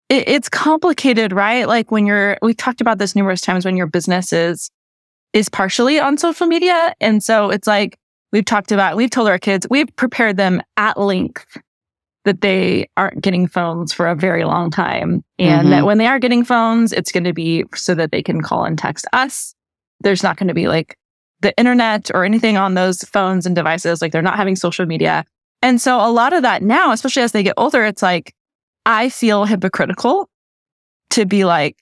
it, 0.10 0.28
it's 0.28 0.50
complicated, 0.50 1.32
right? 1.32 1.68
Like 1.68 1.92
when 1.92 2.06
you're, 2.06 2.38
we've 2.42 2.58
talked 2.58 2.82
about 2.82 2.98
this 2.98 3.16
numerous 3.16 3.42
times 3.42 3.66
when 3.66 3.78
your 3.78 3.88
business 3.88 4.32
is, 4.34 4.70
is 5.34 5.50
partially 5.50 6.00
on 6.00 6.18
social 6.18 6.48
media. 6.48 6.94
And 7.00 7.24
so 7.24 7.50
it's 7.50 7.68
like, 7.68 7.98
we've 8.32 8.46
talked 8.46 8.72
about, 8.72 8.98
we've 8.98 9.10
told 9.10 9.28
our 9.28 9.40
kids, 9.40 9.68
we've 9.70 9.94
prepared 9.96 10.38
them 10.38 10.62
at 10.78 10.98
length 11.00 11.46
that 12.26 12.42
they 12.42 12.90
aren't 12.98 13.22
getting 13.22 13.48
phones 13.48 13.94
for 13.94 14.08
a 14.08 14.16
very 14.16 14.44
long 14.44 14.70
time. 14.70 15.24
And 15.40 15.68
Mhm. 15.68 15.72
that 15.72 15.86
when 15.86 15.98
they 15.98 16.08
are 16.08 16.20
getting 16.20 16.44
phones, 16.44 16.92
it's 16.92 17.12
going 17.12 17.24
to 17.24 17.34
be 17.34 17.64
so 17.74 17.96
that 17.96 18.12
they 18.12 18.22
can 18.22 18.42
call 18.42 18.66
and 18.66 18.78
text 18.78 19.06
us. 19.14 19.54
There's 20.02 20.24
not 20.24 20.36
going 20.38 20.50
to 20.50 20.54
be 20.54 20.68
like 20.68 20.98
the 21.42 21.56
internet 21.58 22.12
or 22.14 22.26
anything 22.26 22.58
on 22.58 22.74
those 22.74 23.02
phones 23.04 23.46
and 23.46 23.56
devices. 23.56 24.02
Like 24.02 24.12
they're 24.12 24.22
not 24.22 24.36
having 24.38 24.56
social 24.58 24.86
media. 24.86 25.24
And 25.62 25.80
so 25.80 25.98
a 26.06 26.12
lot 26.12 26.34
of 26.34 26.42
that 26.42 26.64
now, 26.64 26.92
especially 26.92 27.24
as 27.24 27.32
they 27.32 27.44
get 27.44 27.54
older, 27.58 27.86
it's 27.86 28.02
like, 28.02 28.34
I 28.88 29.10
feel 29.10 29.46
hypocritical 29.46 30.30
to 31.12 31.26
be 31.26 31.46
like, 31.46 31.78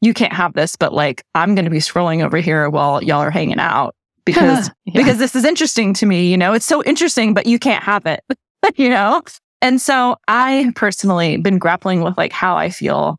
you 0.00 0.14
can't 0.14 0.32
have 0.32 0.54
this, 0.54 0.74
but 0.76 0.92
like, 0.94 1.22
I'm 1.34 1.54
going 1.54 1.66
to 1.66 1.70
be 1.70 1.78
scrolling 1.78 2.24
over 2.24 2.38
here 2.38 2.68
while 2.70 3.02
y'all 3.04 3.20
are 3.20 3.30
hanging 3.30 3.58
out 3.60 3.94
because 4.24 4.70
Yeah. 4.86 4.94
because 4.96 5.18
this 5.18 5.36
is 5.36 5.44
interesting 5.44 5.92
to 5.94 6.06
me. 6.06 6.30
You 6.30 6.36
know, 6.38 6.52
it's 6.54 6.66
so 6.66 6.82
interesting, 6.84 7.34
but 7.34 7.46
you 7.46 7.58
can't 7.58 7.82
have 7.84 8.06
it, 8.06 8.20
you 8.76 8.88
know? 8.88 9.22
And 9.62 9.80
so 9.80 10.16
I 10.26 10.72
personally 10.74 11.36
been 11.36 11.58
grappling 11.58 12.00
with 12.02 12.16
like 12.16 12.32
how 12.32 12.56
I 12.56 12.70
feel 12.70 13.18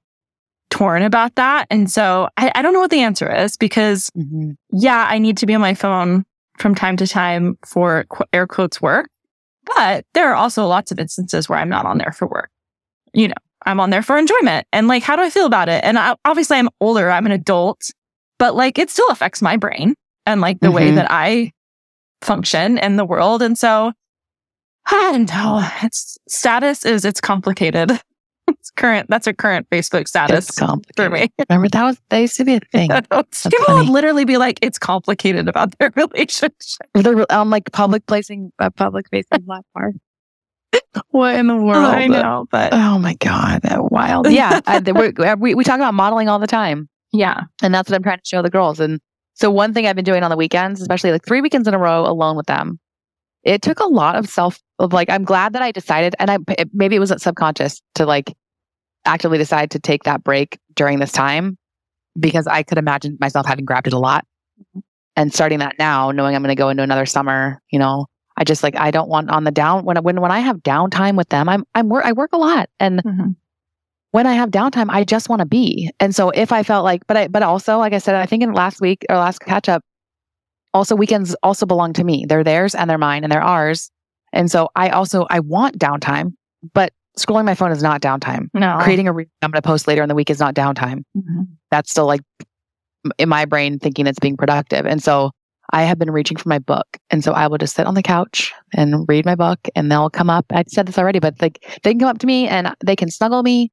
torn 0.71 1.03
about 1.03 1.35
that. 1.35 1.67
And 1.69 1.91
so 1.91 2.29
I, 2.37 2.51
I 2.55 2.61
don't 2.63 2.73
know 2.73 2.79
what 2.79 2.89
the 2.91 3.01
answer 3.01 3.31
is 3.31 3.57
because 3.57 4.09
Mhm. 4.17 4.55
yeah, 4.71 5.05
I 5.07 5.19
need 5.19 5.37
to 5.37 5.45
be 5.45 5.53
on 5.53 5.61
my 5.61 5.75
phone 5.75 6.23
from 6.57 6.73
time 6.75 6.97
to 6.97 7.05
time 7.07 7.57
for 7.65 8.05
qu- 8.09 8.23
air 8.33 8.47
quotes 8.47 8.81
work. 8.81 9.09
But 9.75 10.05
there 10.15 10.31
are 10.31 10.35
also 10.35 10.65
lots 10.65 10.91
of 10.91 10.97
instances 10.99 11.47
where 11.47 11.59
I'm 11.59 11.69
not 11.69 11.85
on 11.85 11.97
there 11.99 12.11
for 12.11 12.27
work. 12.27 12.49
You 13.13 13.27
know, 13.29 13.33
I'm 13.65 13.79
on 13.79 13.89
there 13.89 14.01
for 14.01 14.17
enjoyment. 14.17 14.65
And 14.73 14.87
like, 14.87 15.03
how 15.03 15.15
do 15.15 15.21
I 15.21 15.29
feel 15.29 15.45
about 15.45 15.69
it? 15.69 15.83
And 15.83 15.97
I, 15.99 16.15
obviously, 16.25 16.57
I'm 16.57 16.69
older, 16.79 17.09
I'm 17.11 17.25
an 17.25 17.31
adult, 17.31 17.89
but 18.39 18.55
like, 18.55 18.77
it 18.79 18.89
still 18.89 19.07
affects 19.09 19.41
my 19.41 19.57
brain 19.57 19.95
and 20.25 20.41
like 20.41 20.59
the 20.61 20.71
way 20.71 20.91
Mhm. 20.91 20.95
that 20.95 21.07
I 21.11 21.51
function 22.21 22.77
in 22.77 22.95
the 22.95 23.05
world. 23.05 23.41
And 23.41 23.57
so 23.57 23.91
I 24.87 25.11
don't 25.11 25.29
know. 25.29 25.67
It's 25.83 26.17
status 26.27 26.85
is 26.85 27.05
it's 27.05 27.21
complicated. 27.21 27.91
It's 28.47 28.71
current. 28.71 29.07
That's 29.07 29.27
a 29.27 29.33
current 29.33 29.69
Facebook 29.69 30.07
status 30.09 30.49
It's 30.49 30.59
for 30.59 30.65
complicated. 30.65 31.11
me. 31.13 31.29
Remember 31.49 31.69
that 31.69 31.83
was 31.83 32.01
that 32.09 32.17
used 32.17 32.35
to 32.37 32.43
be 32.43 32.55
a 32.55 32.59
thing. 32.71 32.89
People 32.89 33.21
funny. 33.65 33.79
would 33.85 33.89
literally 33.89 34.25
be 34.25 34.35
like, 34.37 34.59
it's 34.61 34.77
complicated 34.77 35.47
about 35.47 35.77
their 35.77 35.91
relationship. 35.95 36.53
They're 36.93 37.31
on 37.31 37.49
like 37.49 37.71
public 37.71 38.05
placing 38.07 38.51
a 38.59 38.69
public 38.69 39.07
facing 39.09 39.45
platform. 39.45 40.01
what 41.09 41.35
in 41.35 41.47
the 41.47 41.55
world? 41.55 41.77
Oh, 41.77 41.89
I 41.89 42.07
know, 42.07 42.45
but 42.51 42.73
Oh 42.73 42.97
my 42.99 43.15
god, 43.15 43.61
that 43.63 43.91
wild. 43.91 44.29
Yeah, 44.29 44.61
I, 44.67 44.79
we're- 44.79 45.13
uh, 45.17 45.35
we 45.39 45.55
we 45.55 45.63
talk 45.63 45.75
about 45.75 45.93
modeling 45.93 46.29
all 46.29 46.39
the 46.39 46.47
time, 46.47 46.89
yeah. 47.11 47.41
and 47.61 47.73
that's 47.73 47.89
what 47.89 47.95
I'm 47.95 48.03
trying 48.03 48.17
to 48.17 48.25
show 48.25 48.41
the 48.41 48.49
girls. 48.49 48.79
And 48.79 48.99
so 49.33 49.49
one 49.51 49.73
thing 49.73 49.87
I've 49.87 49.95
been 49.95 50.05
doing 50.05 50.23
on 50.23 50.29
the 50.29 50.37
weekends, 50.37 50.81
especially 50.81 51.11
like 51.11 51.25
three 51.25 51.41
weekends 51.41 51.67
in 51.67 51.73
a 51.73 51.79
row 51.79 52.05
alone 52.05 52.35
with 52.37 52.45
them, 52.47 52.79
it 53.43 53.61
took 53.61 53.79
a 53.79 53.87
lot 53.87 54.15
of 54.15 54.27
self 54.29 54.59
of 54.79 54.93
like 54.93 55.09
I'm 55.09 55.23
glad 55.23 55.53
that 55.53 55.61
I 55.61 55.71
decided 55.71 56.15
and 56.19 56.29
I 56.29 56.37
maybe 56.73 56.95
it 56.95 56.99
wasn't 56.99 57.21
subconscious 57.21 57.81
to 57.95 58.05
like 58.05 58.33
actively 59.05 59.37
decide 59.37 59.71
to 59.71 59.79
take 59.79 60.03
that 60.03 60.23
break 60.23 60.59
during 60.75 60.99
this 60.99 61.11
time 61.11 61.57
because 62.19 62.45
I 62.47 62.63
could 62.63 62.77
imagine 62.77 63.17
myself 63.19 63.45
having 63.45 63.65
grabbed 63.65 63.87
it 63.87 63.93
a 63.93 63.99
lot 63.99 64.25
and 65.15 65.33
starting 65.33 65.59
that 65.59 65.75
now 65.79 66.11
knowing 66.11 66.35
I'm 66.35 66.41
going 66.43 66.55
to 66.55 66.59
go 66.59 66.69
into 66.69 66.83
another 66.83 67.05
summer, 67.05 67.61
you 67.71 67.79
know. 67.79 68.05
I 68.37 68.43
just 68.43 68.63
like 68.63 68.75
I 68.77 68.91
don't 68.91 69.09
want 69.09 69.29
on 69.29 69.43
the 69.43 69.51
down 69.51 69.83
when 69.85 69.97
when 70.03 70.21
when 70.21 70.31
I 70.31 70.39
have 70.39 70.57
downtime 70.57 71.15
with 71.17 71.29
them, 71.29 71.47
I'm 71.49 71.63
I'm 71.75 71.89
work 71.89 72.05
I 72.05 72.11
work 72.13 72.31
a 72.33 72.37
lot 72.37 72.69
and 72.79 73.03
Mhm. 73.03 73.35
when 74.11 74.27
I 74.27 74.33
have 74.33 74.49
downtime, 74.51 74.87
I 74.89 75.03
just 75.03 75.29
want 75.29 75.39
to 75.41 75.45
be. 75.45 75.91
And 75.99 76.13
so 76.15 76.29
if 76.31 76.51
I 76.51 76.63
felt 76.63 76.83
like, 76.83 77.05
but 77.07 77.15
I, 77.17 77.27
but 77.29 77.43
also, 77.43 77.77
like 77.77 77.93
I 77.93 77.97
said, 77.99 78.15
I 78.15 78.25
think 78.25 78.43
in 78.43 78.51
last 78.53 78.81
week 78.81 79.05
or 79.09 79.15
last 79.17 79.39
catch 79.39 79.69
up, 79.69 79.83
also 80.73 80.95
weekends 80.95 81.35
also 81.43 81.65
belong 81.65 81.93
to 81.93 82.03
me. 82.03 82.25
They're 82.27 82.43
theirs 82.43 82.75
and 82.75 82.89
they're 82.89 82.97
mine 82.97 83.23
and 83.23 83.31
they're 83.31 83.41
ours. 83.43 83.89
And 84.33 84.49
so 84.51 84.69
I 84.75 84.89
also, 84.89 85.27
I 85.29 85.39
want 85.41 85.77
downtime, 85.77 86.33
but 86.73 86.91
scrolling 87.17 87.45
my 87.45 87.55
phone 87.55 87.71
is 87.71 87.83
not 87.83 88.01
downtime. 88.01 88.47
No. 88.53 88.79
Creating 88.81 89.07
a, 89.07 89.13
re- 89.13 89.27
I'm 89.41 89.51
going 89.51 89.61
to 89.61 89.65
post 89.67 89.87
later 89.87 90.01
in 90.01 90.09
the 90.09 90.15
week 90.15 90.29
is 90.29 90.39
not 90.39 90.55
downtime. 90.55 91.03
Mhm. 91.17 91.47
That's 91.69 91.91
still 91.91 92.05
like 92.05 92.21
in 93.17 93.29
my 93.29 93.45
brain 93.45 93.79
thinking 93.79 94.07
it's 94.07 94.19
being 94.19 94.37
productive. 94.37 94.85
And 94.85 95.01
so 95.03 95.31
I 95.71 95.83
have 95.83 95.97
been 95.99 96.11
reaching 96.11 96.37
for 96.37 96.49
my 96.49 96.59
book. 96.59 96.85
And 97.09 97.23
so 97.23 97.33
I 97.33 97.47
will 97.47 97.57
just 97.57 97.75
sit 97.75 97.85
on 97.85 97.93
the 97.93 98.01
couch 98.03 98.53
and 98.73 99.05
read 99.07 99.25
my 99.25 99.35
book 99.35 99.59
and 99.75 99.91
they'll 99.91 100.09
come 100.09 100.29
up. 100.29 100.45
I 100.51 100.63
said 100.67 100.85
this 100.87 100.97
already, 100.97 101.19
but 101.19 101.35
like 101.41 101.63
they 101.83 101.91
can 101.91 101.99
come 101.99 102.09
up 102.09 102.19
to 102.19 102.27
me 102.27 102.47
and 102.47 102.73
they 102.85 102.95
can 102.95 103.09
snuggle 103.09 103.43
me. 103.43 103.71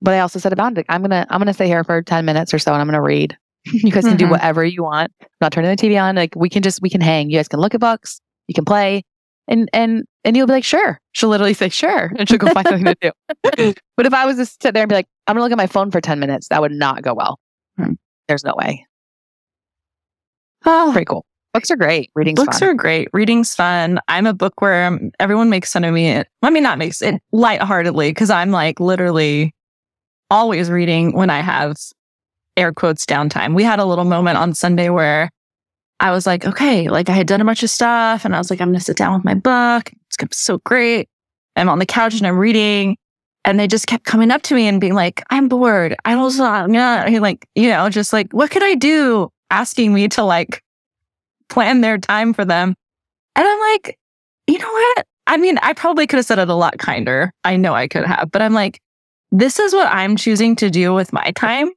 But 0.00 0.14
I 0.14 0.20
also 0.20 0.38
said 0.38 0.52
about 0.52 0.78
it, 0.78 0.86
I'm 0.88 1.02
gonna 1.02 1.26
I'm 1.30 1.40
gonna 1.40 1.52
stay 1.54 1.66
here 1.66 1.82
for 1.84 2.02
10 2.02 2.24
minutes 2.24 2.52
or 2.54 2.58
so 2.58 2.72
and 2.72 2.80
I'm 2.80 2.86
gonna 2.88 3.02
read. 3.02 3.36
you 3.64 3.90
guys 3.90 4.04
can 4.04 4.16
do 4.16 4.26
Mhm. 4.26 4.30
whatever 4.30 4.64
you 4.64 4.82
want. 4.84 5.12
I'm 5.20 5.26
not 5.40 5.52
turning 5.52 5.70
the 5.70 5.76
TV 5.76 6.00
on. 6.00 6.14
Like 6.16 6.34
we 6.36 6.48
can 6.48 6.62
just 6.62 6.80
we 6.82 6.90
can 6.90 7.00
hang. 7.00 7.30
You 7.30 7.38
guys 7.38 7.48
can 7.48 7.60
look 7.60 7.74
at 7.74 7.80
books, 7.80 8.20
you 8.46 8.54
can 8.54 8.64
play. 8.64 9.02
And 9.48 9.68
and 9.72 10.04
and 10.24 10.36
you'll 10.36 10.46
be 10.46 10.52
like, 10.52 10.64
sure. 10.64 11.00
She'll 11.12 11.30
literally 11.30 11.54
say, 11.54 11.68
sure. 11.70 12.12
And 12.18 12.28
she'll 12.28 12.38
go 12.38 12.48
find 12.48 12.66
something 12.68 12.84
to 12.84 12.96
do. 13.00 13.74
but 13.96 14.06
if 14.06 14.12
I 14.14 14.26
was 14.26 14.36
to 14.36 14.46
sit 14.46 14.74
there 14.74 14.82
and 14.82 14.88
be 14.88 14.94
like, 14.94 15.06
I'm 15.26 15.34
gonna 15.34 15.42
look 15.44 15.52
at 15.52 15.58
my 15.58 15.66
phone 15.66 15.90
for 15.90 16.00
10 16.00 16.20
minutes, 16.20 16.48
that 16.48 16.60
would 16.60 16.72
not 16.72 17.02
go 17.02 17.14
well. 17.14 17.38
Hmm. 17.76 17.92
There's 18.28 18.44
no 18.44 18.54
way. 18.56 18.86
Oh, 20.64 20.90
Pretty 20.92 21.06
cool. 21.06 21.24
Books 21.54 21.70
are 21.70 21.76
great. 21.76 22.10
Reading's 22.14 22.38
books 22.38 22.58
fun. 22.58 22.68
are 22.68 22.74
great. 22.74 23.08
Reading's 23.12 23.54
fun. 23.54 24.00
I'm 24.08 24.26
a 24.26 24.34
bookworm. 24.34 24.94
Um, 24.94 25.10
everyone 25.18 25.48
makes 25.48 25.72
fun 25.72 25.84
of 25.84 25.94
me. 25.94 26.08
Eh, 26.08 26.24
I 26.42 26.50
mean, 26.50 26.62
not 26.62 26.78
makes 26.78 27.00
it 27.00 27.22
lightheartedly 27.32 28.10
because 28.10 28.30
I'm 28.30 28.50
like 28.50 28.80
literally 28.80 29.54
always 30.30 30.70
reading 30.70 31.14
when 31.14 31.30
I 31.30 31.40
have 31.40 31.76
air 32.56 32.72
quotes 32.72 33.06
downtime. 33.06 33.54
We 33.54 33.64
had 33.64 33.78
a 33.78 33.86
little 33.86 34.04
moment 34.04 34.36
on 34.36 34.54
Sunday 34.54 34.90
where 34.90 35.30
I 36.00 36.10
was 36.10 36.26
like, 36.26 36.44
okay, 36.44 36.88
like 36.88 37.08
I 37.08 37.12
had 37.12 37.26
done 37.26 37.40
a 37.40 37.44
bunch 37.44 37.62
of 37.62 37.70
stuff 37.70 38.24
and 38.24 38.34
I 38.34 38.38
was 38.38 38.50
like, 38.50 38.60
I'm 38.60 38.68
going 38.68 38.78
to 38.78 38.84
sit 38.84 38.96
down 38.96 39.14
with 39.14 39.24
my 39.24 39.34
book. 39.34 39.90
It's 40.06 40.16
gonna 40.16 40.28
be 40.28 40.34
so 40.34 40.58
great. 40.58 41.08
I'm 41.56 41.68
on 41.68 41.78
the 41.78 41.86
couch 41.86 42.14
and 42.18 42.26
I'm 42.26 42.38
reading. 42.38 42.96
And 43.44 43.58
they 43.58 43.66
just 43.66 43.86
kept 43.86 44.04
coming 44.04 44.30
up 44.30 44.42
to 44.42 44.54
me 44.54 44.68
and 44.68 44.80
being 44.80 44.94
like, 44.94 45.22
I'm 45.30 45.48
bored. 45.48 45.96
I 46.04 46.16
was 46.16 46.38
yeah. 46.38 47.06
like, 47.20 47.48
you 47.54 47.70
know, 47.70 47.88
just 47.88 48.12
like, 48.12 48.32
what 48.32 48.50
could 48.50 48.62
I 48.62 48.74
do? 48.74 49.30
Asking 49.50 49.94
me 49.94 50.08
to 50.08 50.22
like 50.22 50.62
plan 51.48 51.80
their 51.80 51.98
time 51.98 52.32
for 52.32 52.44
them. 52.44 52.74
And 53.36 53.46
I'm 53.46 53.60
like, 53.72 53.98
you 54.46 54.58
know 54.58 54.70
what? 54.70 55.06
I 55.26 55.36
mean, 55.36 55.58
I 55.58 55.72
probably 55.74 56.06
could 56.06 56.16
have 56.16 56.26
said 56.26 56.38
it 56.38 56.48
a 56.48 56.54
lot 56.54 56.78
kinder. 56.78 57.32
I 57.44 57.56
know 57.56 57.74
I 57.74 57.86
could 57.88 58.04
have, 58.04 58.30
but 58.30 58.42
I'm 58.42 58.54
like, 58.54 58.80
this 59.30 59.58
is 59.58 59.72
what 59.74 59.86
I'm 59.88 60.16
choosing 60.16 60.56
to 60.56 60.70
do 60.70 60.94
with 60.94 61.12
my 61.12 61.32
time. 61.36 61.70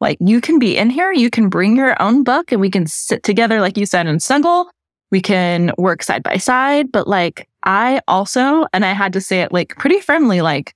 Like, 0.00 0.18
you 0.20 0.40
can 0.40 0.58
be 0.58 0.76
in 0.76 0.90
here, 0.90 1.12
you 1.12 1.30
can 1.30 1.48
bring 1.48 1.76
your 1.76 2.00
own 2.02 2.22
book, 2.24 2.52
and 2.52 2.60
we 2.60 2.70
can 2.70 2.86
sit 2.86 3.22
together, 3.22 3.60
like 3.60 3.76
you 3.78 3.86
said, 3.86 4.06
and 4.06 4.22
snuggle. 4.22 4.68
We 5.10 5.20
can 5.22 5.72
work 5.78 6.02
side 6.02 6.22
by 6.22 6.36
side. 6.38 6.90
But 6.92 7.06
like, 7.06 7.48
I 7.62 8.00
also, 8.08 8.66
and 8.72 8.84
I 8.84 8.92
had 8.92 9.12
to 9.14 9.20
say 9.20 9.40
it 9.42 9.52
like 9.52 9.76
pretty 9.78 10.00
firmly, 10.00 10.42
like, 10.42 10.74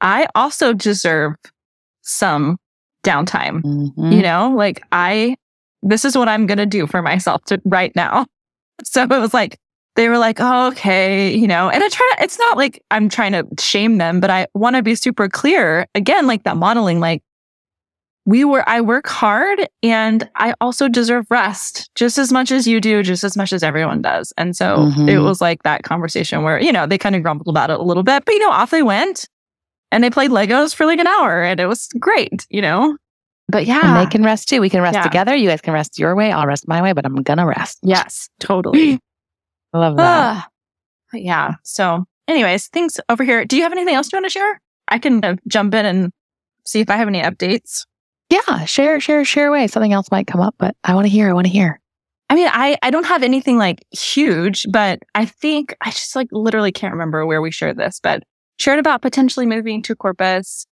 I 0.00 0.28
also 0.34 0.72
deserve 0.74 1.34
some 2.02 2.58
downtime 3.04 3.62
Mhm. 3.62 4.12
you 4.14 4.22
know 4.22 4.52
like 4.56 4.80
i 4.92 5.34
this 5.82 6.04
is 6.04 6.16
what 6.16 6.28
i'm 6.28 6.46
going 6.46 6.58
to 6.58 6.66
do 6.66 6.86
for 6.86 7.02
myself 7.02 7.42
to 7.44 7.60
right 7.64 7.94
now. 7.96 8.26
So 8.84 9.02
it 9.02 9.08
was 9.10 9.32
like 9.34 9.58
they 9.96 10.08
were 10.08 10.18
like 10.18 10.38
oh, 10.40 10.68
okay 10.68 11.32
you 11.36 11.46
know 11.46 11.68
and 11.68 11.84
i 11.84 11.88
try 11.88 12.12
to, 12.16 12.24
it's 12.24 12.38
not 12.38 12.56
like 12.56 12.82
i'm 12.90 13.08
trying 13.08 13.32
to 13.32 13.46
shame 13.62 13.98
them 13.98 14.18
but 14.18 14.30
i 14.30 14.46
want 14.54 14.74
to 14.76 14.82
be 14.82 14.94
super 14.96 15.28
clear 15.28 15.86
again 15.94 16.26
like 16.26 16.42
that 16.44 16.56
modeling 16.56 16.98
like 16.98 17.22
we 18.24 18.44
were 18.44 18.66
i 18.68 18.80
work 18.80 19.06
hard 19.08 19.68
and 19.82 20.28
i 20.36 20.54
also 20.60 20.88
deserve 20.88 21.26
rest 21.30 21.90
just 21.94 22.18
as 22.18 22.32
much 22.32 22.50
as 22.50 22.66
you 22.66 22.80
do 22.80 23.02
just 23.02 23.24
as 23.24 23.36
much 23.36 23.52
as 23.52 23.62
everyone 23.62 24.00
does. 24.00 24.32
And 24.36 24.56
so 24.56 24.78
Mhm. 24.78 25.08
it 25.08 25.18
was 25.20 25.40
like 25.40 25.62
that 25.64 25.82
conversation 25.82 26.42
where 26.42 26.60
you 26.60 26.72
know 26.72 26.86
they 26.86 26.98
kind 26.98 27.14
of 27.14 27.22
grumbled 27.22 27.48
about 27.48 27.70
it 27.70 27.78
a 27.78 27.82
little 27.82 28.02
bit 28.02 28.24
but 28.24 28.32
you 28.32 28.40
know 28.40 28.50
off 28.50 28.70
they 28.70 28.82
went 28.82 29.28
and 29.92 30.02
they 30.02 30.10
played 30.10 30.30
legos 30.30 30.74
for 30.74 30.86
like 30.86 30.98
an 30.98 31.06
hour 31.06 31.42
and 31.42 31.60
it 31.60 31.66
was 31.66 31.88
great 32.00 32.46
you 32.48 32.62
know 32.62 32.96
but 33.52 33.66
yeah 33.66 33.96
And 33.96 33.96
they 34.06 34.10
can 34.10 34.24
rest 34.24 34.48
too. 34.48 34.60
We 34.60 34.68
can 34.70 34.80
rest 34.82 34.94
Yeah. 34.96 35.02
together. 35.02 35.34
You 35.36 35.48
guys 35.48 35.60
can 35.60 35.72
rest 35.74 35.98
your 35.98 36.16
way. 36.16 36.32
I'll 36.32 36.46
rest 36.46 36.66
my 36.66 36.82
way, 36.82 36.92
but 36.92 37.06
I'm 37.06 37.14
gonna 37.22 37.46
rest. 37.46 37.78
Yes, 37.82 38.28
totally. 38.40 38.94
I 39.72 39.78
love 39.78 39.96
that. 39.98 40.48
But 41.12 41.22
yeah. 41.22 41.54
So, 41.62 42.04
anyways, 42.26 42.66
things 42.68 42.98
over 43.08 43.22
here. 43.22 43.44
Do 43.44 43.56
you 43.56 43.62
have 43.62 43.72
anything 43.72 43.94
else 43.94 44.10
you 44.12 44.16
want 44.16 44.26
to 44.26 44.30
share? 44.30 44.60
I 44.88 44.98
can 44.98 45.24
uh, 45.24 45.36
jump 45.46 45.72
in 45.74 45.86
and 45.86 46.10
see 46.64 46.80
if 46.80 46.90
I 46.90 46.96
have 46.96 47.08
any 47.08 47.20
updates. 47.22 47.84
yeah, 48.30 48.64
share, 48.64 48.98
share, 49.00 49.24
share 49.24 49.46
away. 49.48 49.66
Something 49.68 49.92
else 49.92 50.10
might 50.10 50.26
come 50.26 50.40
up, 50.40 50.54
but 50.58 50.74
I 50.84 50.94
want 50.94 51.04
to 51.06 51.10
hear. 51.10 51.28
I 51.28 51.32
want 51.32 51.46
to 51.46 51.52
hear. 51.52 51.80
I 52.30 52.34
mean, 52.34 52.48
I 52.50 52.76
I 52.82 52.90
don't 52.90 53.04
have 53.06 53.22
anything 53.22 53.58
like 53.58 53.84
huge, 53.90 54.66
but 54.70 55.00
I 55.14 55.26
think 55.26 55.76
I 55.82 55.90
just 55.90 56.16
like 56.16 56.28
literally 56.32 56.72
can't 56.72 56.92
remember 56.94 57.26
where 57.26 57.42
we 57.42 57.50
shared 57.50 57.76
this, 57.76 58.00
but 58.02 58.22
shared 58.58 58.78
about 58.78 59.02
potentially 59.02 59.44
moving 59.46 59.82
to 59.82 59.94
Corpus. 59.94 60.66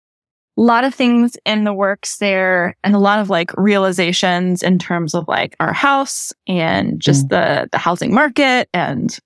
A 0.57 0.61
lot 0.61 0.83
of 0.83 0.93
things 0.93 1.37
in 1.45 1.63
the 1.63 1.73
works 1.73 2.17
there, 2.17 2.75
and 2.83 2.93
a 2.93 2.99
lot 2.99 3.19
of 3.19 3.29
like 3.29 3.51
realizations 3.57 4.61
in 4.61 4.79
terms 4.79 5.13
of 5.13 5.27
like 5.27 5.55
our 5.59 5.73
house 5.73 6.33
and 6.47 6.99
just 6.99 7.27
mm. 7.27 7.29
the 7.29 7.69
the 7.71 7.77
housing 7.77 8.13
market 8.13 8.67
and 8.73 9.17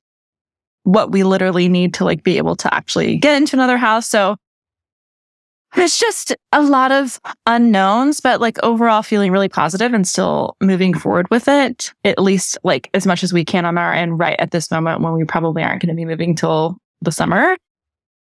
what 0.83 1.11
we 1.11 1.23
literally 1.23 1.67
need 1.67 1.95
to 1.95 2.05
like 2.05 2.23
be 2.23 2.37
able 2.37 2.55
to 2.55 2.73
actually 2.73 3.17
get 3.17 3.35
into 3.35 3.55
another 3.55 3.77
house. 3.77 4.07
So 4.07 4.37
it's 5.75 5.99
just 5.99 6.35
a 6.53 6.61
lot 6.61 6.91
of 6.91 7.19
unknowns, 7.47 8.21
but 8.21 8.39
like 8.39 8.57
overall 8.63 9.01
feeling 9.01 9.31
really 9.31 9.49
positive 9.49 9.93
and 9.93 10.07
still 10.07 10.55
moving 10.61 10.93
forward 10.93 11.29
with 11.29 11.47
it, 11.47 11.93
at 12.03 12.19
least 12.19 12.57
like 12.63 12.89
as 12.93 13.05
much 13.05 13.23
as 13.23 13.33
we 13.33 13.43
can 13.43 13.65
on 13.65 13.77
our 13.77 13.93
end 13.93 14.17
right 14.19 14.39
at 14.39 14.51
this 14.51 14.71
moment 14.71 15.01
when 15.01 15.13
we 15.13 15.25
probably 15.25 15.63
aren't 15.63 15.81
going 15.81 15.89
to 15.89 15.95
be 15.95 16.05
moving 16.05 16.35
till 16.35 16.77
the 17.01 17.11
summer. 17.11 17.57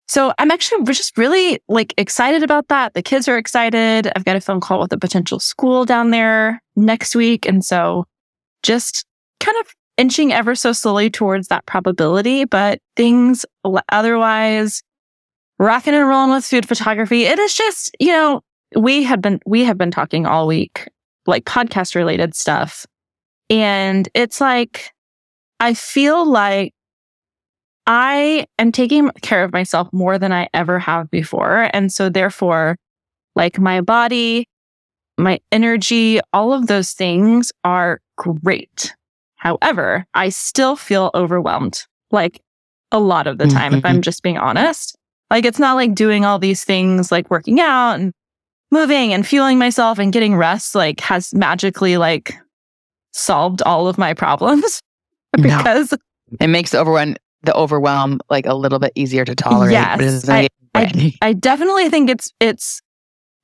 So 0.07 0.33
I'm 0.37 0.51
actually 0.51 0.83
just 0.85 1.17
really 1.17 1.59
like 1.67 1.93
excited 1.97 2.43
about 2.43 2.67
that. 2.67 2.93
The 2.93 3.01
kids 3.01 3.27
are 3.27 3.37
excited. 3.37 4.11
I've 4.15 4.25
got 4.25 4.35
a 4.35 4.41
phone 4.41 4.59
call 4.59 4.79
with 4.81 4.93
a 4.93 4.97
potential 4.97 5.39
school 5.39 5.85
down 5.85 6.11
there 6.11 6.61
next 6.75 7.15
week. 7.15 7.47
And 7.47 7.63
so 7.63 8.05
just 8.63 9.05
kind 9.39 9.57
of 9.61 9.73
inching 9.97 10.33
ever 10.33 10.55
so 10.55 10.71
slowly 10.73 11.09
towards 11.09 11.47
that 11.47 11.65
probability, 11.65 12.45
but 12.45 12.79
things 12.95 13.45
otherwise 13.89 14.81
rocking 15.59 15.93
and 15.93 16.07
rolling 16.07 16.31
with 16.31 16.45
food 16.45 16.67
photography. 16.67 17.25
It 17.25 17.39
is 17.39 17.53
just, 17.53 17.95
you 17.99 18.11
know, 18.11 18.41
we 18.75 19.03
have 19.03 19.21
been 19.21 19.39
we 19.45 19.63
have 19.63 19.77
been 19.77 19.91
talking 19.91 20.25
all 20.25 20.47
week, 20.47 20.87
like 21.25 21.45
podcast 21.45 21.95
related 21.95 22.35
stuff. 22.35 22.85
And 23.49 24.09
it's 24.13 24.41
like 24.41 24.91
I 25.59 25.73
feel 25.73 26.25
like 26.25 26.73
I 27.85 28.47
am 28.59 28.71
taking 28.71 29.09
care 29.21 29.43
of 29.43 29.51
myself 29.51 29.89
more 29.91 30.17
than 30.17 30.31
I 30.31 30.47
ever 30.53 30.79
have 30.79 31.11
before. 31.11 31.69
And 31.73 31.91
so 31.91 32.09
therefore, 32.09 32.77
like 33.35 33.59
my 33.59 33.81
body, 33.81 34.47
my 35.17 35.39
energy, 35.51 36.19
all 36.31 36.53
of 36.53 36.67
those 36.67 36.91
things 36.91 37.51
are 37.63 37.99
great. 38.17 38.95
However, 39.35 40.05
I 40.13 40.29
still 40.29 40.75
feel 40.75 41.11
overwhelmed 41.13 41.83
like 42.11 42.41
a 42.91 42.99
lot 42.99 43.27
of 43.27 43.37
the 43.39 43.47
time, 43.47 43.73
if 43.73 43.83
I'm 43.83 43.95
mm-hmm. 43.95 44.01
just 44.01 44.23
being 44.23 44.37
honest. 44.37 44.95
Like 45.29 45.45
it's 45.45 45.59
not 45.59 45.73
like 45.73 45.95
doing 45.95 46.25
all 46.25 46.39
these 46.39 46.63
things 46.63 47.11
like 47.11 47.29
working 47.31 47.59
out 47.59 47.95
and 47.95 48.13
moving 48.71 49.13
and 49.13 49.25
fueling 49.25 49.57
myself 49.57 49.99
and 49.99 50.13
getting 50.13 50.35
rest 50.35 50.75
like 50.75 50.99
has 50.99 51.33
magically 51.33 51.97
like 51.97 52.35
solved 53.13 53.61
all 53.63 53.87
of 53.87 53.97
my 53.97 54.13
problems 54.13 54.81
No. 55.37 55.43
because 55.43 55.93
It 56.39 56.47
makes 56.47 56.71
the 56.71 56.79
overwhelm 56.79 57.15
the 57.43 57.53
overwhelm 57.53 58.19
like 58.29 58.45
a 58.45 58.53
little 58.53 58.79
bit 58.79 58.91
easier 58.95 59.25
to 59.25 59.35
tolerate. 59.35 59.73
Yes, 59.73 59.97
but 59.97 60.03
it 60.03 60.11
doesn't 60.11 60.33
make 60.33 60.45
it 60.45 60.73
brandy. 60.73 61.17
I 61.21 61.33
definitely 61.33 61.89
think 61.89 62.09
it's 62.09 62.31
it's 62.39 62.81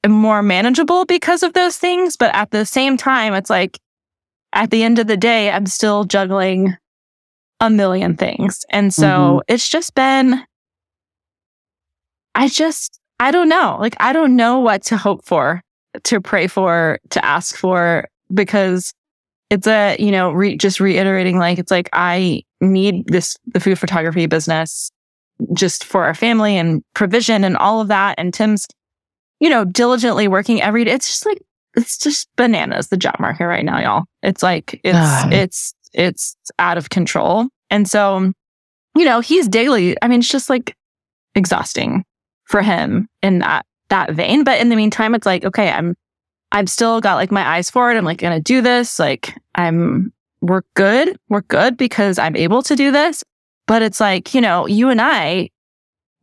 more 0.07 0.41
manageable 0.41 1.05
because 1.05 1.43
of 1.43 1.53
those 1.53 1.77
things, 1.77 2.15
but 2.15 2.33
at 2.33 2.51
the 2.51 2.65
same 2.65 2.97
time, 2.97 3.33
it's 3.33 3.49
like 3.49 3.79
at 4.53 4.71
the 4.71 4.83
end 4.83 4.99
of 4.99 5.07
the 5.07 5.17
day, 5.17 5.51
I'm 5.51 5.65
still 5.65 6.05
juggling 6.05 6.75
a 7.59 7.69
million 7.69 8.15
things. 8.15 8.65
And 8.69 8.93
so 8.93 9.07
mm-hmm. 9.07 9.39
it's 9.47 9.67
just 9.67 9.93
been 9.93 10.43
I 12.35 12.47
just 12.47 12.99
I 13.19 13.31
don't 13.31 13.49
know. 13.49 13.77
Like 13.79 13.95
I 13.99 14.13
don't 14.13 14.35
know 14.35 14.59
what 14.59 14.83
to 14.83 14.97
hope 14.97 15.25
for, 15.25 15.61
to 16.05 16.21
pray 16.21 16.47
for, 16.47 16.99
to 17.09 17.25
ask 17.25 17.55
for 17.55 18.07
because 18.33 18.93
it's 19.49 19.67
a, 19.67 19.97
you 19.99 20.11
know, 20.11 20.31
re- 20.31 20.55
just 20.55 20.79
reiterating 20.79 21.37
like 21.37 21.59
it's 21.59 21.71
like 21.71 21.89
I 21.91 22.43
need 22.61 23.05
this, 23.07 23.37
the 23.47 23.59
food 23.59 23.79
photography 23.79 24.25
business 24.25 24.91
just 25.53 25.83
for 25.83 26.03
our 26.03 26.13
family 26.13 26.57
and 26.57 26.83
provision 26.93 27.43
and 27.43 27.55
all 27.57 27.79
of 27.81 27.87
that. 27.87 28.15
And 28.17 28.33
Tim's, 28.33 28.67
you 29.39 29.49
know, 29.49 29.63
diligently 29.63 30.27
working 30.27 30.61
every 30.61 30.83
day. 30.83 30.91
It's 30.91 31.07
just 31.07 31.25
like, 31.25 31.41
it's 31.75 31.97
just 31.97 32.27
bananas, 32.35 32.89
the 32.89 32.97
job 32.97 33.15
market 33.19 33.45
right 33.45 33.63
now, 33.63 33.79
y'all. 33.79 34.03
It's 34.21 34.43
like, 34.43 34.81
it's, 34.83 35.33
it's, 35.33 35.73
it's 35.93 36.35
out 36.57 36.77
of 36.77 36.89
control. 36.89 37.47
And 37.69 37.87
so, 37.89 38.33
you 38.95 39.05
know, 39.05 39.21
he's 39.21 39.47
daily, 39.47 39.95
I 40.01 40.07
mean, 40.07 40.19
it's 40.19 40.29
just 40.29 40.49
like 40.49 40.75
exhausting 41.35 42.03
for 42.45 42.61
him 42.61 43.07
in 43.21 43.39
that, 43.39 43.65
that 43.89 44.11
vein. 44.11 44.43
But 44.43 44.59
in 44.59 44.69
the 44.69 44.75
meantime, 44.75 45.15
it's 45.15 45.25
like, 45.25 45.45
okay, 45.45 45.69
I'm, 45.71 45.95
I've 46.51 46.69
still 46.69 46.99
got 46.99 47.15
like 47.15 47.31
my 47.31 47.47
eyes 47.47 47.69
forward. 47.69 47.95
I'm 47.95 48.05
like 48.05 48.17
going 48.17 48.35
to 48.35 48.41
do 48.41 48.61
this. 48.61 48.99
Like 48.99 49.35
I'm, 49.55 50.11
we're 50.41 50.61
good. 50.75 51.17
We're 51.29 51.41
good 51.41 51.77
because 51.77 52.17
I'm 52.19 52.35
able 52.35 52.61
to 52.63 52.75
do 52.75 52.91
this. 52.91 53.23
But 53.67 53.81
it's 53.81 53.99
like, 53.99 54.33
you 54.33 54.41
know, 54.41 54.65
you 54.67 54.89
and 54.89 54.99
I, 55.01 55.49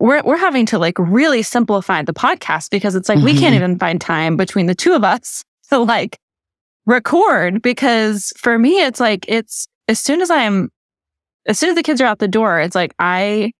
we're, 0.00 0.22
we're 0.24 0.36
having 0.36 0.66
to 0.66 0.78
like 0.78 0.98
really 0.98 1.42
simplify 1.42 2.02
the 2.02 2.12
podcast 2.14 2.70
because 2.70 2.94
it's 2.94 3.08
like, 3.08 3.18
we 3.22 3.38
can't 3.38 3.52
Mhm. 3.54 3.56
even 3.58 3.78
find 3.78 4.00
time 4.00 4.36
between 4.36 4.66
the 4.66 4.74
two 4.74 4.94
of 4.94 5.04
us 5.04 5.42
to 5.70 5.78
like 5.78 6.18
record 6.86 7.62
because 7.62 8.32
for 8.36 8.58
me, 8.58 8.82
it's 8.82 9.00
like, 9.00 9.24
it's 9.28 9.66
as 9.88 10.00
soon 10.00 10.20
as 10.20 10.30
I'm, 10.30 10.70
as 11.46 11.58
soon 11.58 11.70
as 11.70 11.76
the 11.76 11.82
kids 11.82 12.00
are 12.00 12.06
out 12.06 12.18
the 12.18 12.28
door, 12.28 12.60
it's 12.60 12.74
like, 12.74 12.94
I, 12.98 13.52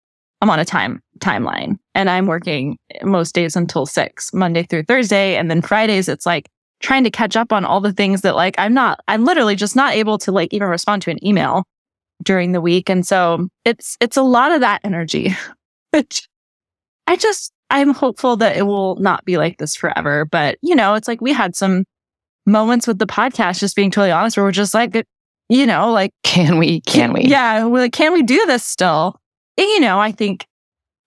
I'm 0.43 0.51
on 0.51 0.59
a 0.59 0.65
time 0.65 1.01
timeline 1.21 1.79
and 1.95 2.11
I'm 2.11 2.27
working 2.27 2.77
most 3.03 3.35
days 3.35 3.57
until 3.57 3.87
six, 3.87 4.33
Monday 4.35 4.65
through 4.65 4.83
Thursday. 4.83 5.37
And 5.37 5.51
then 5.51 5.63
Fridays, 5.63 6.09
it's 6.09 6.27
like 6.27 6.49
trying 6.81 7.05
to 7.05 7.11
catch 7.11 7.37
up 7.37 7.53
on 7.53 7.65
all 7.65 7.81
the 7.81 7.93
things 7.93 8.23
that 8.23 8.37
like 8.37 8.55
I'm 8.59 8.75
not, 8.75 9.01
I'm 9.09 9.25
literally 9.25 9.57
just 9.57 9.77
not 9.77 9.95
able 9.95 10.19
to 10.19 10.33
like 10.33 10.53
even 10.53 10.69
respond 10.69 11.03
to 11.03 11.11
an 11.11 11.25
email 11.25 11.65
during 12.23 12.53
the 12.53 12.61
week. 12.61 12.89
And 12.91 13.07
so 13.07 13.49
it's, 13.65 13.97
it's 14.01 14.17
a 14.17 14.23
lot 14.23 14.53
of 14.53 14.61
that 14.61 14.81
energy, 14.85 15.35
which 15.91 16.29
I 17.07 17.17
just, 17.17 17.53
I'm 17.71 17.95
hopeful 17.95 18.37
that 18.37 18.57
it 18.57 18.63
will 18.63 18.97
not 18.97 19.25
be 19.25 19.39
like 19.39 19.59
this 19.59 19.75
forever. 19.75 20.25
But, 20.25 20.59
you 20.63 20.75
know, 20.75 20.95
it's 20.95 21.09
like 21.09 21.21
we 21.21 21.33
had 21.33 21.57
some 21.57 21.85
moments 22.47 22.87
with 22.87 22.99
the 22.99 23.07
podcast, 23.07 23.59
just 23.59 23.75
being 23.77 23.91
totally 23.91 24.13
honest, 24.13 24.37
where 24.37 24.45
we're 24.45 24.53
just 24.53 24.75
like, 24.75 25.05
you 25.49 25.67
know, 25.67 25.91
like, 25.93 26.13
Can 26.23 26.59
we? 26.59 26.81
Can 26.83 27.13
we? 27.13 27.23
yeah, 27.23 27.65
we're 27.65 27.81
like, 27.81 27.93
can 27.93 28.13
we 28.13 28.23
do 28.23 28.45
this 28.47 28.65
still? 28.65 29.17
And, 29.59 29.67
you 29.67 29.81
know, 29.81 29.99
I 29.99 30.13
think 30.13 30.47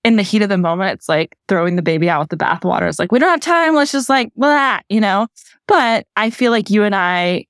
in 0.04 0.16
the 0.16 0.24
heat 0.24 0.42
of 0.42 0.50
the 0.50 0.58
moment, 0.58 0.94
it's 0.94 1.10
like 1.10 1.36
throwing 1.48 1.76
the 1.76 1.82
baby 1.82 2.10
out 2.10 2.22
with 2.22 2.30
the 2.30 2.44
bathwater. 2.44 2.88
It's 2.88 3.00
like, 3.00 3.12
we 3.12 3.20
don't 3.20 3.30
have 3.30 3.42
time. 3.42 3.76
Let's 3.76 3.92
just 3.92 4.10
like, 4.10 4.34
blah, 4.36 4.80
you 4.90 5.02
know? 5.02 5.28
But 5.68 6.08
I 6.16 6.30
feel 6.30 6.52
like 6.52 6.70
you 6.70 6.84
and 6.84 6.96
I 6.96 7.46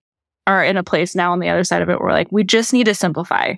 are 0.48 0.64
in 0.64 0.78
a 0.78 0.84
place 0.84 1.16
now 1.16 1.32
on 1.32 1.40
the 1.40 1.50
other 1.50 1.64
side 1.64 1.82
of 1.82 1.90
it 1.90 2.02
where 2.02 2.12
like, 2.12 2.32
we 2.32 2.44
just 2.44 2.74
need 2.74 2.86
to 2.86 2.96
simplify. 2.96 3.54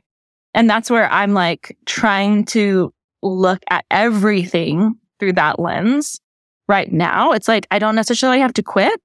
And 0.53 0.69
that's 0.69 0.89
where 0.89 1.09
I'm 1.09 1.33
like 1.33 1.77
trying 1.85 2.45
to 2.45 2.93
look 3.23 3.59
at 3.69 3.85
everything 3.89 4.95
through 5.19 5.33
that 5.33 5.59
lens 5.59 6.19
right 6.67 6.91
now. 6.91 7.31
It's 7.31 7.47
like, 7.47 7.67
I 7.71 7.79
don't 7.79 7.95
necessarily 7.95 8.41
have 8.41 8.53
to 8.53 8.63
quit 8.63 8.99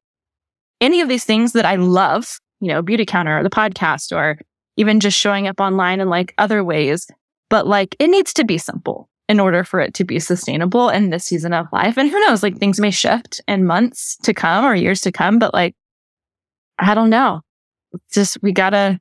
any 0.81 1.01
of 1.01 1.09
these 1.09 1.25
things 1.25 1.53
that 1.53 1.65
I 1.65 1.77
love, 1.77 2.41
you 2.61 2.69
know, 2.69 2.83
Beautycounter 2.83 3.39
or 3.39 3.43
the 3.45 3.51
podcast 3.51 4.15
or 4.15 4.41
even 4.77 4.99
just 4.99 5.17
showing 5.17 5.47
up 5.47 5.61
online 5.61 6.01
in 6.01 6.09
like 6.09 6.35
other 6.39 6.65
ways. 6.65 7.07
But 7.49 7.69
like 7.69 7.95
it 8.01 8.09
needs 8.09 8.33
to 8.35 8.45
be 8.45 8.59
simple 8.59 9.09
in 9.29 9.41
order 9.41 9.65
for 9.65 9.81
it 9.81 9.93
to 9.95 10.05
be 10.05 10.19
sustainable 10.21 10.89
in 10.89 11.11
this 11.11 11.25
season 11.25 11.53
of 11.53 11.67
life. 11.73 11.97
And 11.99 12.09
who 12.11 12.21
knows, 12.21 12.43
like 12.43 12.59
things 12.59 12.79
may 12.81 12.91
shift 12.91 13.41
in 13.49 13.65
months 13.67 14.17
to 14.23 14.33
come 14.33 14.65
or 14.65 14.75
years 14.75 15.01
to 15.03 15.13
come, 15.13 15.39
but 15.39 15.53
like, 15.53 15.75
I 16.79 16.95
don't 16.95 17.11
know. 17.11 17.41
It's 17.93 18.15
just, 18.15 18.39
we 18.43 18.53
gotta, 18.53 19.01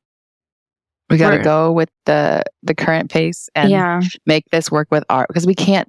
We 1.10 1.18
got 1.18 1.30
to 1.32 1.36
We're- 1.36 1.44
go 1.44 1.72
with 1.72 1.90
the 2.06 2.44
the 2.64 2.74
current 2.74 3.12
pace 3.12 3.50
and 3.54 3.70
yeah. 3.70 4.02
make 4.26 4.46
this 4.52 4.72
work 4.72 4.88
with 4.92 5.04
art 5.10 5.28
because 5.28 5.46
we 5.46 5.54
can't. 5.56 5.88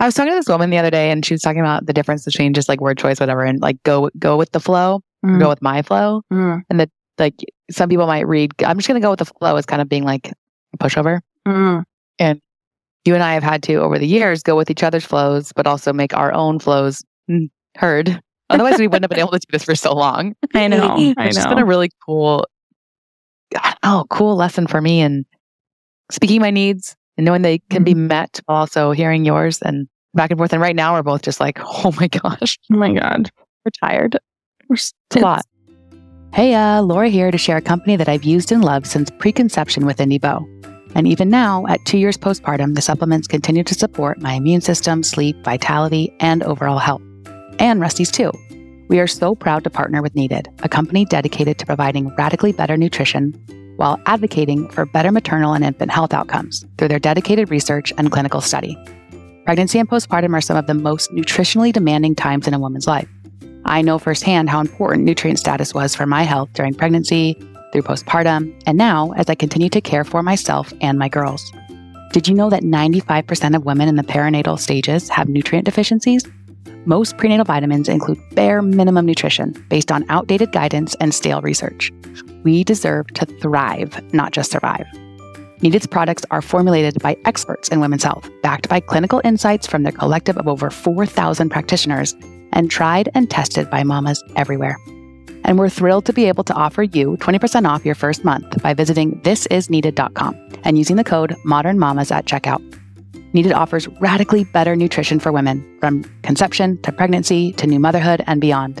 I 0.00 0.04
was 0.06 0.14
talking 0.14 0.32
to 0.32 0.36
this 0.36 0.48
woman 0.48 0.68
the 0.70 0.78
other 0.78 0.90
day, 0.90 1.10
and 1.12 1.24
she 1.24 1.32
was 1.32 1.40
talking 1.42 1.60
about 1.60 1.86
the 1.86 1.92
difference 1.92 2.24
between 2.24 2.52
just 2.54 2.68
like 2.68 2.80
word 2.80 2.98
choice, 2.98 3.20
whatever, 3.20 3.44
and 3.44 3.60
like 3.62 3.80
go 3.84 4.10
go 4.18 4.36
with 4.36 4.50
the 4.52 4.60
flow, 4.60 5.00
Mm, 5.24 5.38
go 5.38 5.48
with 5.48 5.62
my 5.62 5.80
flow. 5.82 6.22
mm, 6.32 6.60
And 6.68 6.80
that 6.80 6.90
Like 7.18 7.36
some 7.70 7.88
people 7.88 8.06
might 8.08 8.26
read, 8.26 8.50
I'm 8.66 8.76
just 8.76 8.88
going 8.88 9.00
to 9.00 9.04
go 9.04 9.10
with 9.10 9.20
the 9.20 9.24
flow 9.26 9.54
as 9.56 9.64
kind 9.64 9.80
of 9.80 9.88
being 9.88 10.02
like 10.04 10.32
a 10.74 10.78
pushover. 10.78 11.20
mm. 11.46 11.84
You 13.04 13.14
and 13.14 13.22
I 13.22 13.34
have 13.34 13.42
had 13.42 13.62
to 13.64 13.74
over 13.76 13.98
the 13.98 14.06
years 14.06 14.42
go 14.42 14.56
with 14.56 14.70
each 14.70 14.82
other's 14.82 15.04
flows, 15.04 15.52
but 15.52 15.66
also 15.66 15.92
make 15.92 16.14
our 16.14 16.32
own 16.32 16.58
flows 16.58 17.02
mm, 17.30 17.50
heard. 17.76 18.20
Otherwise, 18.50 18.78
we 18.78 18.86
wouldn't 18.86 19.04
have 19.04 19.10
been 19.10 19.18
able 19.18 19.30
to 19.32 19.38
do 19.38 19.46
this 19.50 19.64
for 19.64 19.74
so 19.74 19.94
long. 19.94 20.34
I 20.54 20.68
know. 20.68 20.94
I 21.16 21.26
It's 21.28 21.38
know. 21.38 21.48
been 21.48 21.58
a 21.58 21.64
really 21.64 21.90
cool, 22.04 22.46
oh, 23.82 24.04
cool 24.10 24.36
lesson 24.36 24.66
for 24.66 24.80
me 24.80 25.00
and 25.00 25.24
speaking 26.10 26.40
my 26.40 26.50
needs 26.50 26.94
and 27.16 27.24
knowing 27.24 27.42
they 27.42 27.58
can 27.70 27.82
be 27.84 27.94
met 27.94 28.40
while 28.46 28.58
also 28.58 28.92
hearing 28.92 29.24
yours 29.24 29.60
and 29.62 29.88
back 30.14 30.30
and 30.30 30.38
forth. 30.38 30.52
And 30.52 30.60
right 30.62 30.76
now 30.76 30.94
we're 30.94 31.02
both 31.02 31.22
just 31.22 31.40
like, 31.40 31.58
oh 31.62 31.92
my 31.98 32.08
gosh, 32.08 32.58
oh 32.70 32.76
my 32.76 32.92
God. 32.92 33.30
we're 33.64 33.88
tired. 33.88 34.18
We're 34.68 34.74
It's 34.74 34.92
a 35.16 35.20
lot. 35.20 35.44
Hey, 36.34 36.54
uh, 36.54 36.82
Laura 36.82 37.08
here 37.08 37.30
to 37.30 37.36
share 37.38 37.58
a 37.58 37.62
company 37.62 37.96
that 37.96 38.08
I've 38.08 38.24
used 38.24 38.52
and 38.52 38.64
loved 38.64 38.86
since 38.86 39.10
preconception 39.18 39.84
with 39.84 39.98
IndieBo. 39.98 40.71
And 40.94 41.06
even 41.06 41.30
now, 41.30 41.66
at 41.66 41.84
two 41.84 41.98
years 41.98 42.18
postpartum, 42.18 42.74
the 42.74 42.82
supplements 42.82 43.26
continue 43.26 43.64
to 43.64 43.74
support 43.74 44.20
my 44.20 44.34
immune 44.34 44.60
system, 44.60 45.02
sleep, 45.02 45.36
vitality, 45.44 46.14
and 46.20 46.42
overall 46.42 46.78
health. 46.78 47.02
And 47.58 47.80
Rusty's 47.80 48.10
too. 48.10 48.32
We 48.88 49.00
are 49.00 49.06
so 49.06 49.34
proud 49.34 49.64
to 49.64 49.70
partner 49.70 50.02
with 50.02 50.14
Needed, 50.14 50.48
a 50.62 50.68
company 50.68 51.06
dedicated 51.06 51.58
to 51.58 51.66
providing 51.66 52.14
radically 52.16 52.52
better 52.52 52.76
nutrition 52.76 53.32
while 53.76 53.98
advocating 54.06 54.68
for 54.68 54.84
better 54.84 55.10
maternal 55.10 55.54
and 55.54 55.64
infant 55.64 55.90
health 55.90 56.12
outcomes 56.12 56.64
through 56.76 56.88
their 56.88 56.98
dedicated 56.98 57.50
research 57.50 57.92
and 57.96 58.12
clinical 58.12 58.40
study. 58.40 58.76
Pregnancy 59.44 59.78
and 59.78 59.88
postpartum 59.88 60.34
are 60.34 60.40
some 60.40 60.56
of 60.56 60.66
the 60.66 60.74
most 60.74 61.10
nutritionally 61.10 61.72
demanding 61.72 62.14
times 62.14 62.46
in 62.46 62.54
a 62.54 62.58
woman's 62.58 62.86
life. 62.86 63.08
I 63.64 63.80
know 63.80 63.98
firsthand 63.98 64.50
how 64.50 64.60
important 64.60 65.04
nutrient 65.04 65.38
status 65.38 65.72
was 65.72 65.94
for 65.94 66.04
my 66.04 66.22
health 66.22 66.50
during 66.52 66.74
pregnancy, 66.74 67.34
through 67.72 67.82
postpartum, 67.82 68.60
and 68.66 68.78
now 68.78 69.12
as 69.12 69.28
I 69.28 69.34
continue 69.34 69.68
to 69.70 69.80
care 69.80 70.04
for 70.04 70.22
myself 70.22 70.72
and 70.80 70.98
my 70.98 71.08
girls. 71.08 71.52
Did 72.12 72.28
you 72.28 72.34
know 72.34 72.50
that 72.50 72.62
95% 72.62 73.56
of 73.56 73.64
women 73.64 73.88
in 73.88 73.96
the 73.96 74.02
perinatal 74.02 74.58
stages 74.58 75.08
have 75.08 75.28
nutrient 75.28 75.64
deficiencies? 75.64 76.24
Most 76.84 77.16
prenatal 77.16 77.44
vitamins 77.44 77.88
include 77.88 78.18
bare 78.32 78.60
minimum 78.60 79.06
nutrition 79.06 79.52
based 79.68 79.90
on 79.90 80.04
outdated 80.08 80.52
guidance 80.52 80.94
and 81.00 81.14
stale 81.14 81.40
research. 81.40 81.90
We 82.42 82.64
deserve 82.64 83.06
to 83.14 83.24
thrive, 83.24 84.12
not 84.12 84.32
just 84.32 84.50
survive. 84.50 84.86
Needed's 85.62 85.86
products 85.86 86.26
are 86.32 86.42
formulated 86.42 87.00
by 87.00 87.16
experts 87.24 87.68
in 87.68 87.78
women's 87.78 88.02
health, 88.02 88.28
backed 88.42 88.68
by 88.68 88.80
clinical 88.80 89.20
insights 89.22 89.66
from 89.66 89.84
their 89.84 89.92
collective 89.92 90.36
of 90.36 90.48
over 90.48 90.70
4,000 90.70 91.50
practitioners, 91.50 92.16
and 92.52 92.68
tried 92.68 93.08
and 93.14 93.30
tested 93.30 93.70
by 93.70 93.84
mamas 93.84 94.22
everywhere. 94.34 94.76
And 95.44 95.58
we're 95.58 95.68
thrilled 95.68 96.06
to 96.06 96.12
be 96.12 96.26
able 96.26 96.44
to 96.44 96.54
offer 96.54 96.82
you 96.82 97.16
20% 97.18 97.68
off 97.68 97.84
your 97.84 97.94
first 97.94 98.24
month 98.24 98.62
by 98.62 98.74
visiting 98.74 99.20
thisisneeded.com 99.22 100.48
and 100.64 100.78
using 100.78 100.96
the 100.96 101.04
code 101.04 101.36
ModernMamas 101.44 102.10
at 102.10 102.26
checkout. 102.26 102.62
Needed 103.32 103.52
offers 103.52 103.88
radically 104.00 104.44
better 104.44 104.76
nutrition 104.76 105.18
for 105.18 105.32
women, 105.32 105.78
from 105.80 106.04
conception 106.22 106.80
to 106.82 106.92
pregnancy 106.92 107.52
to 107.54 107.66
new 107.66 107.80
motherhood 107.80 108.22
and 108.26 108.40
beyond. 108.40 108.80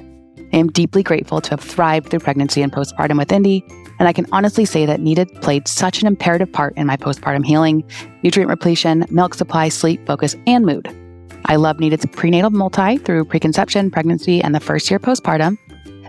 I 0.52 0.58
am 0.58 0.70
deeply 0.70 1.02
grateful 1.02 1.40
to 1.40 1.50
have 1.50 1.60
thrived 1.60 2.10
through 2.10 2.20
pregnancy 2.20 2.60
and 2.60 2.70
postpartum 2.70 3.16
with 3.16 3.32
Indy, 3.32 3.64
and 3.98 4.06
I 4.06 4.12
can 4.12 4.26
honestly 4.32 4.66
say 4.66 4.84
that 4.84 5.00
Needed 5.00 5.28
played 5.40 5.66
such 5.66 6.02
an 6.02 6.06
imperative 6.06 6.52
part 6.52 6.76
in 6.76 6.86
my 6.86 6.98
postpartum 6.98 7.46
healing, 7.46 7.84
nutrient 8.22 8.50
repletion, 8.50 9.06
milk 9.10 9.34
supply, 9.34 9.70
sleep, 9.70 10.06
focus, 10.06 10.36
and 10.46 10.66
mood. 10.66 10.94
I 11.46 11.56
love 11.56 11.80
Needed's 11.80 12.06
prenatal 12.06 12.50
multi 12.50 12.98
through 12.98 13.24
preconception, 13.24 13.90
pregnancy, 13.90 14.42
and 14.42 14.54
the 14.54 14.60
first 14.60 14.90
year 14.90 14.98
postpartum. 14.98 15.56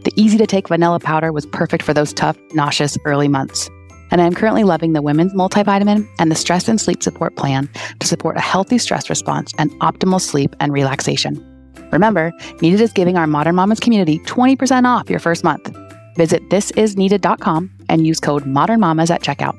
The 0.03 0.11
easy 0.15 0.37
to 0.37 0.47
take 0.47 0.67
vanilla 0.67 0.99
powder 0.99 1.31
was 1.31 1.45
perfect 1.45 1.83
for 1.83 1.93
those 1.93 2.13
tough, 2.13 2.37
nauseous 2.53 2.97
early 3.05 3.27
months. 3.27 3.69
And 4.11 4.21
I 4.21 4.25
am 4.25 4.35
currently 4.35 4.63
loving 4.63 4.93
the 4.93 5.01
women's 5.01 5.33
multivitamin 5.33 6.07
and 6.19 6.29
the 6.29 6.35
stress 6.35 6.67
and 6.67 6.79
sleep 6.79 7.01
support 7.01 7.35
plan 7.35 7.69
to 7.99 8.07
support 8.07 8.37
a 8.37 8.41
healthy 8.41 8.77
stress 8.77 9.09
response 9.09 9.53
and 9.57 9.71
optimal 9.79 10.21
sleep 10.21 10.55
and 10.59 10.73
relaxation. 10.73 11.43
Remember, 11.91 12.31
Needed 12.61 12.81
is 12.81 12.91
giving 12.91 13.17
our 13.17 13.27
Modern 13.27 13.55
Mamas 13.55 13.79
community 13.79 14.19
20% 14.19 14.85
off 14.85 15.09
your 15.09 15.19
first 15.19 15.43
month. 15.43 15.73
Visit 16.15 16.47
thisisneeded.com 16.49 17.71
and 17.89 18.05
use 18.05 18.19
code 18.19 18.45
Modern 18.45 18.79
Mamas 18.79 19.09
at 19.09 19.21
checkout. 19.21 19.57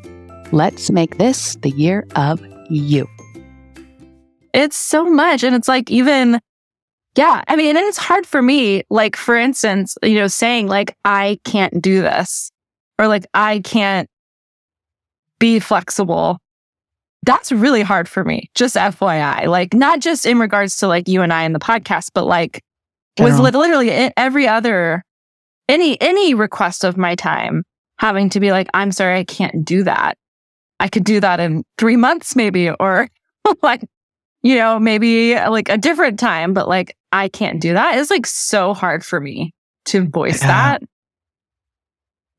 Let's 0.53 0.91
make 0.91 1.19
this 1.19 1.57
the 1.63 1.71
year 1.71 2.07
of 2.17 2.45
you. 2.69 3.09
It's 4.53 4.77
so 4.77 5.05
much. 5.05 5.43
And 5.43 5.57
it's 5.57 5.69
like, 5.69 5.91
even, 5.91 6.41
yeah, 7.17 7.43
I 7.47 7.57
mean, 7.57 7.77
and 7.77 7.87
it's 7.87 7.99
hard 7.99 8.27
for 8.27 8.43
me, 8.43 8.83
like, 8.91 9.15
for 9.17 9.37
instance, 9.37 9.97
you 10.03 10.17
know, 10.17 10.27
saying, 10.27 10.67
like, 10.67 10.97
I 11.05 11.39
can't 11.45 11.81
do 11.81 12.03
this 12.03 12.51
or 12.99 13.07
like, 13.07 13.27
I 13.35 13.61
can't 13.61 14.09
be 15.39 15.61
flexible. 15.61 16.39
That's 17.23 17.53
really 17.53 17.83
hard 17.83 18.09
for 18.09 18.25
me, 18.25 18.51
just 18.55 18.75
FYI. 18.75 19.47
Like, 19.47 19.75
not 19.75 20.01
just 20.01 20.27
in 20.27 20.39
regards 20.39 20.77
to 20.79 20.89
like 20.89 21.09
you 21.09 21.23
and 21.23 21.33
I 21.33 21.45
in 21.45 21.53
the 21.53 21.61
podcast, 21.61 22.11
but 22.15 22.25
like, 22.25 22.63
was 23.19 23.37
General. 23.37 23.61
literally 23.61 24.13
every 24.17 24.49
other, 24.49 25.05
any, 25.69 26.01
any 26.01 26.35
request 26.35 26.85
of 26.85 26.97
my 26.97 27.15
time 27.15 27.63
having 27.99 28.29
to 28.31 28.41
be 28.41 28.51
like, 28.51 28.69
I'm 28.75 28.91
sorry, 28.91 29.19
I 29.19 29.25
can't 29.25 29.65
do 29.65 29.85
that. 29.85 30.19
I 30.81 30.89
could 30.89 31.05
do 31.05 31.21
that 31.21 31.39
in 31.39 31.63
three 31.79 31.97
months, 31.97 32.35
maybe, 32.35 32.71
or 32.71 33.09
like, 33.63 33.83
you 34.45 34.55
know, 34.57 34.79
maybe 34.79 35.35
uh, 35.35 35.51
like 35.51 35.69
a 35.69 35.77
different 35.79 36.21
time, 36.21 36.53
but 36.55 36.69
like, 36.69 36.97
I 37.11 37.29
can't 37.29 37.61
do 37.61 37.73
that. 37.73 37.99
It's 37.99 38.11
like 38.11 38.27
so 38.27 38.75
hard 38.75 39.05
for 39.05 39.21
me 39.21 39.53
to 39.87 40.07
voice 40.07 40.41
Yeah. 40.43 40.49
that 40.49 40.83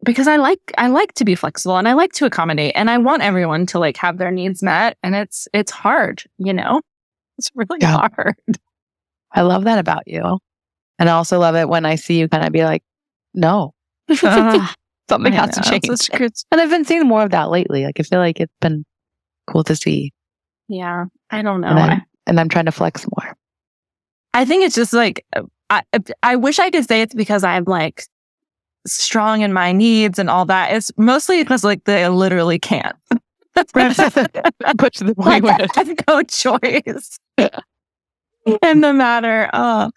because 0.03 0.28
I 0.28 0.38
like, 0.38 0.60
I 0.78 0.88
like 0.88 1.14
to 1.16 1.26
be 1.26 1.36
flexible 1.36 1.78
and 1.78 1.88
I 1.88 1.93
like 1.93 2.14
to 2.14 2.26
accommodate 2.26 2.74
and 2.76 2.89
I 2.89 2.97
want 2.99 3.24
everyone 3.24 3.66
to 3.68 3.80
like 3.80 3.97
have 3.97 4.18
their 4.18 4.32
needs 4.32 4.62
met. 4.62 4.97
And 5.03 5.16
it's, 5.16 5.47
it's 5.53 5.72
hard, 5.72 6.24
you 6.38 6.53
know, 6.53 6.82
it's 7.38 7.49
really 7.56 7.80
Yeah. 7.82 8.08
hard. 8.16 8.36
I 9.34 9.41
love 9.41 9.64
that 9.66 9.80
about 9.80 10.08
you. 10.08 10.39
And 10.99 11.10
I 11.10 11.14
also 11.14 11.39
love 11.39 11.56
it 11.56 11.68
when 11.68 11.86
I 11.86 11.95
see 11.95 12.20
you 12.20 12.30
kind 12.30 12.45
of 12.45 12.53
be 12.53 12.64
like, 12.64 12.84
no, 13.34 13.74
uh-huh. 14.10 14.60
Ugh, 14.62 14.76
something 15.10 15.34
I 15.34 15.36
has 15.38 15.56
to 15.56 15.62
change. 15.62 15.86
it's- 15.86 16.10
it's- 16.14 16.45
And 16.51 16.62
I've 16.62 16.70
been 16.70 16.86
seeing 16.86 17.08
more 17.08 17.24
of 17.24 17.32
that 17.32 17.49
lately. 17.49 17.84
Like 17.84 17.99
I 17.99 18.03
feel 18.03 18.20
like 18.20 18.39
it's 18.39 18.53
been 18.62 18.86
cool 19.47 19.64
to 19.66 19.76
see. 19.76 20.12
Yeah. 20.68 21.05
I 21.30 21.41
don't 21.41 21.61
know. 21.61 21.68
And 21.68 21.80
I'm, 21.80 22.01
and 22.28 22.39
I'm 22.39 22.49
trying 22.49 22.66
to 22.66 22.72
flex 22.72 23.05
more. 23.16 23.36
I 24.34 24.45
think 24.45 24.66
it's 24.66 24.76
just 24.76 24.93
like 24.93 25.26
I 25.70 25.82
I 26.22 26.36
wish 26.36 26.59
I 26.59 26.70
could 26.70 26.88
say 26.88 27.01
it's 27.01 27.16
because 27.16 27.43
I'm 27.43 27.63
like 27.66 28.05
strong 28.86 29.41
in 29.41 29.53
my 29.53 29.72
needs 29.72 30.20
and 30.20 30.30
all 30.30 30.45
that. 30.45 30.74
It's 30.74 30.91
mostly 30.97 31.41
because 31.41 31.63
like 31.63 31.84
they 31.86 32.07
literally 32.07 32.59
can't. 32.59 32.95
Push 33.55 33.95
the 33.95 34.53
like, 35.18 35.18
point 35.18 35.43
where 35.45 35.53
I 35.53 35.68
have 35.76 35.93
no 36.07 36.24
choice 36.24 37.18
in 37.38 38.82
the 38.82 38.93
matter. 38.93 39.49
Uh, 39.53 39.89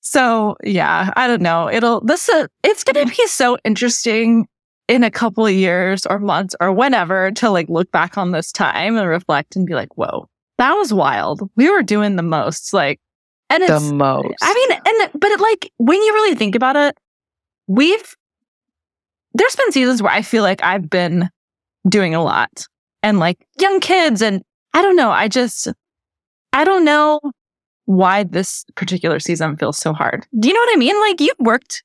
so 0.00 0.56
yeah, 0.64 1.12
I 1.14 1.26
don't 1.26 1.42
know. 1.42 1.70
It'll 1.70 2.00
this 2.00 2.28
uh, 2.30 2.46
it's 2.64 2.84
gonna 2.84 3.04
be 3.04 3.26
so 3.26 3.58
interesting 3.64 4.48
in 4.88 5.02
a 5.02 5.10
couple 5.10 5.46
of 5.46 5.52
years 5.52 6.06
or 6.06 6.18
months 6.18 6.54
or 6.60 6.72
whenever 6.72 7.30
to 7.32 7.50
like 7.50 7.68
look 7.68 7.90
back 7.90 8.16
on 8.16 8.30
this 8.30 8.52
time 8.52 8.96
and 8.96 9.08
reflect 9.08 9.56
and 9.56 9.66
be 9.66 9.74
like, 9.74 9.96
whoa, 9.96 10.28
that 10.58 10.72
was 10.74 10.92
wild. 10.92 11.50
We 11.56 11.70
were 11.70 11.82
doing 11.82 12.16
the 12.16 12.22
most. 12.22 12.72
Like, 12.72 13.00
and 13.50 13.62
it's 13.62 13.88
the 13.88 13.94
most. 13.94 14.34
I 14.42 14.54
mean, 14.54 14.80
and 14.84 15.20
but 15.20 15.30
it, 15.30 15.40
like 15.40 15.72
when 15.78 16.00
you 16.02 16.12
really 16.12 16.36
think 16.36 16.54
about 16.54 16.76
it, 16.76 16.96
we've 17.66 18.16
there's 19.34 19.56
been 19.56 19.72
seasons 19.72 20.02
where 20.02 20.12
I 20.12 20.22
feel 20.22 20.42
like 20.42 20.62
I've 20.62 20.88
been 20.88 21.28
doing 21.88 22.14
a 22.14 22.22
lot 22.22 22.66
and 23.02 23.18
like 23.18 23.38
young 23.60 23.80
kids 23.80 24.22
and 24.22 24.42
I 24.72 24.82
don't 24.82 24.96
know, 24.96 25.10
I 25.10 25.28
just 25.28 25.68
I 26.52 26.64
don't 26.64 26.84
know 26.84 27.20
why 27.84 28.24
this 28.24 28.64
particular 28.74 29.20
season 29.20 29.56
feels 29.56 29.78
so 29.78 29.92
hard. 29.92 30.26
Do 30.38 30.48
you 30.48 30.54
know 30.54 30.60
what 30.60 30.74
I 30.74 30.76
mean? 30.76 31.00
Like 31.00 31.20
you've 31.20 31.38
worked 31.38 31.84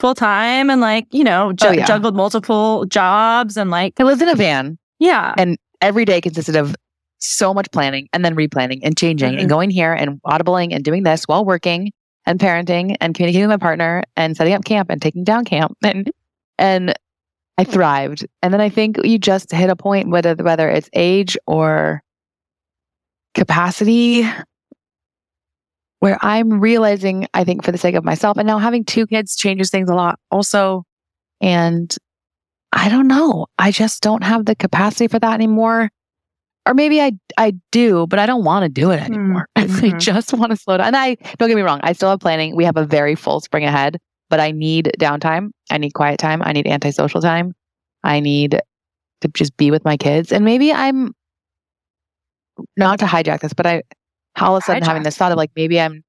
full 0.00 0.14
time 0.14 0.70
and 0.70 0.80
like, 0.80 1.06
you 1.12 1.24
know, 1.24 1.52
ju- 1.52 1.68
Oh, 1.68 1.72
yeah. 1.72 1.86
juggled 1.86 2.14
multiple 2.16 2.84
jobs 2.86 3.56
and 3.56 3.70
like 3.70 3.94
I 3.98 4.02
lived 4.04 4.22
in 4.22 4.28
a 4.28 4.34
van. 4.34 4.78
yeah. 4.98 5.34
And 5.38 5.56
every 5.80 6.04
day 6.04 6.20
consisted 6.20 6.56
of 6.56 6.74
so 7.18 7.54
much 7.54 7.70
planning 7.72 8.08
and 8.12 8.24
then 8.24 8.34
replanning 8.36 8.80
and 8.82 8.96
changing 8.98 9.34
Mhm. 9.34 9.40
and 9.40 9.48
going 9.48 9.70
here 9.70 9.92
and 9.92 10.20
audibling 10.26 10.74
and 10.74 10.84
doing 10.84 11.02
this 11.04 11.24
while 11.24 11.44
working 11.44 11.90
and 12.26 12.38
parenting 12.40 12.96
and 13.00 13.14
communicating 13.14 13.48
with 13.48 13.60
my 13.60 13.62
partner 13.64 14.02
and 14.16 14.36
setting 14.36 14.52
up 14.54 14.64
camp 14.64 14.90
and 14.90 15.00
taking 15.00 15.24
down 15.24 15.44
camp 15.44 15.72
and 15.84 16.10
and 16.58 16.94
I 17.56 17.64
thrived. 17.64 18.26
And 18.42 18.52
then 18.52 18.60
I 18.60 18.68
think 18.68 18.96
you 19.04 19.16
just 19.18 19.52
hit 19.52 19.70
a 19.70 19.76
point 19.76 20.08
whether 20.10 20.34
whether 20.34 20.68
it's 20.68 20.90
age 20.92 21.36
or 21.46 22.02
capacity 23.34 24.28
where 26.00 26.18
I'm 26.20 26.60
realizing 26.60 27.26
I 27.34 27.44
think 27.44 27.64
for 27.64 27.72
the 27.72 27.78
sake 27.78 27.94
of 27.94 28.04
myself 28.04 28.36
and 28.36 28.46
now 28.46 28.58
having 28.58 28.84
two 28.84 29.06
kids 29.06 29.36
changes 29.36 29.70
things 29.70 29.88
a 29.88 29.94
lot 29.94 30.18
also 30.30 30.84
and 31.40 31.94
I 32.72 32.88
don't 32.88 33.06
know. 33.06 33.46
I 33.58 33.70
just 33.70 34.02
don't 34.02 34.24
have 34.24 34.46
the 34.46 34.56
capacity 34.56 35.06
for 35.06 35.20
that 35.20 35.34
anymore. 35.34 35.90
Or 36.66 36.74
maybe 36.74 37.00
I 37.00 37.12
I 37.36 37.54
do, 37.70 38.06
but 38.06 38.18
I 38.18 38.26
don't 38.26 38.44
want 38.44 38.64
to 38.64 38.68
do 38.68 38.90
it 38.90 39.00
anymore. 39.00 39.48
I 39.56 39.64
mhm. 39.64 40.00
just 40.00 40.32
want 40.32 40.50
to 40.50 40.56
slow 40.56 40.78
down. 40.78 40.88
And 40.88 40.96
I 40.96 41.14
don't 41.38 41.48
get 41.48 41.56
me 41.56 41.62
wrong, 41.62 41.80
I 41.82 41.92
still 41.92 42.10
have 42.10 42.20
planning. 42.20 42.56
We 42.56 42.64
have 42.64 42.76
a 42.76 42.84
very 42.84 43.14
full 43.14 43.40
spring 43.40 43.64
ahead, 43.64 43.98
but 44.30 44.40
I 44.40 44.50
need 44.50 44.92
downtime. 44.98 45.50
I 45.70 45.78
need 45.78 45.94
quiet 45.94 46.18
time. 46.18 46.42
I 46.44 46.52
need 46.52 46.66
antisocial 46.66 47.20
time. 47.20 47.54
I 48.02 48.20
need 48.20 48.60
to 49.20 49.28
just 49.28 49.56
be 49.56 49.70
with 49.70 49.84
my 49.84 49.96
kids. 49.96 50.32
And 50.32 50.44
maybe 50.44 50.72
I'm 50.72 51.12
not 52.76 52.98
to 53.00 53.04
hijack 53.04 53.40
this, 53.40 53.52
but 53.52 53.66
I 53.66 53.82
all 54.40 54.56
of 54.56 54.62
a 54.62 54.66
sudden 54.66 54.82
having 54.82 55.02
this 55.02 55.16
thought 55.16 55.32
of 55.32 55.38
like 55.38 55.50
maybe 55.56 55.80
I'm 55.80 56.02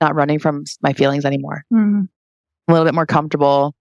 not 0.00 0.14
running 0.14 0.38
from 0.38 0.64
my 0.82 0.92
feelings 0.92 1.24
anymore. 1.24 1.64
Mhm. 1.72 2.08
A 2.68 2.72
little 2.72 2.84
bit 2.84 2.94
more 2.94 3.06
comfortable, 3.06 3.74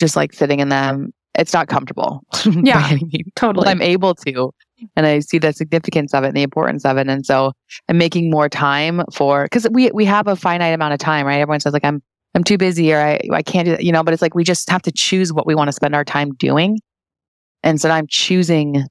just 0.00 0.16
like 0.16 0.32
sitting 0.32 0.60
in 0.60 0.68
them. 0.68 1.12
It's 1.36 1.52
not 1.52 1.68
comfortable. 1.68 2.22
Yeah, 2.62 2.96
Totally. 3.36 3.64
but 3.64 3.68
I'm 3.68 3.82
able 3.82 4.14
to. 4.16 4.52
And 4.96 5.06
I 5.06 5.18
see 5.20 5.38
the 5.38 5.52
significance 5.52 6.14
of 6.14 6.24
it 6.24 6.28
and 6.28 6.36
the 6.36 6.42
importance 6.42 6.84
of 6.84 6.96
it. 6.98 7.08
And 7.08 7.24
so 7.26 7.52
I'm 7.88 7.98
making 7.98 8.30
more 8.30 8.48
time 8.48 9.02
for 9.12 9.44
because 9.44 9.66
we 9.70 9.90
we 9.92 10.04
have 10.04 10.26
a 10.28 10.36
finite 10.36 10.74
amount 10.74 10.92
of 10.94 11.00
time, 11.00 11.26
right? 11.26 11.40
Everyone 11.40 11.60
says 11.60 11.72
like 11.72 11.84
I'm 11.84 12.02
I'm 12.34 12.44
too 12.44 12.58
busy 12.58 12.92
or 12.92 13.00
I 13.00 13.20
I 13.32 13.42
can't 13.42 13.66
do 13.66 13.72
that, 13.72 13.84
you 13.84 13.92
know, 13.92 14.02
but 14.04 14.12
it's 14.14 14.22
like 14.22 14.34
we 14.34 14.44
just 14.44 14.68
have 14.70 14.82
to 14.82 14.92
choose 14.92 15.32
what 15.32 15.46
we 15.46 15.54
want 15.54 15.68
to 15.68 15.72
spend 15.72 15.94
our 15.94 16.04
time 16.04 16.34
doing. 16.34 16.78
And 17.62 17.80
so 17.80 17.88
I'm 17.90 18.06
choosing 18.08 18.84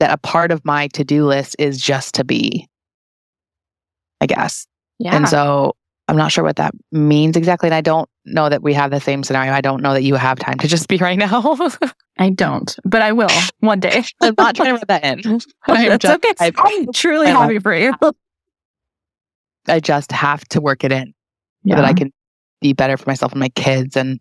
that 0.00 0.12
a 0.12 0.18
part 0.18 0.52
of 0.52 0.64
my 0.64 0.88
to-do 0.88 1.24
list 1.26 1.56
is 1.58 1.80
just 1.80 2.14
to 2.16 2.24
be, 2.24 2.68
I 4.20 4.26
guess. 4.26 4.66
yeah. 4.98 5.16
And 5.16 5.28
so 5.28 5.74
I'm 6.08 6.16
not 6.16 6.30
sure 6.32 6.44
what 6.44 6.56
that 6.56 6.72
means 6.92 7.36
exactly. 7.36 7.66
And 7.68 7.74
I 7.74 7.80
don't 7.80 8.08
know 8.24 8.48
that 8.48 8.62
we 8.62 8.72
have 8.74 8.90
the 8.90 9.00
same 9.00 9.24
scenario. 9.24 9.52
I 9.52 9.60
don't 9.60 9.82
know 9.82 9.92
that 9.92 10.02
you 10.02 10.14
have 10.14 10.38
time 10.38 10.58
to 10.58 10.68
just 10.68 10.86
be 10.88 10.98
right 10.98 11.18
now. 11.18 11.54
I 12.18 12.30
don't, 12.30 12.76
but 12.84 13.02
I 13.02 13.12
will 13.12 13.28
one 13.60 13.80
day. 13.80 14.04
I'm 14.20 14.34
not 14.38 14.54
trying 14.56 14.68
to 14.68 14.74
rub 14.74 14.86
that 14.88 15.04
in. 15.04 15.40
I'm 15.66 15.98
just- 15.98 16.14
okay. 16.24 16.34
I- 16.40 16.52
I'm 16.56 16.92
truly 16.92 17.26
I 17.26 17.30
happy 17.30 17.58
for 17.58 17.74
you. 17.74 17.92
I 19.68 19.80
just 19.80 20.12
have 20.12 20.44
to 20.50 20.60
work 20.60 20.84
it 20.84 20.92
in 20.92 21.12
so 21.68 21.74
that 21.76 21.84
I 21.84 21.92
can 21.94 22.12
be 22.60 22.72
better 22.72 22.96
for 22.96 23.08
myself 23.10 23.32
and 23.32 23.40
my 23.40 23.48
kids. 23.50 23.96
And 23.96 24.20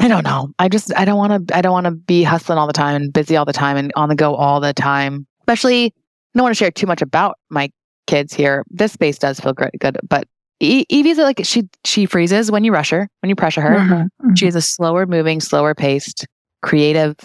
I 0.00 0.08
don't 0.08 0.24
know. 0.24 0.50
I 0.58 0.68
just 0.68 0.94
I 0.96 1.04
don't 1.04 1.18
want 1.18 1.48
to 1.48 1.56
I 1.56 1.60
don't 1.60 1.72
want 1.72 1.86
to 1.86 1.90
be 1.90 2.22
hustling 2.22 2.58
all 2.58 2.66
the 2.66 2.72
time 2.72 2.96
and 2.96 3.12
busy 3.12 3.36
all 3.36 3.44
the 3.44 3.52
time 3.52 3.76
and 3.76 3.92
on 3.96 4.08
the 4.08 4.14
go 4.14 4.34
all 4.34 4.60
the 4.60 4.72
time. 4.72 5.26
Especially, 5.42 5.86
I 5.86 5.92
don't 6.38 6.44
want 6.44 6.54
to 6.54 6.58
share 6.58 6.70
too 6.70 6.86
much 6.86 7.02
about 7.02 7.36
my 7.50 7.70
kids 8.06 8.32
here. 8.32 8.64
This 8.70 8.92
space 8.92 9.18
does 9.18 9.40
feel 9.40 9.52
great, 9.52 9.72
good, 9.80 9.98
but 10.08 10.26
Evie's 10.60 11.18
like 11.18 11.40
she 11.44 11.68
she 11.84 12.06
freezes 12.06 12.50
when 12.50 12.64
you 12.64 12.72
rush 12.72 12.90
her, 12.90 13.08
when 13.22 13.30
you 13.30 13.36
pressure 13.36 13.60
her. 13.60 13.78
Mhm. 13.78 14.36
She 14.36 14.46
is 14.46 14.54
a 14.54 14.62
slower 14.62 15.06
moving, 15.06 15.40
slower 15.40 15.74
paced, 15.74 16.26
creative, 16.62 17.16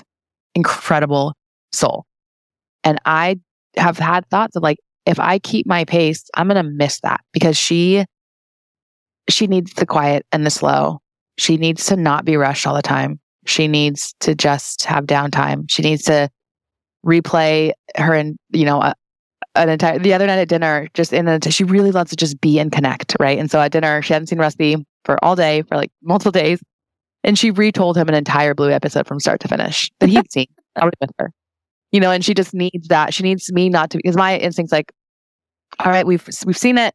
incredible 0.56 1.34
soul. 1.72 2.06
And 2.84 3.00
I 3.06 3.40
have 3.78 3.98
had 3.98 4.28
thoughts 4.30 4.56
of 4.56 4.64
like, 4.64 4.78
if 5.06 5.20
I 5.20 5.40
keep 5.40 5.66
my 5.66 5.86
pace, 5.86 6.24
I'm 6.36 6.48
going 6.48 6.64
to 6.64 6.70
miss 6.70 7.00
that 7.02 7.22
because 7.34 7.58
she, 7.58 8.06
she 9.30 9.48
needs 9.48 9.74
the 9.74 9.86
quiet 9.86 10.26
and 10.32 10.46
the 10.46 10.50
slow. 10.50 11.00
She 11.38 11.58
needs 11.58 11.86
to 11.88 11.96
not 11.96 12.26
be 12.26 12.38
rushed 12.38 12.68
all 12.68 12.76
the 12.76 12.82
time. 12.82 13.20
She 13.46 13.68
needs 13.68 14.14
to 14.22 14.36
just 14.36 14.84
have 14.86 15.06
downtime. 15.06 15.66
She 15.70 15.82
needs 15.82 16.04
to 16.04 16.30
replay 17.06 17.72
her 17.98 18.14
and, 18.14 18.38
you 18.52 18.66
know, 18.66 18.82
a, 18.82 18.94
an 19.56 19.70
entire, 19.70 20.00
the 20.00 20.14
other 20.14 20.26
night 20.26 20.40
at 20.40 20.48
dinner, 20.48 20.88
just 20.94 21.12
in 21.14 21.28
a, 21.28 21.40
she 21.52 21.64
really 21.64 21.92
loves 21.92 22.12
to 22.12 22.16
just 22.16 22.40
be 22.40 22.60
and 22.60 22.72
connect. 22.72 23.16
Right. 23.20 23.38
And 23.38 23.52
so 23.52 23.60
at 23.60 23.72
dinner, 23.72 24.02
she 24.02 24.14
hadn't 24.14 24.28
seen 24.28 24.40
Rusty 24.40 24.78
for 25.04 25.24
all 25.24 25.36
day, 25.36 25.64
for 25.64 25.76
like 25.76 25.92
multiple 26.02 26.32
days. 26.32 26.62
And 27.24 27.38
she 27.38 27.52
retold 27.52 27.98
him 27.98 28.10
an 28.10 28.16
entire 28.16 28.54
Blue 28.54 28.72
episode 28.72 29.08
from 29.08 29.20
start 29.20 29.40
to 29.42 29.48
finish 29.48 29.90
that 30.00 30.10
he'd 30.10 30.32
seen 30.32 30.48
already 30.80 30.98
with 31.00 31.12
her. 31.20 31.32
You 31.92 32.00
know, 32.00 32.12
and 32.12 32.26
she 32.26 32.34
just 32.34 32.54
needs 32.54 32.88
that. 32.88 33.14
She 33.14 33.24
needs 33.24 33.52
me 33.54 33.70
not 33.70 33.92
to 33.92 33.98
because 33.98 34.18
my 34.18 34.32
instinct's 34.32 34.72
like, 34.72 34.92
all 35.80 35.92
right, 35.92 36.06
we've 36.06 36.28
we've 36.46 36.58
seen 36.58 36.78
it. 36.78 36.94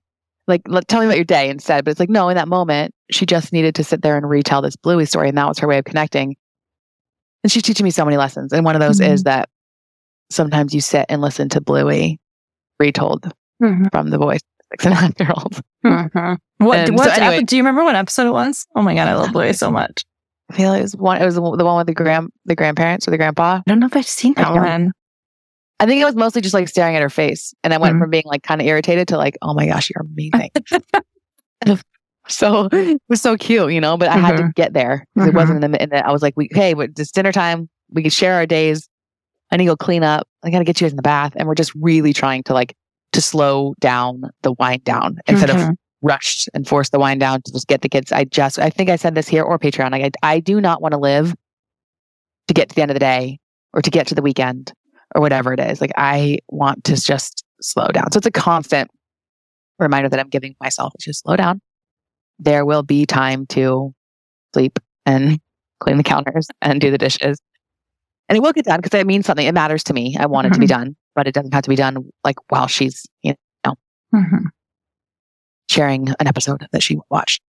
Like, 0.49 0.63
let, 0.67 0.89
tell 0.89 1.01
me 1.01 1.07
about 1.07 1.17
your 1.17 1.25
day 1.25 1.49
instead. 1.51 1.85
But 1.85 1.93
it's 1.93 2.01
like, 2.01 2.09
no, 2.09 2.29
in 2.31 2.37
that 2.37 2.49
moment, 2.49 2.93
she 3.11 3.27
just 3.27 3.53
needed 3.53 3.75
to 3.77 3.85
sit 3.85 4.03
there 4.03 4.17
and 4.17 4.29
retell 4.29 4.63
this 4.63 4.75
Bluey 4.77 5.05
story, 5.05 5.29
and 5.29 5.39
that 5.39 5.47
was 5.47 5.59
her 5.61 5.69
way 5.69 5.79
of 5.79 5.85
connecting. 5.85 6.35
And 7.45 7.53
she's 7.53 7.63
teaching 7.63 7.85
me 7.85 7.91
so 7.91 8.05
many 8.05 8.17
lessons. 8.17 8.53
And 8.53 8.65
one 8.65 8.75
of 8.75 8.81
those 8.81 8.99
is 9.01 9.23
that 9.25 9.49
sometimes 10.31 10.75
you 10.75 10.81
sit 10.81 11.07
and 11.09 11.21
listen 11.23 11.49
to 11.51 11.61
Bluey 11.61 12.19
retold 12.81 13.33
Mhm. 13.63 13.91
from 13.93 14.11
the 14.11 14.19
voice 14.19 14.41
of 14.41 14.67
six 14.73 14.85
and 14.87 14.95
a 14.95 14.97
half 14.97 15.13
year 15.21 15.31
old. 15.37 15.61
Mhm. 15.85 16.39
What? 16.59 16.79
And 16.79 16.89
so 16.89 16.95
what 16.95 17.19
anyway- 17.19 17.45
do 17.45 17.57
you 17.57 17.63
remember 17.63 17.85
what 17.85 17.95
episode 17.95 18.27
it 18.27 18.33
was? 18.33 18.67
Oh 18.75 18.83
my 18.83 18.95
god, 18.95 19.07
I 19.09 19.15
love 19.15 19.33
Bluey 19.33 19.53
so 19.53 19.71
much. 19.71 20.05
I 20.51 20.55
feel 20.57 20.71
like 20.71 20.81
it 20.81 20.83
was 20.83 20.97
one. 20.97 21.21
It 21.23 21.25
was 21.25 21.35
the 21.37 21.41
one 21.43 21.77
with 21.77 21.87
the 21.87 21.95
grand 21.95 22.31
the 22.47 22.57
grandparents 22.57 23.07
or 23.07 23.11
the 23.11 23.17
grandpa. 23.19 23.57
I 23.59 23.63
don't 23.67 23.79
know 23.81 23.87
if 23.87 23.97
I've 23.97 24.07
seen 24.07 24.35
that 24.35 24.53
one. 24.55 24.93
I 25.81 25.87
think 25.87 26.01
it 26.01 26.05
was 26.05 26.17
mostly 26.17 26.41
just 26.43 26.55
like 26.55 26.69
staring 26.69 26.97
at 26.97 27.03
her 27.03 27.11
face. 27.11 27.55
And 27.63 27.73
I 27.73 27.79
went 27.79 27.97
Mhm. 27.97 28.01
from 28.01 28.11
being 28.11 28.25
like 28.27 28.43
kind 28.43 28.61
of 28.61 28.67
irritated 28.67 29.09
to 29.09 29.17
like, 29.17 29.37
oh 29.43 29.55
my 29.55 29.67
gosh, 29.67 29.91
you're 29.91 30.05
amazing. 30.05 30.51
so 32.29 32.69
it 32.73 33.01
was 33.09 33.21
so 33.23 33.37
cute, 33.37 33.73
you 33.73 33.81
know, 33.81 33.97
but 33.97 34.09
I 34.09 34.17
had 34.19 34.37
to 34.37 34.51
get 34.55 34.73
there 34.73 35.05
because 35.15 35.29
it 35.29 35.35
wasn't 35.35 35.63
in 35.65 35.71
the, 35.73 35.83
in 35.83 35.91
the, 35.91 36.07
I 36.07 36.11
was 36.13 36.23
like, 36.23 36.35
we, 36.37 36.49
hey, 36.53 36.75
it's 36.77 37.13
dinner 37.13 37.33
time. 37.33 37.69
We 37.91 38.03
can 38.03 38.11
share 38.11 38.35
our 38.35 38.47
days. 38.47 38.89
I 39.51 39.57
need 39.57 39.65
to 39.65 39.71
go 39.73 39.77
clean 39.77 40.03
up. 40.03 40.27
I 40.43 40.51
got 40.51 40.59
to 40.59 40.65
get 40.65 40.81
you 40.81 40.85
guys 40.85 40.93
in 40.93 40.97
the 40.97 41.03
bath. 41.03 41.33
And 41.37 41.49
we're 41.49 41.55
just 41.55 41.73
really 41.75 42.13
trying 42.13 42.43
to 42.45 42.53
like, 42.53 42.75
to 43.13 43.23
slow 43.23 43.75
down 43.81 44.23
the 44.43 44.53
wind 44.53 44.85
down 44.85 45.19
instead 45.27 45.49
of 45.51 45.57
Mhm. 45.57 45.75
rushed 46.03 46.49
and 46.53 46.69
force 46.69 46.91
the 46.91 46.99
wind 46.99 47.21
down 47.21 47.41
to 47.43 47.53
just 47.53 47.67
get 47.67 47.81
the 47.81 47.89
kids. 47.89 48.13
I 48.13 48.25
just, 48.25 48.59
I 48.59 48.69
think 48.69 48.91
I 48.91 48.97
said 48.97 49.15
this 49.15 49.27
here 49.27 49.43
or 49.43 49.59
Patreon. 49.59 49.91
Like, 49.93 50.15
I, 50.23 50.35
I 50.35 50.41
do 50.41 50.61
not 50.61 50.83
want 50.83 50.93
to 50.93 50.99
live 50.99 51.35
to 52.49 52.55
get 52.55 52.69
to 52.69 52.75
the 52.75 52.83
end 52.83 52.91
of 52.91 52.95
the 52.95 53.01
day 53.01 53.39
or 53.73 53.81
to 53.81 53.91
get 53.91 54.07
to 54.09 54.15
the 54.15 54.23
weekend 54.23 54.73
or 55.15 55.21
whatever 55.21 55.53
it 55.53 55.61
is. 55.61 55.81
Like 55.81 55.93
I 55.97 56.39
want 56.49 56.85
to 56.85 56.95
just 56.97 57.45
slow 57.61 57.89
down. 57.89 58.11
So 58.13 58.19
it's 58.19 58.27
a 58.27 58.31
constant 58.31 58.91
reminder 59.79 60.09
that 60.09 60.19
I'm 60.21 60.29
giving 60.29 60.55
myself 60.61 60.93
to 61.01 61.13
slow 61.15 61.37
down. 61.37 61.61
There 62.39 62.65
will 62.65 62.83
be 62.83 63.07
time 63.07 63.47
to 63.49 63.93
sleep 64.55 64.79
and 65.07 65.41
clean 65.81 65.97
the 65.97 66.03
counters 66.03 66.49
and 66.63 66.81
do 66.81 66.91
the 66.91 66.99
dishes. 66.99 67.39
And 68.29 68.37
it 68.37 68.41
will 68.41 68.53
get 68.53 68.67
done 68.67 68.81
because 68.81 68.99
it 68.99 69.07
means 69.07 69.25
something. 69.27 69.47
It 69.47 69.55
matters 69.55 69.83
to 69.85 69.95
me. 69.95 70.17
I 70.19 70.27
want 70.27 70.47
it 70.49 70.53
to 70.55 70.59
be 70.61 70.67
Mm-hmm. 70.67 70.81
done, 70.81 70.97
but 71.15 71.27
it 71.27 71.33
doesn't 71.35 71.55
have 71.55 71.63
to 71.63 71.71
be 71.71 71.77
done 71.77 72.11
like 72.25 72.37
while 72.51 72.67
she's, 72.67 73.07
you 73.23 73.35
know, 73.65 73.75
Mhm. 74.15 74.45
sharing 75.71 76.09
an 76.09 76.27
episode 76.27 76.67
that 76.73 76.83
she 76.83 76.99
watched. 77.11 77.43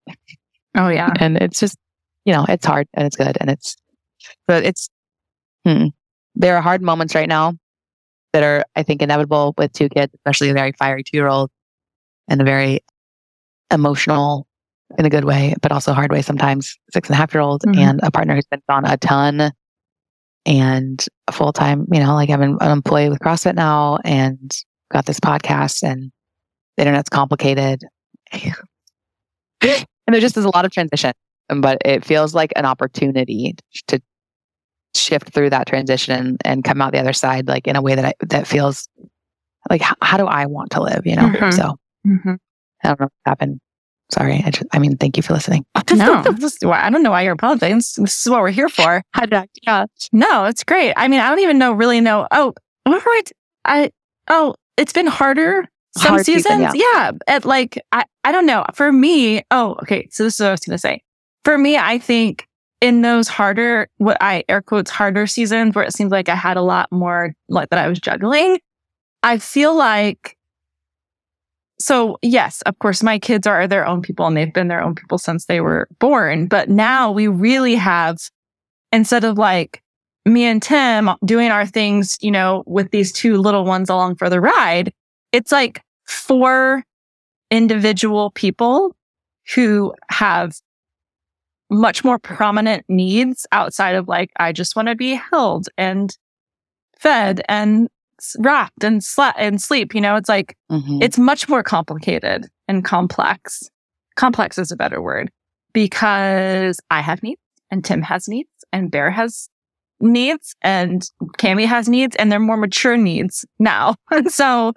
Oh 0.75 0.89
yeah. 0.89 1.11
And 1.19 1.37
it's 1.37 1.59
just, 1.59 1.77
you 2.25 2.33
know, 2.33 2.45
it's 2.47 2.65
hard 2.65 2.87
and 2.93 3.05
it's 3.07 3.15
good. 3.15 3.37
And 3.41 3.49
it's, 3.49 3.75
but 4.47 4.63
it's, 4.65 4.89
hmm. 5.65 5.87
There 6.39 6.55
are 6.55 6.61
hard 6.61 6.81
moments 6.81 7.15
right 7.15 7.27
now 7.27 7.53
that 8.33 8.43
are, 8.43 8.63
I 8.75 8.83
think, 8.83 9.01
inevitable 9.01 9.53
with 9.57 9.73
two 9.73 9.89
kids, 9.89 10.13
especially 10.13 10.49
a 10.49 10.53
very 10.53 10.71
fiery 10.73 11.03
two 11.03 11.17
year 11.17 11.27
old 11.27 11.49
and 12.27 12.39
a 12.41 12.43
very 12.43 12.81
emotional 13.71 14.47
in 14.97 15.05
a 15.05 15.09
good 15.09 15.25
way, 15.25 15.53
but 15.61 15.71
also 15.71 15.93
hard 15.93 16.11
way 16.11 16.21
sometimes, 16.21 16.77
six 16.93 17.09
and 17.09 17.15
a 17.15 17.17
half 17.17 17.33
year 17.33 17.41
old 17.41 17.63
Mhm. 17.63 17.77
and 17.77 17.99
a 18.03 18.11
partner 18.11 18.35
who's 18.35 18.45
been 18.45 18.61
gone 18.69 18.85
a 18.85 18.95
ton 18.97 19.51
and 20.45 21.05
a 21.27 21.31
full 21.31 21.51
time, 21.51 21.85
you 21.91 21.99
know, 21.99 22.13
like 22.13 22.29
I'm 22.29 22.41
an 22.41 22.57
an 22.61 22.71
employee 22.71 23.09
with 23.09 23.19
CrossFit 23.19 23.55
now 23.55 23.97
and 24.05 24.55
got 24.91 25.05
this 25.05 25.19
podcast 25.19 25.83
and 25.83 26.11
the 26.77 26.83
internet's 26.83 27.09
complicated. 27.09 27.83
and 28.31 28.53
there 30.07 30.21
just 30.21 30.37
is 30.37 30.45
a 30.45 30.49
lot 30.49 30.65
of 30.65 30.71
transition, 30.71 31.11
but 31.49 31.79
it 31.83 32.05
feels 32.05 32.33
like 32.33 32.53
an 32.55 32.65
opportunity 32.65 33.55
to 33.87 34.01
shift 34.97 35.33
through 35.33 35.49
that 35.51 35.67
transition 35.67 36.13
and, 36.15 36.41
and 36.45 36.63
come 36.63 36.81
out 36.81 36.91
the 36.93 36.99
other 36.99 37.13
side, 37.13 37.47
like 37.47 37.67
in 37.67 37.75
a 37.75 37.81
way 37.81 37.95
that 37.95 38.05
I, 38.05 38.13
that 38.27 38.47
feels 38.47 38.87
like, 39.69 39.81
how, 39.81 39.95
how 40.01 40.17
do 40.17 40.25
I 40.25 40.45
want 40.45 40.71
to 40.71 40.81
live? 40.81 41.05
You 41.05 41.15
know? 41.15 41.29
Mhm. 41.29 41.53
So 41.53 41.77
Mhm. 42.05 42.37
I 42.83 42.87
don't 42.87 42.99
know 42.99 43.05
what 43.05 43.11
happened. 43.25 43.59
Sorry. 44.11 44.41
I 44.45 44.51
just, 44.51 44.65
I 44.71 44.79
mean, 44.79 44.95
thank 44.97 45.17
you 45.17 45.23
for 45.23 45.33
listening. 45.33 45.65
No, 45.93 46.23
I 46.71 46.89
don't 46.89 47.03
know 47.03 47.11
why 47.11 47.23
you're 47.23 47.33
apologizing. 47.33 47.77
This 47.77 47.93
this 47.93 48.21
is 48.25 48.29
what 48.29 48.41
we're 48.41 48.49
here 48.51 48.69
for. 48.69 49.01
yeah. 49.63 49.85
No, 50.13 50.45
it's 50.45 50.63
great. 50.63 50.93
I 50.95 51.07
mean, 51.07 51.19
I 51.19 51.29
don't 51.29 51.39
even 51.39 51.57
know 51.57 51.71
really 51.73 52.01
know. 52.01 52.27
Oh, 52.31 52.53
what 52.83 53.03
were 53.05 53.11
I? 53.11 53.21
t- 53.25 53.31
I 53.65 53.91
oh, 54.29 54.55
it's 54.77 54.93
been 54.93 55.07
harder 55.07 55.67
some 55.97 56.09
Hard 56.11 56.25
season, 56.25 56.59
seasons. 56.59 56.75
yeah. 56.75 57.11
At 57.27 57.43
like 57.45 57.81
I 57.91 58.03
I 58.23 58.31
don't 58.31 58.45
know. 58.45 58.65
For 58.73 58.91
me, 58.91 59.41
oh, 59.51 59.75
okay. 59.83 60.07
So 60.11 60.23
this 60.23 60.35
is 60.35 60.39
what 60.39 60.49
I 60.49 60.51
was 60.51 60.59
gonna 60.61 60.77
say. 60.77 61.01
For 61.43 61.57
me, 61.57 61.77
I 61.77 61.97
think 61.97 62.46
in 62.81 63.01
those 63.01 63.27
harder, 63.27 63.87
what 63.97 64.17
I 64.21 64.43
air 64.47 64.61
quotes 64.61 64.91
harder 64.91 65.27
seasons 65.27 65.75
where 65.75 65.85
it 65.85 65.93
seems 65.93 66.11
like 66.11 66.29
I 66.29 66.35
had 66.35 66.57
a 66.57 66.61
lot 66.61 66.91
more 66.91 67.33
like 67.49 67.69
that 67.69 67.79
I 67.79 67.87
was 67.87 67.99
juggling. 67.99 68.59
I 69.23 69.39
feel 69.39 69.75
like 69.75 70.37
so 71.79 72.17
yes, 72.21 72.61
of 72.63 72.79
course, 72.79 73.03
my 73.03 73.19
kids 73.19 73.45
are 73.45 73.67
their 73.67 73.85
own 73.85 74.01
people 74.01 74.25
and 74.25 74.35
they've 74.35 74.53
been 74.53 74.67
their 74.67 74.81
own 74.81 74.95
people 74.95 75.17
since 75.17 75.45
they 75.45 75.61
were 75.61 75.87
born. 75.99 76.47
But 76.47 76.69
now 76.69 77.11
we 77.11 77.27
really 77.27 77.75
have, 77.75 78.17
instead 78.91 79.23
of 79.23 79.37
like 79.37 79.83
me 80.25 80.45
and 80.45 80.61
Tim 80.61 81.11
doing 81.23 81.51
our 81.51 81.65
things, 81.65 82.17
you 82.19 82.31
know, 82.31 82.63
with 82.65 82.91
these 82.91 83.11
two 83.11 83.37
little 83.37 83.63
ones 83.63 83.89
along 83.89 84.15
for 84.15 84.29
the 84.29 84.41
ride, 84.41 84.91
it's 85.31 85.51
like 85.51 85.81
four 86.05 86.83
individual 87.51 88.31
people 88.31 88.95
who 89.53 89.93
have 90.09 90.55
much 91.69 92.03
more 92.03 92.17
prominent 92.19 92.85
needs 92.87 93.45
outside 93.51 93.95
of 93.95 94.07
like, 94.07 94.31
I 94.39 94.51
just 94.51 94.75
want 94.75 94.87
to 94.87 94.95
be 94.95 95.15
held 95.15 95.67
and 95.77 96.15
fed 96.97 97.41
and 97.49 97.89
wrapped 98.39 98.83
and 98.83 99.03
slept 99.03 99.37
and 99.39 99.61
sleep. 99.61 99.93
You 99.93 100.01
know, 100.01 100.15
it's 100.15 100.29
like, 100.29 100.57
Mhm. 100.71 101.03
it's 101.03 101.17
much 101.17 101.47
more 101.49 101.63
complicated 101.63 102.47
and 102.67 102.83
complex. 102.83 103.69
Complex 104.15 104.57
is 104.57 104.71
a 104.71 104.75
better 104.77 105.01
word 105.01 105.29
because 105.73 106.79
I 106.89 107.01
have 107.01 107.21
needs 107.21 107.41
and 107.69 107.83
Tim 107.85 108.01
has 108.01 108.27
needs 108.27 108.49
and 108.73 108.89
Bear 108.89 109.11
has 109.11 109.49
needs 109.99 110.55
and 110.61 111.03
Cami 111.37 111.65
has 111.65 111.87
needs 111.87 112.15
and 112.15 112.31
they're 112.31 112.39
more 112.39 112.57
mature 112.57 112.97
needs 112.97 113.45
now. 113.59 113.95
And 114.11 114.31
so 114.41 114.73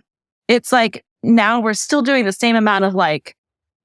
it's 0.48 0.72
like 0.72 1.04
now 1.22 1.60
we're 1.60 1.74
still 1.74 2.02
doing 2.02 2.24
the 2.24 2.32
same 2.32 2.56
amount 2.56 2.84
of 2.84 2.94
like 2.94 3.34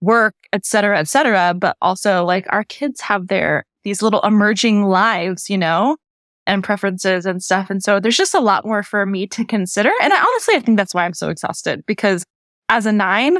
work, 0.01 0.35
et 0.53 0.65
cetera, 0.65 0.99
et 0.99 1.07
cetera. 1.07 1.53
But 1.53 1.77
also 1.81 2.25
like 2.25 2.45
our 2.49 2.63
kids 2.63 3.01
have 3.01 3.27
their, 3.27 3.65
these 3.83 4.01
little 4.01 4.21
emerging 4.21 4.83
lives, 4.83 5.49
you 5.49 5.57
know, 5.57 5.97
and 6.47 6.63
preferences 6.63 7.25
and 7.25 7.41
stuff. 7.41 7.69
And 7.69 7.81
so 7.81 7.99
there's 7.99 8.17
just 8.17 8.33
a 8.33 8.39
lot 8.39 8.65
more 8.65 8.83
for 8.83 9.05
me 9.05 9.27
to 9.27 9.45
consider. 9.45 9.91
And 10.01 10.13
I 10.13 10.19
honestly, 10.21 10.55
I 10.55 10.59
think 10.59 10.77
that's 10.77 10.93
why 10.93 11.05
I'm 11.05 11.13
so 11.13 11.29
exhausted 11.29 11.83
because 11.85 12.23
as 12.69 12.85
a 12.85 12.91
nine, 12.91 13.37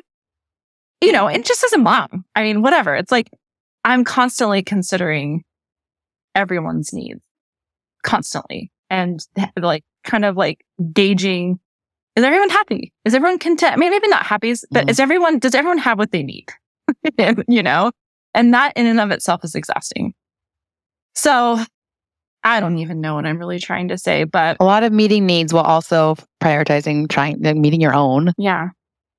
you 1.02 1.12
know, 1.12 1.28
and 1.28 1.46
just 1.46 1.64
as 1.64 1.74
a 1.74 1.78
mom, 1.78 2.26
I 2.36 2.44
mean, 2.44 2.62
whatever, 2.62 2.96
it's 2.96 3.12
like 3.12 3.30
I'm 3.84 4.04
constantly 4.04 4.64
considering 4.64 5.44
everyone's 6.34 6.94
needs 6.94 7.22
constantly 8.04 8.72
and 8.90 9.20
like 9.58 9.84
kind 10.04 10.26
of 10.26 10.36
like 10.36 10.64
gauging 10.94 11.60
is 12.16 12.24
everyone 12.24 12.50
happy? 12.50 12.94
Is 13.06 13.14
everyone 13.14 13.40
content? 13.40 13.74
I 13.74 13.76
mean, 13.78 13.90
maybe 13.92 14.08
not 14.08 14.26
happy, 14.26 14.54
but 14.72 14.86
Mhm. 14.86 14.90
is 14.90 15.00
everyone, 15.00 15.40
does 15.40 15.56
everyone 15.56 15.78
have 15.80 15.98
what 15.98 16.12
they 16.12 16.24
need? 16.24 16.48
you 17.48 17.64
know? 17.64 17.92
And 18.34 18.54
that 18.54 18.74
in 18.76 18.86
and 18.86 19.00
of 19.00 19.12
itself 19.12 19.44
is 19.44 19.56
exhausting. 19.56 20.14
So 21.14 21.60
I 22.44 22.60
don't 22.60 22.78
even 22.78 23.02
know 23.02 23.16
what 23.16 23.26
I'm 23.26 23.38
really 23.40 23.60
trying 23.60 23.88
to 23.90 23.98
say, 23.98 24.24
but 24.24 24.58
a 24.60 24.66
lot 24.66 24.84
of 24.84 24.92
meeting 24.94 25.26
needs 25.26 25.54
while 25.54 25.64
also 25.64 26.16
prioritizing 26.44 27.10
trying 27.10 27.42
like, 27.42 27.56
meeting 27.56 27.82
your 27.82 27.94
own 27.94 28.34
yeah, 28.38 28.68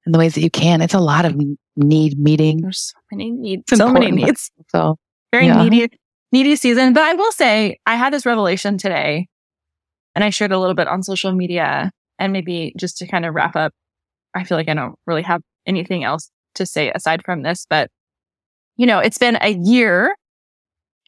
in 0.07 0.13
the 0.13 0.19
ways 0.19 0.35
that 0.35 0.43
you 0.43 0.51
can. 0.51 0.81
It's 0.81 0.95
a 0.95 1.01
lot 1.01 1.25
of 1.25 1.35
need 1.77 2.19
meeting. 2.19 2.61
there's 2.61 2.93
so 2.95 2.99
many 3.11 3.31
needs, 3.33 3.65
It's 3.73 3.79
so 3.79 3.89
many 3.91 4.11
needs. 4.13 4.51
So 4.71 4.97
Very 5.33 5.47
Yeah. 5.47 5.63
needy, 5.69 5.89
needy 6.33 6.55
season. 6.57 6.93
But 6.93 7.03
I 7.03 7.15
will 7.15 7.33
say 7.33 7.79
I 7.87 7.97
had 7.97 8.13
this 8.13 8.25
revelation 8.25 8.79
today 8.79 9.27
and 10.15 10.23
I 10.25 10.31
shared 10.31 10.53
a 10.53 10.59
little 10.59 10.75
bit 10.77 10.87
on 10.87 11.03
social 11.03 11.33
media 11.33 11.91
and 12.19 12.33
maybe 12.33 12.73
just 12.77 12.99
to 12.99 13.07
kind 13.07 13.25
of 13.25 13.35
wrap 13.35 13.57
up. 13.57 13.73
I 14.35 14.45
feel 14.45 14.59
like 14.59 14.69
I 14.69 14.75
don't 14.75 14.97
really 15.07 15.23
have 15.23 15.43
anything 15.67 16.05
else 16.05 16.31
to 16.55 16.67
say 16.67 16.91
aside 16.91 17.23
from 17.25 17.43
this, 17.43 17.67
but 17.69 17.91
you 18.77 18.87
know, 18.87 18.99
it's 18.99 19.19
been 19.19 19.39
a 19.41 19.53
year 19.53 20.15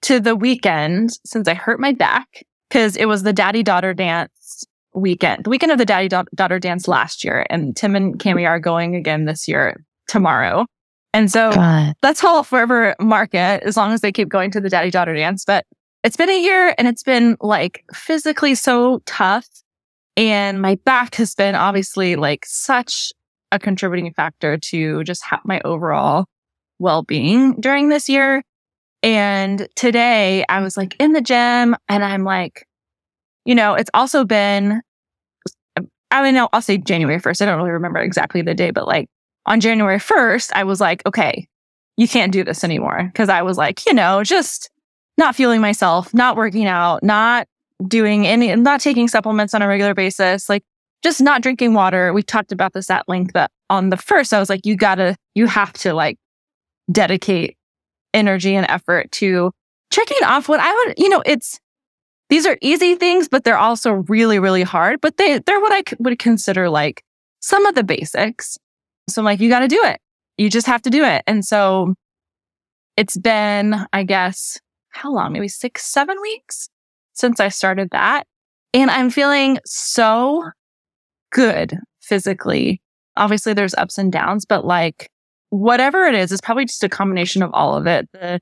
to 0.02 0.20
the 0.20 0.36
weekend 0.36 1.10
since 1.24 1.48
I 1.48 1.54
hurt 1.54 1.80
my 1.80 1.92
back 1.92 2.44
because 2.68 2.96
it 2.96 3.06
was 3.06 3.22
the 3.22 3.32
daddy 3.32 3.62
daughter 3.62 3.94
dance 3.94 4.64
weekend, 4.94 5.44
the 5.44 5.50
weekend 5.50 5.72
of 5.72 5.78
the 5.78 5.84
daddy 5.84 6.08
da- 6.08 6.24
daughter 6.34 6.58
dance 6.58 6.88
last 6.88 7.24
year. 7.24 7.46
And 7.50 7.76
Tim 7.76 7.94
and 7.94 8.18
Cami 8.18 8.46
are 8.46 8.58
going 8.58 8.96
again 8.96 9.24
this 9.24 9.48
year 9.48 9.84
tomorrow. 10.08 10.66
And 11.14 11.30
so 11.30 11.52
fun. 11.52 11.94
that's 12.02 12.22
I'll 12.22 12.44
forever 12.44 12.94
market 13.00 13.62
as 13.62 13.76
long 13.76 13.92
as 13.92 14.00
they 14.02 14.12
keep 14.12 14.28
going 14.28 14.50
to 14.52 14.60
the 14.60 14.68
daddy 14.68 14.90
daughter 14.90 15.14
dance. 15.14 15.44
But 15.44 15.64
it's 16.04 16.16
been 16.16 16.30
a 16.30 16.42
year 16.42 16.74
and 16.78 16.86
it's 16.86 17.02
been 17.02 17.36
like 17.40 17.84
physically 17.92 18.54
so 18.54 19.02
tough. 19.06 19.46
And 20.18 20.60
my 20.60 20.74
back 20.84 21.14
has 21.14 21.36
been 21.36 21.54
obviously 21.54 22.16
like 22.16 22.44
such 22.44 23.12
a 23.52 23.58
contributing 23.60 24.12
factor 24.12 24.58
to 24.58 25.04
just 25.04 25.22
ha- 25.22 25.40
my 25.44 25.60
overall 25.64 26.26
well 26.80 27.04
being 27.04 27.54
during 27.60 27.88
this 27.88 28.08
year. 28.08 28.42
And 29.04 29.68
today 29.76 30.44
I 30.48 30.60
was 30.60 30.76
like 30.76 30.96
in 30.98 31.12
the 31.12 31.20
gym 31.20 31.76
and 31.88 32.04
I'm 32.04 32.24
like, 32.24 32.66
you 33.44 33.54
know, 33.54 33.74
it's 33.74 33.90
also 33.94 34.24
been, 34.24 34.82
I 36.10 36.22
mean, 36.24 36.36
I'll, 36.36 36.48
I'll 36.52 36.62
say 36.62 36.78
January 36.78 37.20
1st. 37.20 37.42
I 37.42 37.44
don't 37.44 37.58
really 37.58 37.70
remember 37.70 38.00
exactly 38.00 38.42
the 38.42 38.54
day, 38.54 38.72
but 38.72 38.88
like 38.88 39.08
on 39.46 39.60
January 39.60 39.98
1st, 39.98 40.50
I 40.52 40.64
was 40.64 40.80
like, 40.80 41.00
okay, 41.06 41.46
you 41.96 42.08
can't 42.08 42.32
do 42.32 42.42
this 42.42 42.64
anymore. 42.64 43.12
Cause 43.14 43.28
I 43.28 43.42
was 43.42 43.56
like, 43.56 43.86
you 43.86 43.94
know, 43.94 44.24
just 44.24 44.68
not 45.16 45.36
feeling 45.36 45.60
myself, 45.60 46.12
not 46.12 46.36
working 46.36 46.66
out, 46.66 47.04
not 47.04 47.46
doing 47.86 48.26
any, 48.26 48.54
not 48.56 48.80
taking 48.80 49.08
supplements 49.08 49.54
on 49.54 49.62
a 49.62 49.68
regular 49.68 49.94
basis, 49.94 50.48
like 50.48 50.64
just 51.02 51.20
not 51.20 51.42
drinking 51.42 51.74
water. 51.74 52.12
We 52.12 52.22
talked 52.22 52.52
about 52.52 52.72
this 52.72 52.90
at 52.90 53.08
length, 53.08 53.36
on 53.70 53.90
the 53.90 53.96
first, 53.96 54.32
I 54.32 54.40
was 54.40 54.48
like, 54.48 54.66
you 54.66 54.76
gotta, 54.76 55.16
you 55.34 55.46
have 55.46 55.72
to 55.74 55.94
like 55.94 56.18
dedicate 56.90 57.56
energy 58.14 58.54
and 58.56 58.66
effort 58.68 59.12
to 59.12 59.52
checking 59.90 60.24
off 60.24 60.48
what 60.48 60.60
I 60.60 60.72
would, 60.72 60.98
you 60.98 61.08
know, 61.08 61.22
it's, 61.24 61.60
these 62.30 62.46
are 62.46 62.58
easy 62.60 62.94
things, 62.94 63.28
but 63.28 63.44
they're 63.44 63.58
also 63.58 64.04
really, 64.08 64.38
really 64.38 64.62
hard, 64.62 65.00
but 65.00 65.16
they, 65.16 65.38
they're 65.38 65.60
what 65.60 65.72
I 65.72 65.82
c- 65.88 65.96
would 65.98 66.18
consider 66.18 66.68
like 66.68 67.02
some 67.40 67.64
of 67.66 67.74
the 67.74 67.84
basics. 67.84 68.58
So 69.08 69.22
I'm 69.22 69.24
like, 69.24 69.40
you 69.40 69.48
got 69.48 69.60
to 69.60 69.68
do 69.68 69.80
it. 69.84 70.00
You 70.36 70.50
just 70.50 70.66
have 70.66 70.82
to 70.82 70.90
do 70.90 71.04
it. 71.04 71.22
And 71.26 71.44
so 71.44 71.94
it's 72.96 73.16
been, 73.16 73.76
I 73.92 74.02
guess, 74.02 74.60
how 74.90 75.12
long? 75.12 75.32
Maybe 75.32 75.48
six, 75.48 75.84
seven 75.86 76.20
weeks 76.20 76.68
since 77.18 77.40
I 77.40 77.48
started 77.48 77.90
that. 77.90 78.26
And 78.74 78.90
I'm 78.90 79.10
feeling 79.10 79.58
so 79.64 80.50
good 81.32 81.78
physically. 82.00 82.80
Obviously, 83.16 83.52
there's 83.52 83.74
ups 83.74 83.98
and 83.98 84.12
downs, 84.12 84.44
but 84.44 84.64
like 84.64 85.10
whatever 85.50 86.04
it 86.04 86.14
is, 86.14 86.30
it's 86.32 86.40
probably 86.40 86.66
just 86.66 86.84
a 86.84 86.88
combination 86.88 87.42
of 87.42 87.50
all 87.52 87.76
of 87.76 87.86
it. 87.86 88.08
The 88.12 88.40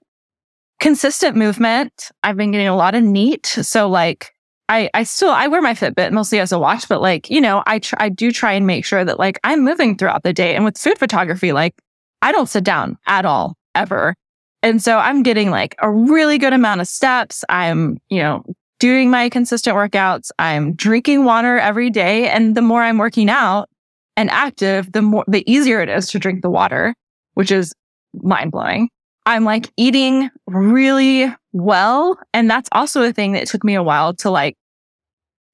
consistent 0.80 1.36
movement, 1.36 2.10
I've 2.22 2.36
been 2.36 2.50
getting 2.50 2.68
a 2.68 2.76
lot 2.76 2.94
of 2.94 3.02
NEAT. 3.02 3.46
So, 3.46 3.88
like, 3.88 4.32
I, 4.68 4.90
I 4.94 5.04
still 5.04 5.30
I 5.30 5.46
wear 5.46 5.62
my 5.62 5.74
Fitbit 5.74 6.12
mostly 6.12 6.40
as 6.40 6.50
a 6.52 6.58
watch, 6.58 6.88
but 6.88 7.00
like, 7.00 7.30
you 7.30 7.40
know, 7.40 7.62
I 7.66 7.78
tr- 7.78 7.94
I 7.98 8.08
do 8.08 8.32
try 8.32 8.52
and 8.52 8.66
make 8.66 8.84
sure 8.84 9.04
that 9.04 9.18
like 9.18 9.38
I'm 9.44 9.64
moving 9.64 9.96
throughout 9.96 10.24
the 10.24 10.32
day. 10.32 10.56
And 10.56 10.64
with 10.64 10.76
food 10.76 10.98
photography, 10.98 11.52
like 11.52 11.74
I 12.20 12.32
don't 12.32 12.48
sit 12.48 12.64
down 12.64 12.98
at 13.06 13.24
all 13.24 13.56
ever. 13.76 14.16
And 14.62 14.82
so 14.82 14.98
I'm 14.98 15.22
getting 15.22 15.50
like 15.50 15.76
a 15.78 15.90
really 15.90 16.38
good 16.38 16.52
amount 16.52 16.80
of 16.80 16.88
steps. 16.88 17.44
I'm, 17.48 17.98
you 18.08 18.20
know, 18.20 18.42
doing 18.78 19.10
my 19.10 19.28
consistent 19.28 19.76
workouts. 19.76 20.30
I'm 20.38 20.74
drinking 20.74 21.24
water 21.24 21.58
every 21.58 21.90
day. 21.90 22.28
And 22.28 22.54
the 22.54 22.62
more 22.62 22.82
I'm 22.82 22.98
working 22.98 23.30
out 23.30 23.68
and 24.16 24.30
active, 24.30 24.92
the 24.92 25.02
more, 25.02 25.24
the 25.26 25.50
easier 25.50 25.80
it 25.80 25.88
is 25.88 26.10
to 26.10 26.18
drink 26.18 26.42
the 26.42 26.50
water, 26.50 26.94
which 27.34 27.50
is 27.50 27.72
mind 28.14 28.52
blowing. 28.52 28.88
I'm 29.24 29.44
like 29.44 29.72
eating 29.76 30.30
really 30.46 31.34
well. 31.52 32.18
And 32.32 32.48
that's 32.48 32.68
also 32.72 33.02
a 33.02 33.12
thing 33.12 33.32
that 33.32 33.48
took 33.48 33.64
me 33.64 33.74
a 33.74 33.82
while 33.82 34.14
to 34.14 34.30
like, 34.30 34.56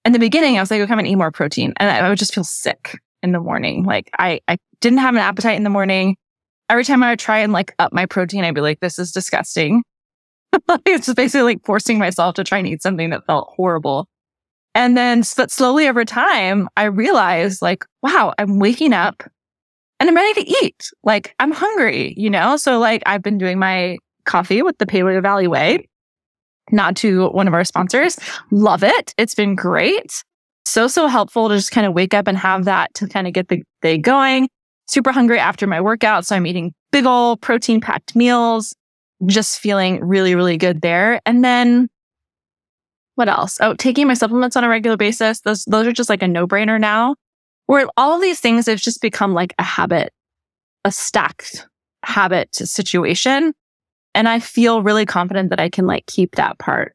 in 0.05 0.13
the 0.13 0.19
beginning, 0.19 0.59
I 0.59 0.61
was 0.61 0.71
like, 0.71 0.81
okay, 0.81 0.93
I'm 0.93 0.99
to 0.99 1.09
eat 1.09 1.15
more 1.15 1.31
protein. 1.31 1.73
And 1.77 1.89
I 1.89 2.09
would 2.09 2.19
just 2.19 2.35
feel 2.35 2.45
sick 2.45 2.99
in 3.23 3.33
the 3.33 3.41
morning. 3.41 3.85
Like 3.85 4.11
I, 4.19 4.41
I 4.49 4.59
didn't 4.81 4.99
have 4.99 5.15
an 5.15 5.21
appetite 5.21 5.57
in 5.57 5.63
the 5.63 5.71
morning. 5.71 6.17
Every 6.69 6.85
time 6.85 7.03
I 7.03 7.11
would 7.11 7.19
try 7.19 7.39
and 7.39 7.53
like 7.53 7.75
up 7.79 7.93
my 7.93 8.07
protein, 8.07 8.45
I'd 8.45 8.55
be 8.55 8.61
like, 8.61 8.81
this 8.81 8.99
is 8.99 9.13
disgusting. 9.13 9.85
it's 10.87 11.13
basically 11.15 11.55
like 11.55 11.65
forcing 11.65 11.99
myself 11.99 12.35
to 12.37 12.45
try 12.45 12.59
and 12.59 12.67
eat 12.67 12.83
something 12.83 13.11
that 13.11 13.27
felt 13.27 13.49
horrible. 13.55 14.07
And 14.75 14.97
then, 14.97 15.23
but 15.37 15.51
slowly 15.51 15.87
over 15.87 16.05
time, 16.05 16.69
I 16.77 16.85
realized 16.85 17.61
like, 17.61 17.85
wow, 18.03 18.33
I'm 18.39 18.59
waking 18.59 18.93
up 18.93 19.23
and 20.01 20.09
I'm 20.09 20.17
ready 20.17 20.45
to 20.45 20.65
eat. 20.65 20.91
Like 21.05 21.35
I'm 21.39 21.53
hungry, 21.53 22.15
you 22.17 22.31
know? 22.31 22.57
So 22.57 22.79
like 22.79 23.03
I've 23.07 23.23
been 23.23 23.39
doing 23.39 23.59
my 23.59 23.99
coffee 24.25 24.63
with 24.63 24.79
the 24.79 24.87
Paleovalley 24.87 25.49
Way, 25.49 25.89
not 26.71 26.97
to 26.97 27.29
one 27.29 27.49
of 27.49 27.55
our 27.55 27.65
sponsors. 27.65 28.19
Love 28.51 28.83
it. 28.83 29.15
It's 29.19 29.35
been 29.35 29.55
great. 29.55 30.23
So, 30.65 30.89
so 30.89 31.07
helpful 31.07 31.49
to 31.49 31.57
just 31.57 31.71
kind 31.71 31.87
of 31.87 31.93
wake 31.93 32.15
up 32.15 32.27
and 32.27 32.39
have 32.39 32.65
that 32.65 32.95
to 32.95 33.09
kind 33.09 33.27
of 33.27 33.33
get 33.33 33.49
the 33.49 33.63
day 33.83 33.99
going. 33.99 34.49
Super 34.87 35.13
hungry 35.13 35.39
after 35.39 35.67
my 35.67 35.81
workout. 35.81 36.25
So 36.27 36.37
I'm 36.37 36.47
eating 36.47 36.73
big 36.93 37.05
old 37.05 37.41
protein 37.41 37.81
packed 37.81 38.17
meals, 38.17 38.75
just 39.27 39.59
feeling 39.59 40.05
really, 40.05 40.35
really 40.35 40.57
good 40.57 40.81
there. 40.81 41.21
And 41.27 41.45
then 41.45 41.89
what 43.15 43.29
else? 43.29 43.59
Oh, 43.61 43.75
taking 43.75 44.07
my 44.07 44.15
supplements 44.15 44.57
on 44.57 44.65
a 44.65 44.69
regular 44.69 44.97
basis. 44.97 45.41
Those, 45.41 45.65
those 45.65 45.87
are 45.87 45.93
just 45.93 46.09
like 46.09 46.23
a 46.23 46.29
no 46.29 46.47
brainer 46.47 46.81
now 46.81 47.15
where 47.67 47.87
all 47.97 48.17
of 48.17 48.23
these 48.23 48.41
things 48.41 48.67
have 48.67 48.81
just 48.81 49.01
become 49.01 49.35
like 49.35 49.55
a 49.59 49.63
habit, 49.63 50.13
a 50.85 50.93
stacked 50.93 51.67
habit 52.05 52.55
situation. 52.55 53.55
And 54.15 54.29
I 54.29 54.41
feel 54.41 54.83
really 54.83 55.07
confident 55.07 55.51
that 55.51 55.61
I 55.61 55.69
can 55.69 55.87
like 55.87 56.07
keep 56.07 56.35
that 56.37 56.59
part 56.59 56.95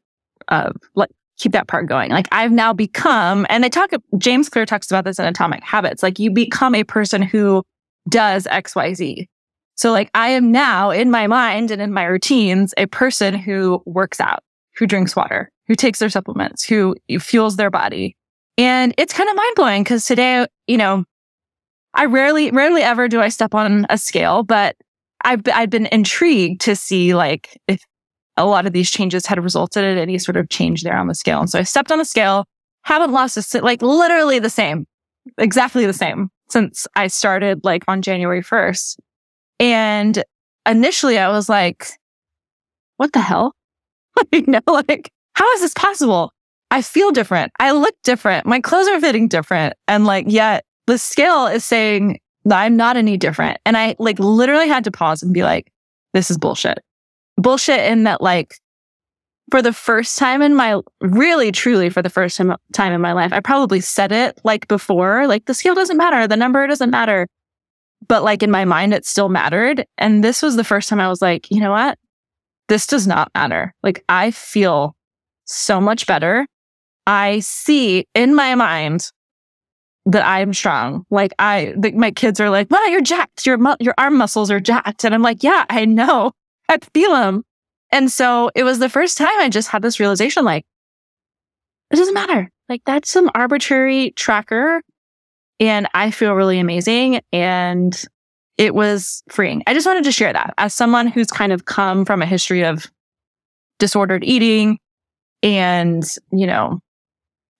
of 0.49 0.75
like 0.95 1.09
keep 1.37 1.51
that 1.51 1.67
part 1.67 1.87
going. 1.87 2.11
Like 2.11 2.27
I've 2.31 2.51
now 2.51 2.73
become, 2.73 3.45
and 3.49 3.63
they 3.63 3.69
talk, 3.69 3.91
James 4.17 4.49
Clear 4.49 4.65
talks 4.65 4.89
about 4.89 5.05
this 5.05 5.19
in 5.19 5.25
Atomic 5.25 5.63
Habits, 5.63 6.03
like 6.03 6.19
you 6.19 6.31
become 6.31 6.75
a 6.75 6.83
person 6.83 7.21
who 7.21 7.63
does 8.09 8.45
XYZ. 8.45 9.27
So 9.77 9.91
like 9.91 10.09
I 10.13 10.29
am 10.29 10.51
now 10.51 10.89
in 10.89 11.11
my 11.11 11.27
mind 11.27 11.71
and 11.71 11.81
in 11.81 11.93
my 11.93 12.03
routines, 12.03 12.73
a 12.77 12.87
person 12.87 13.35
who 13.35 13.81
works 13.85 14.19
out, 14.19 14.39
who 14.75 14.87
drinks 14.87 15.15
water, 15.15 15.51
who 15.67 15.75
takes 15.75 15.99
their 15.99 16.09
supplements, 16.09 16.63
who 16.63 16.95
fuels 17.19 17.55
their 17.55 17.69
body. 17.69 18.17
And 18.57 18.93
it's 18.97 19.13
kind 19.13 19.29
of 19.29 19.35
mind 19.35 19.55
blowing 19.55 19.83
because 19.83 20.05
today, 20.05 20.47
you 20.65 20.77
know, 20.77 21.05
I 21.93 22.05
rarely, 22.05 22.49
rarely 22.49 22.81
ever 22.81 23.07
do 23.07 23.21
I 23.21 23.29
step 23.29 23.53
on 23.53 23.85
a 23.89 23.99
scale, 23.99 24.41
but 24.41 24.75
I've, 25.23 25.41
I've 25.53 25.69
been 25.69 25.87
intrigued 25.87 26.61
to 26.61 26.75
see 26.75 27.13
like 27.13 27.59
if 27.67 27.83
a 28.35 28.45
lot 28.45 28.65
of 28.65 28.73
these 28.73 28.89
changes 28.89 29.27
had 29.27 29.43
resulted 29.43 29.83
in 29.83 29.97
any 29.99 30.17
sort 30.17 30.37
of 30.37 30.49
change 30.49 30.83
there 30.83 30.97
on 30.97 31.07
the 31.07 31.15
scale. 31.15 31.39
And 31.39 31.49
so 31.49 31.59
I 31.59 31.63
stepped 31.63 31.91
on 31.91 31.99
the 31.99 32.05
scale, 32.05 32.45
haven't 32.83 33.11
lost 33.11 33.37
a, 33.37 33.61
like 33.61 33.83
literally 33.83 34.39
the 34.39 34.49
same, 34.49 34.87
exactly 35.37 35.85
the 35.85 35.93
same 35.93 36.29
since 36.49 36.87
I 36.95 37.07
started 37.07 37.61
like 37.63 37.83
on 37.87 38.01
January 38.01 38.41
1st. 38.41 38.97
And 39.59 40.23
initially 40.67 41.17
I 41.17 41.29
was 41.29 41.49
like, 41.49 41.87
what 42.97 43.13
the 43.13 43.19
hell? 43.19 43.53
you 44.31 44.43
know, 44.47 44.61
like, 44.67 45.11
how 45.33 45.49
is 45.53 45.61
this 45.61 45.73
possible? 45.73 46.31
I 46.71 46.81
feel 46.81 47.11
different. 47.11 47.51
I 47.59 47.71
look 47.71 47.95
different. 48.03 48.45
My 48.45 48.59
clothes 48.59 48.87
are 48.87 48.99
fitting 48.99 49.27
different. 49.27 49.73
And 49.87 50.05
like, 50.05 50.25
yet 50.27 50.65
the 50.85 50.97
scale 50.97 51.47
is 51.47 51.63
saying 51.63 52.19
I'm 52.49 52.75
not 52.75 52.97
any 52.97 53.17
different. 53.17 53.57
And 53.65 53.77
I 53.77 53.95
like 53.99 54.19
literally 54.19 54.67
had 54.67 54.83
to 54.85 54.91
pause 54.91 55.21
and 55.23 55.33
be 55.33 55.43
like, 55.43 55.71
this 56.13 56.31
is 56.31 56.37
bullshit. 56.37 56.79
Bullshit 57.37 57.91
in 57.91 58.03
that 58.03 58.21
like, 58.21 58.55
for 59.49 59.61
the 59.61 59.73
first 59.73 60.17
time 60.17 60.41
in 60.41 60.55
my, 60.55 60.81
really 60.99 61.51
truly 61.51 61.89
for 61.89 62.01
the 62.01 62.09
first 62.09 62.35
time, 62.35 62.53
time 62.73 62.91
in 62.91 62.99
my 62.99 63.13
life, 63.13 63.31
I 63.31 63.39
probably 63.39 63.79
said 63.79 64.11
it 64.11 64.39
like 64.43 64.67
before, 64.67 65.25
like 65.27 65.45
the 65.45 65.53
scale 65.53 65.75
doesn't 65.75 65.95
matter. 65.95 66.27
The 66.27 66.35
number 66.35 66.65
doesn't 66.67 66.89
matter. 66.89 67.27
But 68.07 68.23
like 68.23 68.43
in 68.43 68.51
my 68.51 68.65
mind, 68.65 68.93
it 68.93 69.05
still 69.05 69.29
mattered. 69.29 69.85
And 69.97 70.23
this 70.23 70.41
was 70.41 70.55
the 70.55 70.63
first 70.63 70.89
time 70.89 70.99
I 70.99 71.09
was 71.09 71.21
like, 71.21 71.49
you 71.49 71.59
know 71.59 71.71
what? 71.71 71.97
This 72.67 72.87
does 72.87 73.07
not 73.07 73.31
matter. 73.33 73.73
Like 73.83 74.03
I 74.09 74.31
feel 74.31 74.95
so 75.45 75.79
much 75.79 76.05
better. 76.05 76.45
I 77.05 77.39
see 77.39 78.05
in 78.13 78.35
my 78.35 78.55
mind 78.55 79.11
that 80.05 80.25
I'm 80.25 80.53
strong. 80.53 81.05
Like 81.09 81.33
I, 81.39 81.73
the, 81.77 81.91
my 81.91 82.11
kids 82.11 82.39
are 82.39 82.49
like, 82.49 82.71
"Wow, 82.71 82.83
you're 82.85 83.01
jacked. 83.01 83.45
Your 83.45 83.57
mu- 83.57 83.75
your 83.79 83.93
arm 83.97 84.17
muscles 84.17 84.49
are 84.51 84.59
jacked," 84.59 85.03
and 85.03 85.13
I'm 85.13 85.21
like, 85.21 85.43
"Yeah, 85.43 85.65
I 85.69 85.85
know. 85.85 86.31
I 86.69 86.77
feel 86.93 87.11
them." 87.11 87.43
And 87.91 88.11
so 88.11 88.51
it 88.55 88.63
was 88.63 88.79
the 88.79 88.89
first 88.89 89.17
time 89.17 89.39
I 89.39 89.49
just 89.49 89.69
had 89.69 89.81
this 89.81 89.99
realization, 89.99 90.43
like, 90.43 90.65
it 91.91 91.95
doesn't 91.95 92.13
matter. 92.13 92.51
Like 92.69 92.81
that's 92.85 93.09
some 93.09 93.29
arbitrary 93.35 94.11
tracker, 94.11 94.81
and 95.59 95.87
I 95.93 96.11
feel 96.11 96.33
really 96.33 96.59
amazing. 96.59 97.21
And 97.31 97.99
it 98.57 98.73
was 98.73 99.23
freeing. 99.29 99.63
I 99.67 99.73
just 99.73 99.85
wanted 99.85 100.03
to 100.03 100.11
share 100.11 100.33
that 100.33 100.53
as 100.57 100.73
someone 100.73 101.07
who's 101.07 101.27
kind 101.27 101.51
of 101.51 101.65
come 101.65 102.05
from 102.05 102.21
a 102.21 102.25
history 102.25 102.63
of 102.63 102.87
disordered 103.79 104.23
eating 104.23 104.79
and 105.43 106.03
you 106.31 106.47
know 106.47 106.79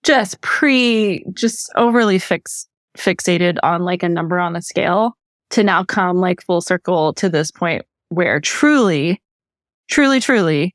just 0.04 0.40
pre, 0.40 1.24
just 1.34 1.70
overly 1.76 2.18
fix, 2.18 2.66
fixated 2.96 3.58
on 3.62 3.82
like 3.82 4.02
a 4.02 4.08
number 4.08 4.38
on 4.38 4.56
a 4.56 4.62
scale 4.62 5.14
to 5.50 5.62
now 5.62 5.84
come 5.84 6.18
like 6.18 6.42
full 6.42 6.60
circle 6.60 7.12
to 7.14 7.28
this 7.28 7.50
point 7.50 7.84
where 8.08 8.40
truly, 8.40 9.20
truly, 9.88 10.20
truly, 10.20 10.74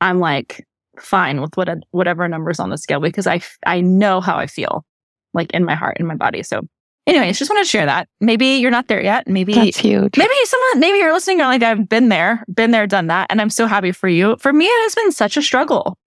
I'm 0.00 0.18
like 0.18 0.66
fine 0.98 1.40
with 1.40 1.56
what, 1.56 1.68
whatever 1.90 2.26
numbers 2.28 2.60
on 2.60 2.70
the 2.70 2.78
scale 2.78 3.00
because 3.00 3.26
I, 3.26 3.40
I 3.66 3.80
know 3.80 4.20
how 4.20 4.36
I 4.36 4.46
feel 4.46 4.84
like 5.34 5.52
in 5.52 5.64
my 5.64 5.74
heart, 5.74 5.98
in 5.98 6.06
my 6.06 6.14
body. 6.14 6.42
So 6.42 6.62
anyways, 7.06 7.38
just 7.38 7.50
wanted 7.50 7.64
to 7.64 7.70
share 7.70 7.86
that. 7.86 8.08
Maybe 8.20 8.46
you're 8.56 8.70
not 8.70 8.88
there 8.88 9.02
yet. 9.02 9.28
Maybe 9.28 9.54
that's 9.54 9.76
huge. 9.76 10.16
Maybe 10.16 10.34
someone, 10.44 10.80
maybe 10.80 10.98
you're 10.98 11.12
listening. 11.12 11.38
You're 11.38 11.48
like, 11.48 11.62
I've 11.62 11.88
been 11.88 12.08
there, 12.08 12.44
been 12.52 12.70
there, 12.70 12.86
done 12.86 13.08
that. 13.08 13.28
And 13.30 13.40
I'm 13.40 13.50
so 13.50 13.66
happy 13.66 13.92
for 13.92 14.08
you. 14.08 14.36
For 14.38 14.52
me, 14.52 14.64
it 14.64 14.82
has 14.84 14.94
been 14.94 15.12
such 15.12 15.36
a 15.36 15.42
struggle. 15.42 15.98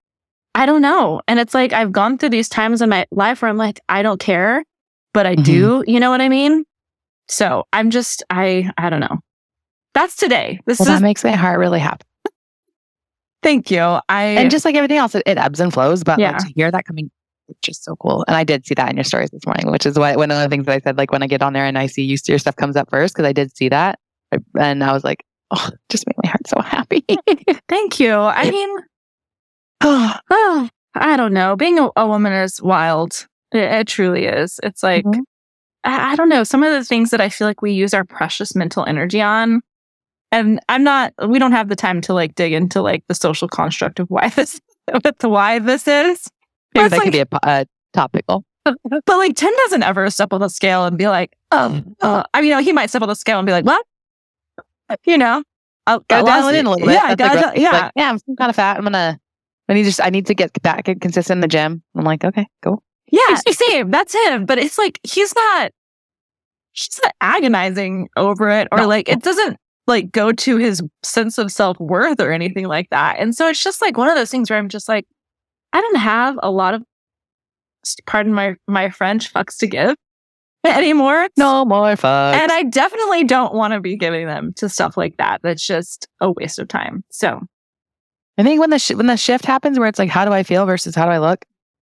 I 0.56 0.66
don't 0.66 0.82
know. 0.82 1.22
And 1.28 1.40
it's 1.40 1.54
like 1.54 1.74
I've 1.74 1.92
gone 1.92 2.18
through 2.18 2.30
these 2.30 2.50
times 2.50 2.82
in 2.82 2.90
my 2.90 3.06
life 3.12 3.42
where 3.42 3.50
I'm 3.50 3.58
like, 3.58 3.80
I 3.88 4.02
don't 4.02 4.20
care, 4.20 4.64
but 5.14 5.26
I 5.26 5.36
mm-hmm. 5.36 5.44
do. 5.44 5.84
You 5.88 6.00
know 6.00 6.10
what 6.10 6.22
I 6.22 6.30
mean? 6.30 6.66
So 7.28 7.66
I'm 7.72 7.92
just, 7.92 8.24
I, 8.30 8.72
I 8.78 8.90
don't 8.90 9.00
know. 9.00 9.20
That's 9.94 10.16
today. 10.16 10.60
This 10.66 10.80
well, 10.80 10.90
is, 10.90 10.96
that 10.96 11.04
makes 11.04 11.24
my 11.24 11.32
heart 11.32 11.60
really 11.60 11.80
happy. 11.80 12.06
Thank 13.42 13.72
you. 13.72 14.00
I 14.10 14.24
and 14.24 14.52
just 14.52 14.66
like 14.66 14.76
everything 14.76 14.98
else, 14.98 15.16
it, 15.16 15.24
it 15.26 15.38
ebbs 15.38 15.60
and 15.60 15.72
flows. 15.72 16.04
But 16.04 16.20
yeah. 16.20 16.32
like, 16.32 16.48
to 16.48 16.54
hear 16.56 16.70
that 16.70 16.86
coming, 16.86 17.10
it's 17.50 17.60
just 17.62 17.84
so 17.84 17.96
cool. 17.98 18.24
And 18.28 18.36
I 18.36 18.44
did 18.44 18.66
see 18.66 18.76
that 18.76 18.90
in 18.90 18.98
your 18.98 19.04
stories 19.04 19.30
this 19.32 19.46
morning, 19.46 19.72
which 19.72 19.86
is 19.86 19.98
why 19.98 20.16
one 20.16 20.32
of 20.32 20.38
the 20.38 20.50
things 20.50 20.66
that 20.66 20.76
I 20.76 20.80
said, 20.80 20.98
like 20.98 21.12
when 21.12 21.24
I 21.24 21.28
get 21.28 21.42
on 21.42 21.54
there 21.54 21.66
and 21.66 21.78
I 21.78 21.88
see 21.88 22.04
you, 22.04 22.18
see 22.18 22.32
your 22.32 22.40
stuff 22.40 22.56
comes 22.56 22.76
up 22.76 22.90
first 22.90 23.14
because 23.16 23.28
I 23.28 23.34
did 23.34 23.56
see 23.56 23.70
that, 23.70 24.00
and 24.60 24.84
I 24.84 24.94
was 24.94 25.04
like, 25.04 25.26
oh, 25.52 25.70
just 25.90 26.06
made 26.08 26.16
my 26.24 26.30
heart 26.30 26.48
so 26.48 26.62
happy. 26.62 27.06
Thank 27.70 28.00
you. 28.00 28.14
I 28.14 28.50
mean, 28.52 28.78
oh, 29.82 30.70
I 30.96 31.18
don't 31.18 31.34
know. 31.34 31.56
Being 31.56 31.80
a, 31.80 31.90
a 31.96 32.08
woman 32.08 32.34
is 32.34 32.62
wild. 32.62 33.28
It, 33.52 33.64
it, 33.64 33.88
truly 33.88 34.26
is. 34.26 34.60
It's 34.64 34.84
like, 34.84 35.06
mm-hmm. 35.06 35.22
I, 35.84 36.12
I 36.12 36.16
don't 36.16 36.30
know. 36.30 36.44
Some 36.44 36.64
of 36.64 36.72
the 36.72 36.84
things 36.84 37.12
that 37.12 37.22
I 37.22 37.30
feel 37.30 37.48
like 37.48 37.62
we 37.62 37.72
use 37.72 37.94
our 37.94 38.04
precious 38.04 38.56
mental 38.56 38.86
energy 38.86 39.22
on. 39.22 39.62
And 40.32 40.60
I'm 40.70 40.84
not, 40.84 41.14
we 41.28 41.40
don't 41.40 41.54
have 41.54 41.70
the 41.70 41.76
time 41.76 42.02
to 42.02 42.14
like 42.14 42.36
dig 42.36 42.54
into 42.54 42.82
like 42.82 43.04
the 43.08 43.16
social 43.16 43.48
construct 43.48 44.00
of 44.00 44.10
why 44.10 44.30
this, 44.30 44.60
the 45.20 45.30
why 45.30 45.60
this 45.60 45.88
is. 45.88 46.30
Maybe 46.74 46.90
that 46.90 46.98
like, 46.98 47.04
could 47.04 47.14
be 47.14 47.20
a, 47.20 47.28
a 47.44 47.66
topical. 47.94 48.46
but 48.64 49.08
like 49.08 49.36
Tim 49.36 49.54
doesn't 49.66 49.84
ever 49.84 50.10
step 50.10 50.34
on 50.34 50.42
the 50.42 50.50
scale 50.50 50.86
and 50.86 50.98
be 50.98 51.08
like, 51.08 51.36
oh, 51.52 51.82
uh, 52.02 52.24
I 52.34 52.42
mean, 52.42 52.50
you 52.50 52.56
know, 52.56 52.62
he 52.62 52.74
might 52.74 52.90
step 52.90 53.02
on 53.02 53.08
the 53.08 53.16
scale 53.16 53.40
and 53.40 53.46
be 53.46 53.52
like, 53.52 53.66
what? 53.66 53.86
You 55.06 55.18
know, 55.18 55.44
I'll 55.88 56.00
go 56.08 56.26
down 56.26 56.56
in 56.56 56.66
a 56.66 56.70
little 56.70 56.88
bit. 56.88 56.94
Yeah, 56.94 57.16
yeah, 57.18 57.72
like, 57.72 57.92
yeah. 57.96 58.10
I'm 58.12 58.36
kind 58.36 58.50
of 58.50 58.56
fat. 58.56 58.78
I'm 58.78 58.84
gonna 58.84 59.20
I 59.70 59.74
need 59.74 59.84
just 59.84 60.02
I 60.04 60.10
need 60.10 60.26
to 60.26 60.34
get 60.34 60.52
back 60.62 60.88
and 60.88 61.00
consistent 61.00 61.38
in 61.38 61.42
the 61.42 61.48
gym. 61.48 61.84
I'm 61.96 62.04
like, 62.04 62.24
okay, 62.24 62.48
cool. 62.64 62.84
Yeah, 63.12 63.36
same. 63.50 63.92
That's 63.92 64.14
him. 64.26 64.46
But 64.46 64.58
it's 64.58 64.78
like 64.78 65.00
he's 65.04 65.34
not 65.36 65.72
he's 66.74 67.00
not 67.04 67.14
agonizing 67.22 68.10
over 68.18 68.50
it 68.50 68.68
or 68.72 68.80
no. 68.80 68.88
like 68.88 69.08
it 69.08 69.22
doesn't 69.22 69.58
like 69.88 70.12
go 70.12 70.32
to 70.32 70.58
his 70.58 70.84
sense 71.04 71.38
of 71.38 71.52
self-worth 71.52 72.20
or 72.20 72.32
anything 72.32 72.68
like 72.68 72.90
that. 72.90 73.18
And 73.20 73.36
so 73.36 73.48
it's 73.48 73.64
just 73.64 73.82
like 73.82 73.98
one 73.98 74.10
of 74.10 74.16
those 74.16 74.30
things 74.30 74.50
where 74.50 74.60
I'm 74.60 74.70
just 74.70 74.88
like, 74.88 75.06
I 75.74 75.82
don't 75.82 75.98
have 75.98 76.40
a 76.42 76.50
lot 76.52 76.74
of 76.74 76.84
pardon 78.06 78.34
my 78.34 78.56
my 78.68 78.90
French, 78.90 79.32
fucks 79.34 79.58
to 79.60 79.68
give 79.68 79.96
anymore. 80.66 81.28
No 81.38 81.66
more 81.66 81.94
fucks. 81.96 82.34
And 82.34 82.52
I 82.52 82.64
definitely 82.64 83.24
don't 83.24 83.54
want 83.54 83.74
to 83.74 83.80
be 83.80 83.96
giving 83.96 84.28
them 84.28 84.54
to 84.58 84.68
stuff 84.70 84.98
like 84.98 85.18
that. 85.18 85.42
That's 85.44 85.66
just 85.66 86.08
a 86.20 86.32
waste 86.32 86.60
of 86.60 86.68
time. 86.68 87.04
So 87.12 87.40
I 88.38 88.44
think 88.44 88.60
when 88.60 88.70
the 88.70 88.80
sh- 88.80 88.92
when 88.92 89.08
the 89.08 89.18
shift 89.18 89.46
happens, 89.46 89.78
where 89.80 89.88
it's 89.88 90.00
like, 90.00 90.10
how 90.10 90.26
do 90.26 90.32
I 90.32 90.44
feel 90.44 90.66
versus 90.66 90.96
how 90.96 91.06
do 91.06 91.12
I 91.12 91.18
look, 91.20 91.46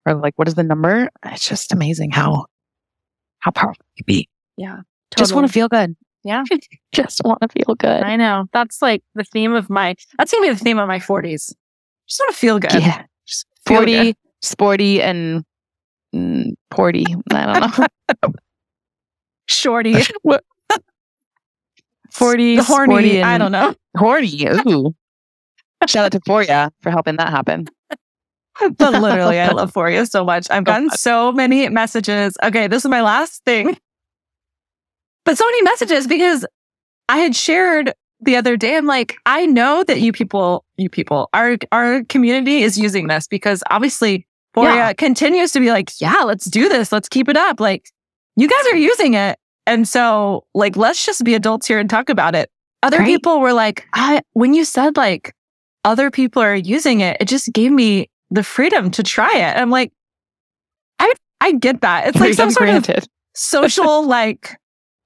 or 0.05 0.13
like, 0.15 0.33
what 0.37 0.47
is 0.47 0.55
the 0.55 0.63
number? 0.63 1.09
It's 1.25 1.47
just 1.47 1.71
amazing 1.73 2.11
how 2.11 2.45
how 3.39 3.51
powerful 3.51 3.83
it 3.95 3.99
can 3.99 4.05
be. 4.05 4.29
yeah, 4.57 4.77
Just 5.17 5.33
want 5.33 5.45
to 5.47 5.51
feel 5.53 5.67
good. 5.67 5.95
Yeah. 6.23 6.43
just 6.93 7.21
want 7.25 7.41
to 7.41 7.49
feel 7.49 7.75
good. 7.75 8.03
I 8.03 8.15
know. 8.15 8.45
That's 8.53 8.81
like 8.81 9.03
the 9.15 9.25
theme 9.25 9.53
of 9.53 9.69
my. 9.69 9.95
That's 10.17 10.31
gonna 10.31 10.47
be 10.47 10.53
the 10.53 10.59
theme 10.63 10.79
of 10.79 10.87
my 10.87 10.99
forties. 10.99 11.53
Just 12.07 12.19
want 12.21 12.31
to 12.33 12.37
feel 12.39 12.59
good. 12.59 12.73
Yeah, 12.73 13.03
forty, 13.65 14.15
sporty, 14.41 15.01
and 15.01 15.43
mm, 16.15 16.53
porty. 16.71 17.05
I 17.31 17.59
don't 17.59 17.77
know. 18.23 18.33
shorty, 19.47 19.95
Forty, 22.11 22.57
the 22.57 22.63
horny. 22.63 22.93
sporty, 22.93 23.17
and 23.17 23.25
I 23.25 23.37
don't 23.39 23.51
know. 23.51 23.73
Horny. 23.97 24.47
Ooh. 24.67 24.93
Shout 25.87 26.05
out 26.05 26.11
to 26.11 26.19
Foria 26.21 26.71
for 26.81 26.91
helping 26.91 27.17
that 27.17 27.29
happen. 27.29 27.65
but 28.77 28.93
literally, 28.93 29.39
I 29.39 29.49
love 29.49 29.73
Foria 29.73 30.07
so 30.07 30.23
much. 30.23 30.47
I've 30.51 30.63
gotten 30.63 30.91
so 30.91 31.31
many 31.31 31.67
messages. 31.69 32.35
Okay, 32.43 32.67
this 32.67 32.85
is 32.85 32.89
my 32.89 33.01
last 33.01 33.43
thing. 33.45 33.75
But 35.25 35.37
so 35.37 35.45
many 35.45 35.61
messages 35.63 36.05
because 36.05 36.45
I 37.09 37.17
had 37.17 37.35
shared 37.35 37.93
the 38.25 38.35
other 38.35 38.57
day. 38.57 38.75
I'm 38.75 38.85
like, 38.85 39.15
I 39.25 39.45
know 39.45 39.83
that 39.85 40.01
you 40.01 40.11
people, 40.11 40.65
you 40.77 40.89
people, 40.89 41.29
our 41.33 41.57
our 41.71 42.03
community 42.05 42.63
is 42.63 42.77
using 42.77 43.07
this 43.07 43.27
because 43.27 43.63
obviously 43.69 44.27
Foria 44.55 44.75
Yeah. 44.75 44.93
continues 44.93 45.51
to 45.53 45.59
be 45.59 45.69
like, 45.71 45.89
yeah, 45.99 46.21
let's 46.25 46.45
do 46.45 46.69
this. 46.69 46.91
Let's 46.91 47.09
keep 47.09 47.27
it 47.29 47.37
up. 47.37 47.59
Like, 47.59 47.89
you 48.35 48.47
guys 48.47 48.65
are 48.71 48.77
using 48.77 49.13
it. 49.15 49.37
And 49.65 49.87
so, 49.87 50.45
like, 50.53 50.75
let's 50.75 51.05
just 51.05 51.23
be 51.23 51.33
adults 51.35 51.67
here 51.67 51.79
and 51.79 51.89
talk 51.89 52.09
about 52.09 52.35
it. 52.35 52.49
Other 52.83 52.97
Great. 52.97 53.07
people 53.07 53.39
were 53.39 53.53
like, 53.53 53.85
I 53.93 54.21
when 54.33 54.53
you 54.53 54.65
said 54.65 54.97
like 54.97 55.33
other 55.85 56.11
people 56.11 56.41
are 56.41 56.55
using 56.55 56.99
it, 56.99 57.17
it 57.21 57.27
just 57.29 57.51
gave 57.53 57.71
me 57.71 58.09
the 58.29 58.43
freedom 58.43 58.91
to 58.91 59.03
try 59.03 59.31
it. 59.37 59.57
I'm 59.57 59.69
like, 59.69 59.91
I 60.99 61.13
I 61.41 61.53
get 61.53 61.81
that. 61.81 62.07
It's 62.07 62.19
like 62.19 62.33
some 62.33 62.51
Freedom 62.51 62.83
sort 62.83 62.97
of 62.99 63.07
social 63.35 64.05
like, 64.05 64.57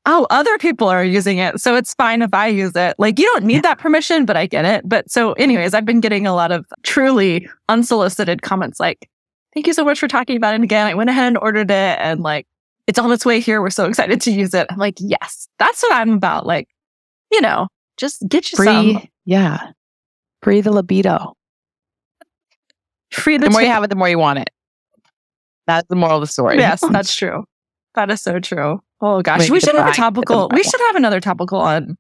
oh, 0.08 0.26
other 0.30 0.58
people 0.58 0.88
are 0.88 1.04
using 1.04 1.38
it, 1.38 1.60
so 1.62 1.76
it's 1.76 1.94
fine 1.94 2.22
if 2.22 2.34
I 2.34 2.48
use 2.48 2.76
it. 2.76 2.96
Like 2.98 3.20
you 3.20 3.26
don't 3.26 3.44
need 3.44 3.62
that 3.64 3.78
permission, 3.78 4.26
but 4.26 4.36
I 4.36 4.48
get 4.48 4.66
it. 4.66 4.88
But 4.88 5.12
so, 5.12 5.34
anyways, 5.34 5.74
I've 5.74 5.86
been 5.86 6.00
getting 6.00 6.26
a 6.26 6.34
lot 6.34 6.52
of 6.52 6.66
truly 6.84 7.48
unsolicited 7.70 8.42
comments 8.42 8.80
like, 8.80 9.10
"Thank 9.54 9.68
you 9.68 9.74
so 9.74 9.86
much 9.86 10.00
for 10.00 10.08
talking 10.08 10.38
about 10.38 10.56
it 10.56 10.62
again. 10.64 10.88
I 10.88 10.96
went 10.96 11.10
ahead 11.10 11.28
and 11.28 11.38
ordered 11.38 11.70
it, 11.70 12.00
and 12.00 12.22
like, 12.22 12.48
it's 12.88 12.98
on 12.98 13.12
its 13.12 13.26
way 13.26 13.40
here. 13.40 13.62
We're 13.62 13.70
so 13.70 13.86
excited 13.86 14.22
to 14.22 14.32
use 14.32 14.54
it." 14.54 14.66
I'm 14.70 14.78
like, 14.78 14.96
yes, 15.00 15.48
that's 15.60 15.84
what 15.84 15.94
I'm 15.94 16.14
about. 16.14 16.48
Like, 16.48 16.70
you 17.32 17.42
know, 17.42 17.68
just 17.98 18.24
get 18.28 18.52
you 18.52 18.56
Free, 18.56 18.66
some 18.66 19.08
yeah. 19.26 19.72
Free 20.42 20.62
the 20.62 20.72
libido. 20.72 21.34
free 23.12 23.38
the, 23.38 23.46
The 23.46 23.52
more 23.52 23.62
you 23.62 23.68
have 23.68 23.84
it, 23.84 23.90
the 23.90 23.96
more 23.96 24.08
you 24.10 24.20
want 24.20 24.40
it. 24.40 24.50
That's 25.66 25.88
the 25.90 25.96
moral 25.96 26.16
of 26.16 26.22
the 26.22 26.28
story. 26.28 26.58
Yes, 26.58 26.82
that's 26.92 27.14
true. 27.18 27.44
That 27.96 28.10
is 28.10 28.22
so 28.22 28.40
true. 28.40 28.82
Oh 29.02 29.22
gosh, 29.22 29.40
Make 29.40 29.52
we 29.52 29.60
should 29.60 29.76
have 29.76 29.88
a 29.88 29.92
the 29.92 29.96
topical. 29.96 30.50
We 30.54 30.64
should 30.64 30.80
have 30.88 30.96
another 30.96 31.20
topical 31.20 31.60
on 31.60 31.98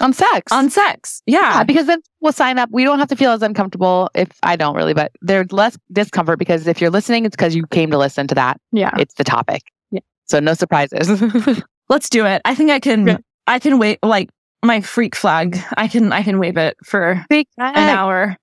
on 0.00 0.12
sex. 0.12 0.52
on 0.52 0.70
sex. 0.70 1.22
yeah, 1.26 1.58
Yeah, 1.58 1.64
because 1.64 1.86
then 1.86 2.00
we'll 2.20 2.32
sign 2.32 2.58
up. 2.58 2.68
We 2.72 2.84
don't 2.84 2.98
have 2.98 3.08
to 3.08 3.16
feel 3.16 3.32
as 3.32 3.42
uncomfortable 3.42 4.10
if 4.14 4.28
I 4.42 4.54
don't 4.56 4.76
really, 4.76 4.94
but 4.94 5.10
there's 5.22 5.50
less 5.52 5.76
discomfort 5.92 6.38
because 6.38 6.66
if 6.66 6.80
you're 6.80 6.90
listening, 6.90 7.24
it's 7.24 7.34
because 7.34 7.54
you 7.56 7.66
came 7.66 7.90
to 7.90 7.98
listen 7.98 8.26
to 8.28 8.34
that. 8.36 8.60
yeah. 8.72 8.90
It's 8.98 9.14
the 9.14 9.24
topic. 9.24 9.62
Yeah. 9.90 10.00
So 10.26 10.38
no 10.38 10.54
surprises. 10.54 11.20
Let's 11.88 12.08
do 12.10 12.26
it. 12.26 12.42
I 12.44 12.54
think 12.54 12.70
I 12.70 12.78
can. 12.80 13.06
Yeah. 13.06 13.16
I 13.46 13.58
can 13.58 13.78
wait. 13.78 13.98
Like 14.02 14.28
my 14.62 14.80
freak 14.82 15.16
flag. 15.16 15.58
I 15.76 15.88
can. 15.88 16.12
I 16.12 16.22
can 16.22 16.38
wave 16.38 16.58
it 16.58 16.76
for 16.84 17.24
an 17.30 17.44
hour. 17.58 18.36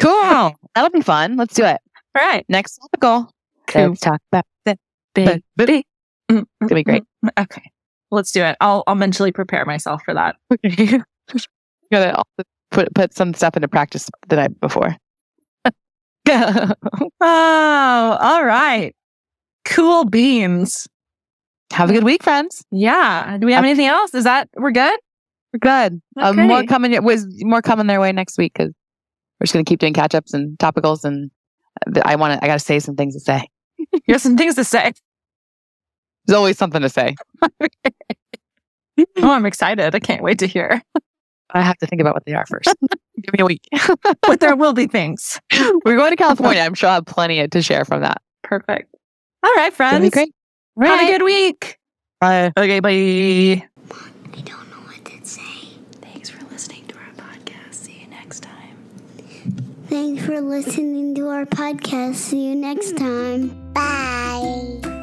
Cool. 0.00 0.54
That'll 0.74 0.90
be 0.90 1.02
fun. 1.02 1.36
Let's 1.36 1.54
do 1.54 1.64
it. 1.64 1.78
All 2.18 2.26
right. 2.26 2.44
Next 2.48 2.78
topical. 2.78 3.30
Cool. 3.66 3.88
Let's 3.90 4.00
talk 4.00 4.20
about 4.32 4.44
it. 4.64 4.78
Big. 5.14 5.42
but- 5.56 5.66
big. 5.66 5.84
Mm, 6.30 6.44
gonna 6.62 6.74
be 6.74 6.82
great. 6.84 7.02
mm, 7.24 7.28
mm. 7.36 7.42
Okay. 7.44 7.70
Let's 8.10 8.30
do 8.32 8.42
it. 8.42 8.56
I'll. 8.60 8.82
I'll 8.86 8.94
mentally 8.94 9.32
prepare 9.32 9.64
myself 9.64 10.02
for 10.04 10.14
that. 10.14 10.36
Okay. 10.64 11.00
Gotta 11.92 12.16
also 12.16 12.42
put 12.72 12.92
put 12.94 13.14
some 13.14 13.32
stuff 13.34 13.56
into 13.56 13.68
practice 13.68 14.08
the 14.28 14.36
night 14.36 14.58
before. 14.60 14.96
Oh, 16.28 18.18
all 18.20 18.44
right. 18.44 18.94
Cool 19.64 20.04
beans. 20.04 20.86
Have 21.72 21.90
a 21.90 21.92
good 21.92 22.04
week, 22.04 22.22
friends. 22.22 22.64
Yeah. 22.70 23.38
Do 23.38 23.46
we 23.46 23.52
have 23.52 23.64
Yep. 23.64 23.68
anything 23.70 23.86
else? 23.86 24.14
Is 24.14 24.24
that 24.24 24.48
we're 24.56 24.70
good? 24.72 24.98
We're 25.52 25.58
good. 25.60 26.00
Uh, 26.16 26.32
more 26.32 26.64
coming. 26.64 27.02
Was 27.04 27.26
more 27.44 27.62
coming 27.62 27.86
their 27.86 28.00
way 28.00 28.12
next 28.12 28.38
week 28.38 28.52
because 28.54 28.72
we're 29.40 29.44
just 29.44 29.52
gonna 29.52 29.64
keep 29.64 29.80
doing 29.80 29.92
catch 29.94 30.14
ups 30.14 30.32
and 30.34 30.56
topicals, 30.58 31.04
and 31.04 31.30
I 32.04 32.16
want 32.16 32.34
to. 32.38 32.44
I 32.44 32.48
got 32.48 32.54
to 32.54 32.64
say 32.64 32.78
some 32.78 32.96
things 32.96 33.14
to 33.14 33.20
say. 33.20 33.46
You 33.78 34.00
have 34.14 34.20
some 34.22 34.36
things 34.36 34.54
to 34.56 34.64
say. 34.64 34.92
There's 36.26 36.36
always 36.36 36.58
something 36.58 36.82
to 36.82 36.88
say. 36.88 37.14
Oh, 38.98 39.30
I'm 39.30 39.46
excited. 39.46 39.94
I 39.94 39.98
can't 40.00 40.22
wait 40.22 40.38
to 40.38 40.46
hear. 40.46 40.82
I 41.50 41.62
have 41.62 41.76
to 41.78 41.86
think 41.86 42.00
about 42.00 42.14
what 42.14 42.24
they 42.24 42.34
are 42.34 42.46
first. 42.46 42.74
Give 43.22 43.32
me 43.32 43.40
a 43.40 43.46
week. 43.46 43.66
But 44.22 44.40
there 44.40 44.56
will 44.56 44.72
be 44.72 44.86
things. 44.86 45.40
we're 45.84 45.96
going 45.96 46.10
to 46.10 46.16
California. 46.16 46.60
I'm 46.60 46.74
sure 46.74 46.88
I'll 46.88 46.96
have 46.96 47.06
plenty 47.06 47.46
to 47.46 47.62
share 47.62 47.84
from 47.84 48.00
that. 48.02 48.20
Perfect. 48.42 48.94
All 49.44 49.52
right, 49.54 49.68
It's 49.68 49.78
gonna 49.78 50.00
be 50.00 50.10
friends. 50.10 50.32
great. 50.76 50.88
Have 50.88 51.08
a 51.08 51.12
good 51.12 51.24
week. 51.24 51.78
Bye. 52.20 52.52
Okay, 52.56 52.80
bye. 52.80 52.90
I 52.90 54.40
don't 54.40 54.70
know 54.70 54.76
what 54.84 55.04
to 55.04 55.24
say. 55.24 55.42
Thanks 56.00 56.30
for 56.30 56.44
listening 56.46 56.86
to 56.88 56.96
our 56.96 57.12
podcast. 57.16 57.74
See 57.74 58.00
you 58.00 58.08
next 58.08 58.40
time. 58.40 58.76
Thanks 59.86 60.24
for 60.24 60.40
listening 60.40 61.14
to 61.14 61.28
our 61.28 61.46
podcast. 61.46 62.16
See 62.16 62.48
you 62.48 62.56
next 62.56 62.92
hmm. 62.92 62.96
time. 62.96 63.72
Bye. 63.72 64.95